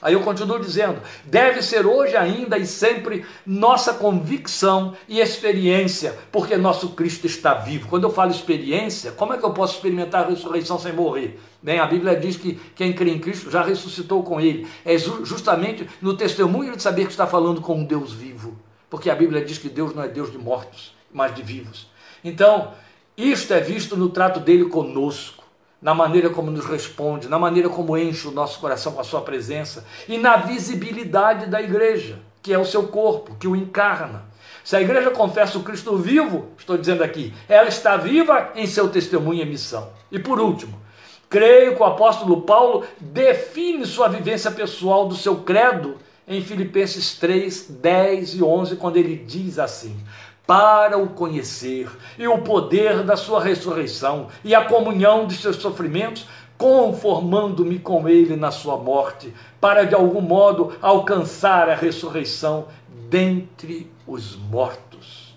Aí 0.03 0.13
eu 0.13 0.19
continuo 0.19 0.59
dizendo: 0.59 1.01
deve 1.23 1.61
ser 1.61 1.85
hoje 1.85 2.17
ainda 2.17 2.57
e 2.57 2.67
sempre 2.67 3.25
nossa 3.45 3.93
convicção 3.93 4.93
e 5.07 5.21
experiência, 5.21 6.13
porque 6.29 6.57
nosso 6.57 6.89
Cristo 6.89 7.25
está 7.25 7.53
vivo. 7.53 7.87
Quando 7.87 8.03
eu 8.03 8.11
falo 8.11 8.29
experiência, 8.29 9.13
como 9.13 9.33
é 9.33 9.37
que 9.37 9.45
eu 9.45 9.53
posso 9.53 9.75
experimentar 9.75 10.25
a 10.25 10.29
ressurreição 10.29 10.77
sem 10.77 10.91
morrer? 10.91 11.39
Bem, 11.61 11.79
a 11.79 11.85
Bíblia 11.85 12.17
diz 12.17 12.35
que 12.35 12.59
quem 12.75 12.91
crê 12.91 13.11
em 13.11 13.19
Cristo 13.19 13.49
já 13.49 13.63
ressuscitou 13.63 14.21
com 14.23 14.41
ele. 14.41 14.67
É 14.83 14.97
justamente 14.97 15.87
no 16.01 16.17
testemunho 16.17 16.75
de 16.75 16.83
saber 16.83 17.05
que 17.05 17.11
está 17.11 17.25
falando 17.25 17.61
com 17.61 17.75
um 17.75 17.85
Deus 17.85 18.11
vivo 18.11 18.57
porque 18.93 19.09
a 19.09 19.15
Bíblia 19.15 19.43
diz 19.43 19.57
que 19.57 19.69
Deus 19.69 19.95
não 19.95 20.03
é 20.03 20.07
Deus 20.07 20.31
de 20.31 20.37
mortos, 20.37 20.93
mas 21.11 21.33
de 21.33 21.41
vivos. 21.41 21.87
Então, 22.23 22.73
isto 23.17 23.51
é 23.51 23.59
visto 23.59 23.97
no 23.97 24.07
trato 24.07 24.39
dele 24.39 24.65
conosco, 24.65 25.43
na 25.81 25.95
maneira 25.95 26.29
como 26.29 26.51
nos 26.51 26.67
responde, 26.67 27.27
na 27.27 27.39
maneira 27.39 27.69
como 27.69 27.97
enche 27.97 28.27
o 28.27 28.31
nosso 28.31 28.59
coração 28.59 28.91
com 28.91 29.01
a 29.01 29.03
sua 29.03 29.21
presença 29.21 29.83
e 30.07 30.19
na 30.19 30.37
visibilidade 30.37 31.47
da 31.47 31.59
igreja, 31.59 32.19
que 32.39 32.53
é 32.53 32.59
o 32.59 32.65
seu 32.65 32.87
corpo, 32.87 33.35
que 33.39 33.47
o 33.47 33.55
encarna. 33.55 34.25
Se 34.63 34.75
a 34.75 34.81
igreja 34.81 35.09
confessa 35.09 35.57
o 35.57 35.63
Cristo 35.63 35.97
vivo, 35.97 36.49
estou 36.55 36.77
dizendo 36.77 37.03
aqui, 37.03 37.33
ela 37.49 37.69
está 37.69 37.97
viva 37.97 38.51
em 38.53 38.67
seu 38.67 38.89
testemunho 38.89 39.41
e 39.41 39.45
missão. 39.47 39.89
E 40.11 40.19
por 40.19 40.39
último, 40.39 40.79
creio 41.27 41.75
que 41.75 41.81
o 41.81 41.85
apóstolo 41.85 42.41
Paulo 42.41 42.85
define 42.99 43.87
sua 43.87 44.07
vivência 44.07 44.51
pessoal 44.51 45.07
do 45.07 45.15
seu 45.15 45.37
credo 45.37 45.97
em 46.27 46.41
Filipenses 46.41 47.15
3, 47.15 47.67
10 47.81 48.35
e 48.35 48.43
11, 48.43 48.75
quando 48.77 48.97
ele 48.97 49.15
diz 49.15 49.59
assim: 49.59 49.97
para 50.45 50.97
o 50.97 51.09
conhecer 51.09 51.89
e 52.17 52.27
o 52.27 52.39
poder 52.39 53.03
da 53.03 53.15
sua 53.15 53.41
ressurreição 53.41 54.27
e 54.43 54.53
a 54.53 54.65
comunhão 54.65 55.25
de 55.25 55.35
seus 55.35 55.55
sofrimentos, 55.57 56.27
conformando-me 56.57 57.79
com 57.79 58.07
ele 58.07 58.35
na 58.35 58.51
sua 58.51 58.77
morte, 58.77 59.33
para 59.59 59.85
de 59.85 59.95
algum 59.95 60.21
modo 60.21 60.73
alcançar 60.81 61.69
a 61.69 61.75
ressurreição 61.75 62.67
dentre 63.09 63.91
os 64.07 64.35
mortos. 64.35 65.35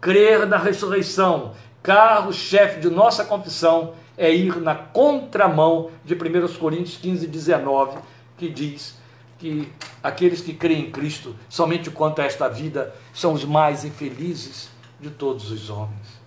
Crer 0.00 0.46
na 0.46 0.56
ressurreição, 0.56 1.52
carro-chefe 1.82 2.80
de 2.80 2.90
nossa 2.90 3.24
confissão, 3.24 3.94
é 4.16 4.34
ir 4.34 4.56
na 4.56 4.74
contramão 4.74 5.90
de 6.04 6.14
1 6.14 6.58
Coríntios 6.58 6.98
15, 6.98 7.26
19, 7.26 7.98
que 8.36 8.48
diz 8.48 8.99
que 9.40 9.72
aqueles 10.02 10.42
que 10.42 10.52
creem 10.52 10.82
em 10.82 10.90
Cristo, 10.90 11.34
somente 11.48 11.90
quanto 11.90 12.20
a 12.20 12.24
esta 12.24 12.46
vida, 12.46 12.94
são 13.14 13.32
os 13.32 13.44
mais 13.44 13.84
infelizes 13.84 14.68
de 15.00 15.08
todos 15.08 15.50
os 15.50 15.70
homens. 15.70 16.20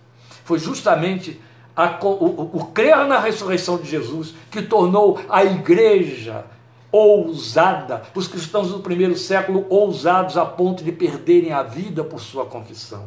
Foi 0.44 0.58
justamente 0.58 1.40
a, 1.76 1.98
o, 2.04 2.08
o, 2.08 2.50
o 2.58 2.64
crer 2.66 3.06
na 3.06 3.20
ressurreição 3.20 3.78
de 3.78 3.88
Jesus 3.88 4.34
que 4.50 4.60
tornou 4.60 5.20
a 5.28 5.44
igreja 5.44 6.44
ousada, 6.90 8.02
os 8.14 8.28
cristãos 8.28 8.70
do 8.70 8.80
primeiro 8.80 9.16
século 9.16 9.64
ousados 9.68 10.36
a 10.36 10.44
ponto 10.44 10.84
de 10.84 10.92
perderem 10.92 11.52
a 11.52 11.62
vida 11.62 12.04
por 12.04 12.20
sua 12.20 12.46
confissão. 12.46 13.04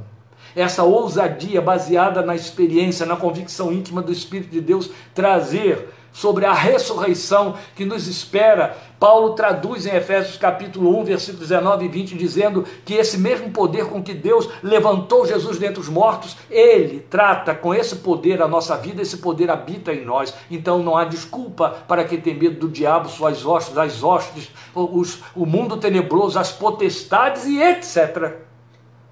Essa 0.55 0.84
ousadia 0.84 1.62
baseada 1.62 2.22
na 2.22 2.36
experiência, 2.36 3.05
na 3.05 3.16
convicção 3.16 3.72
íntima 3.72 4.01
do 4.01 4.12
Espírito 4.12 4.51
de 4.51 4.60
Deus, 4.60 4.89
trazer 5.14 5.89
sobre 6.12 6.45
a 6.45 6.53
ressurreição 6.53 7.55
que 7.76 7.86
nos 7.86 8.08
espera. 8.08 8.76
Paulo 9.00 9.34
traduz 9.34 9.86
em 9.86 9.95
Efésios 9.95 10.38
capítulo 10.38 10.98
1, 11.00 11.04
versículos 11.04 11.50
19 11.50 11.86
e 11.86 11.88
20, 11.88 12.16
dizendo 12.16 12.66
que 12.84 12.95
esse 12.95 13.18
mesmo 13.18 13.52
poder 13.52 13.86
com 13.86 14.02
que 14.02 14.14
Deus 14.14 14.50
levantou 14.64 15.26
Jesus 15.26 15.60
dentre 15.60 15.80
os 15.80 15.89
mortos, 15.89 16.36
ele 16.50 17.06
trata 17.10 17.54
com 17.54 17.74
esse 17.74 17.98
poder 17.98 18.41
a 18.41 18.48
nossa 18.48 18.76
vida, 18.76 19.02
esse 19.02 19.18
poder 19.18 19.52
habita 19.52 19.93
em 19.93 20.04
nós. 20.04 20.34
Então 20.50 20.82
não 20.82 20.98
há 20.98 21.06
desculpa 21.06 21.78
para 21.88 22.04
quem 22.04 22.20
tem 22.20 22.34
medo 22.34 22.60
do 22.60 22.70
diabo, 22.70 23.10
suas 23.10 23.45
hostes, 23.45 23.78
as 23.78 24.04
hostes, 24.04 24.50
os, 24.74 25.20
o 25.36 25.45
mundo 25.45 25.78
tenebroso, 25.78 26.39
as 26.39 26.52
potestades 26.52 27.45
e 27.45 27.62
etc. 27.62 28.47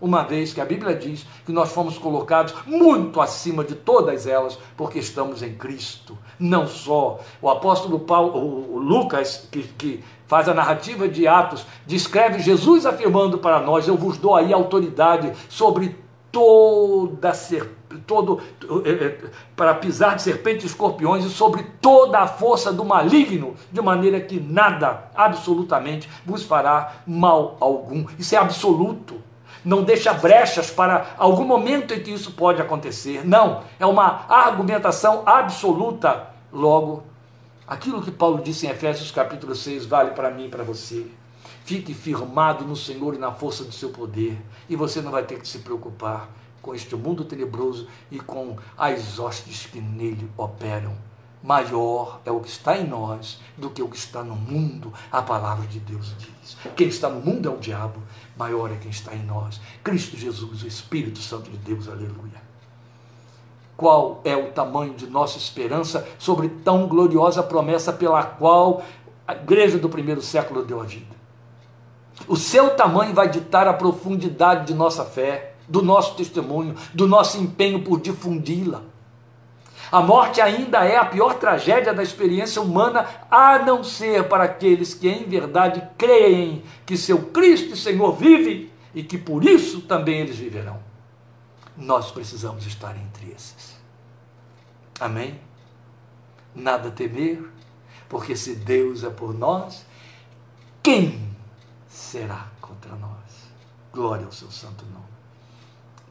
uma 0.06 0.22
vez 0.22 0.53
que 0.53 0.62
a 0.62 0.66
Bíblia 0.66 0.93
diz 0.93 1.26
que 1.43 1.51
nós 1.51 1.72
fomos 1.72 1.97
colocados 1.97 2.53
muito 2.68 3.20
acima 3.20 3.64
de 3.64 3.74
todas 3.74 4.28
elas, 4.28 4.60
porque 4.78 4.99
estamos 4.99 5.41
em 5.41 5.56
Cristo. 5.56 6.16
Não 6.39 6.68
só 6.68 7.20
o 7.41 7.49
apóstolo 7.49 7.99
Paulo, 7.99 8.38
o 8.38 8.78
Lucas, 8.78 9.47
que, 9.51 9.64
que 9.64 10.03
faz 10.28 10.47
a 10.47 10.53
narrativa 10.53 11.08
de 11.08 11.28
Atos, 11.28 11.66
descreve 11.88 12.39
Jesus 12.39 12.86
afirmando 12.86 13.39
para 13.39 13.60
nós: 13.60 13.88
Eu 13.88 13.97
vos 13.97 14.20
dou 14.20 14.36
aí 14.36 14.53
autoridade 14.53 15.34
sobre 15.49 15.97
toda 16.32 17.34
todo 18.06 18.41
eh, 18.84 18.89
eh, 18.89 19.30
para 19.56 19.74
pisar 19.74 20.18
de 20.18 20.22
serpentes 20.22 20.66
e 20.66 20.68
escorpiões 20.68 21.24
e 21.24 21.30
sobre 21.30 21.64
toda 21.82 22.20
a 22.20 22.28
força 22.28 22.74
do 22.74 22.84
maligno, 22.84 23.56
de 23.72 23.82
maneira 23.82 24.20
que 24.20 24.38
nada, 24.38 25.10
absolutamente, 25.16 26.10
vos 26.26 26.43
fará 26.43 26.97
mal 27.08 27.56
algum. 27.62 28.06
Isso 28.20 28.36
é 28.36 28.38
absoluto. 28.38 29.25
Não 29.66 29.84
deixa 29.84 30.13
brechas 30.13 30.70
para 30.70 31.16
algum 31.18 31.43
momento 31.43 31.93
em 31.93 31.99
que 32.03 32.11
isso 32.11 32.34
pode 32.34 32.61
acontecer. 32.61 33.26
Não, 33.26 33.63
é 33.80 33.86
uma 33.86 34.26
argumentação 34.30 35.24
absoluta. 35.26 36.28
Logo, 36.53 37.03
aquilo 37.68 38.01
que 38.01 38.11
Paulo 38.11 38.43
disse 38.43 38.68
em 38.68 38.70
Efésios 38.70 39.09
capítulo 39.09 39.55
6 39.55 39.88
vale 39.88 40.11
para 40.11 40.30
mim 40.30 40.45
e 40.45 40.49
para 40.49 40.63
você. 40.63 41.07
Fique 41.63 41.95
firmado 41.95 42.63
no 42.63 42.76
Senhor 42.76 43.16
e 43.16 43.18
na 43.18 43.32
força 43.32 43.63
do 43.63 43.72
seu 43.72 43.89
poder, 43.89 44.39
e 44.70 44.76
você 44.76 45.01
não 45.01 45.11
vai 45.11 45.24
ter 45.24 45.39
que 45.39 45.47
se 45.47 45.57
preocupar 45.59 46.30
com 46.61 46.76
este 46.76 46.95
mundo 46.95 47.26
tenebroso 47.26 47.88
e 48.11 48.20
com 48.20 48.55
as 48.78 49.18
hostes 49.18 49.66
que 49.66 49.82
nele 49.82 50.30
operam. 50.38 50.93
Maior 51.41 52.22
é 52.26 52.32
o 52.32 52.39
que 52.39 52.49
está 52.49 52.76
em 52.76 52.88
nós 52.88 53.39
do 53.55 53.70
que 53.70 53.82
o 53.84 53.88
que 53.88 53.97
está 53.97 54.24
no 54.24 54.36
mundo, 54.36 54.91
a 55.11 55.22
palavra 55.22 55.68
de 55.68 55.80
Deus 55.80 56.16
diz. 56.18 56.57
Quem 56.76 56.88
está 56.88 57.07
no 57.07 57.22
mundo 57.22 57.47
é 57.47 57.51
o 57.51 57.57
diabo, 57.57 58.01
maior 58.38 58.72
é 58.72 58.76
quem 58.76 58.92
está 58.92 59.16
em 59.16 59.24
nós. 59.24 59.60
Cristo 59.84 60.18
Jesus, 60.18 60.64
o 60.64 60.68
Espírito 60.68 61.20
Santo 61.20 61.50
de 61.50 61.58
Deus, 61.58 61.88
aleluia. 61.88 62.44
Qual 63.78 64.22
é 64.24 64.36
o 64.36 64.52
tamanho 64.52 64.94
de 64.94 65.08
nossa 65.08 65.38
esperança 65.38 66.08
sobre 66.18 66.48
tão 66.48 66.88
gloriosa 66.88 67.44
promessa 67.44 67.92
pela 67.92 68.24
qual 68.24 68.84
a 69.28 69.34
igreja 69.34 69.78
do 69.78 69.90
primeiro 69.90 70.22
século 70.22 70.64
deu 70.64 70.80
a 70.80 70.86
vida? 70.86 71.16
O 72.28 72.38
seu 72.38 72.76
tamanho 72.76 73.14
vai 73.14 73.30
ditar 73.30 73.68
a 73.68 73.74
profundidade 73.74 74.68
de 74.68 74.74
nossa 74.74 75.04
fé, 75.04 75.56
do 75.68 75.82
nosso 75.82 76.16
testemunho, 76.16 76.76
do 76.94 77.08
nosso 77.08 77.38
empenho 77.38 77.84
por 77.84 78.00
difundi-la. 78.00 78.82
A 79.92 80.02
morte 80.02 80.42
ainda 80.42 80.84
é 80.84 80.98
a 80.98 81.06
pior 81.06 81.36
tragédia 81.36 81.94
da 81.94 82.04
experiência 82.04 82.62
humana, 82.62 83.08
a 83.30 83.60
não 83.60 83.84
ser 83.84 84.28
para 84.28 84.44
aqueles 84.44 84.94
que 84.94 85.08
em 85.08 85.24
verdade 85.24 85.88
creem 85.98 86.64
que 86.86 86.98
seu 86.98 87.28
Cristo 87.28 87.74
e 87.74 87.78
Senhor 87.78 88.16
vive 88.16 88.72
e 88.94 89.04
que 89.04 89.18
por 89.18 89.44
isso 89.44 89.82
também 89.82 90.22
eles 90.22 90.38
viverão. 90.38 90.80
Nós 91.78 92.12
precisamos 92.12 92.66
estar 92.66 92.96
entre 92.96 93.32
esses. 93.32 93.76
Amém? 95.00 95.40
Nada 96.54 96.90
temer, 96.90 97.44
porque 98.08 98.36
se 98.36 98.56
Deus 98.56 99.04
é 99.04 99.10
por 99.10 99.34
nós, 99.34 99.86
quem 100.82 101.36
será 101.88 102.48
contra 102.62 102.96
nós. 102.96 103.12
Glória 103.92 104.26
ao 104.26 104.32
seu 104.32 104.50
santo 104.50 104.86
nome. 104.86 105.06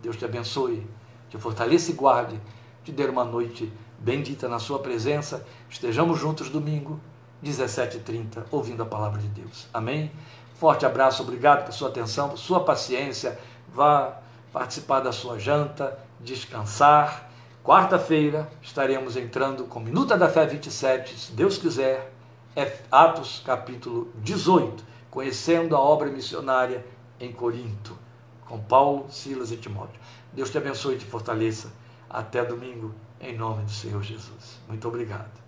Deus 0.02 0.16
te 0.16 0.24
abençoe, 0.24 0.86
te 1.30 1.38
fortaleça 1.38 1.90
e 1.90 1.94
guarde, 1.94 2.38
te 2.84 2.92
dê 2.92 3.06
uma 3.06 3.24
noite 3.24 3.72
bendita 3.98 4.48
na 4.48 4.58
sua 4.58 4.78
presença. 4.78 5.46
Estejamos 5.68 6.18
juntos 6.18 6.50
domingo, 6.50 7.00
17h30, 7.42 8.44
ouvindo 8.50 8.82
a 8.82 8.86
palavra 8.86 9.20
de 9.20 9.28
Deus. 9.28 9.66
Amém? 9.72 10.12
Forte 10.54 10.86
abraço, 10.86 11.22
obrigado 11.22 11.64
por 11.64 11.72
sua 11.72 11.88
atenção, 11.88 12.28
por 12.28 12.38
sua 12.38 12.60
paciência. 12.60 13.38
Vá 13.72 14.18
participar 14.52 15.00
da 15.00 15.12
sua 15.12 15.38
janta, 15.38 15.98
descansar. 16.20 17.30
Quarta-feira 17.64 18.48
estaremos 18.62 19.16
entrando 19.16 19.64
com 19.64 19.80
Minuta 19.80 20.16
da 20.16 20.28
Fé 20.28 20.46
27, 20.46 21.18
se 21.18 21.32
Deus 21.32 21.56
quiser, 21.58 22.12
é 22.54 22.78
Atos 22.90 23.42
capítulo 23.44 24.12
18 24.16 24.94
conhecendo 25.14 25.76
a 25.76 25.80
obra 25.80 26.10
missionária 26.10 26.84
em 27.20 27.30
Corinto, 27.30 27.96
com 28.48 28.58
Paulo, 28.58 29.06
Silas 29.08 29.52
e 29.52 29.56
Timóteo. 29.56 30.00
Deus 30.32 30.50
te 30.50 30.58
abençoe 30.58 30.96
e 30.96 30.98
te 30.98 31.04
fortaleça. 31.04 31.72
Até 32.14 32.44
domingo, 32.44 32.94
em 33.20 33.36
nome 33.36 33.64
do 33.64 33.72
Senhor 33.72 34.00
Jesus. 34.00 34.60
Muito 34.68 34.86
obrigado. 34.86 35.43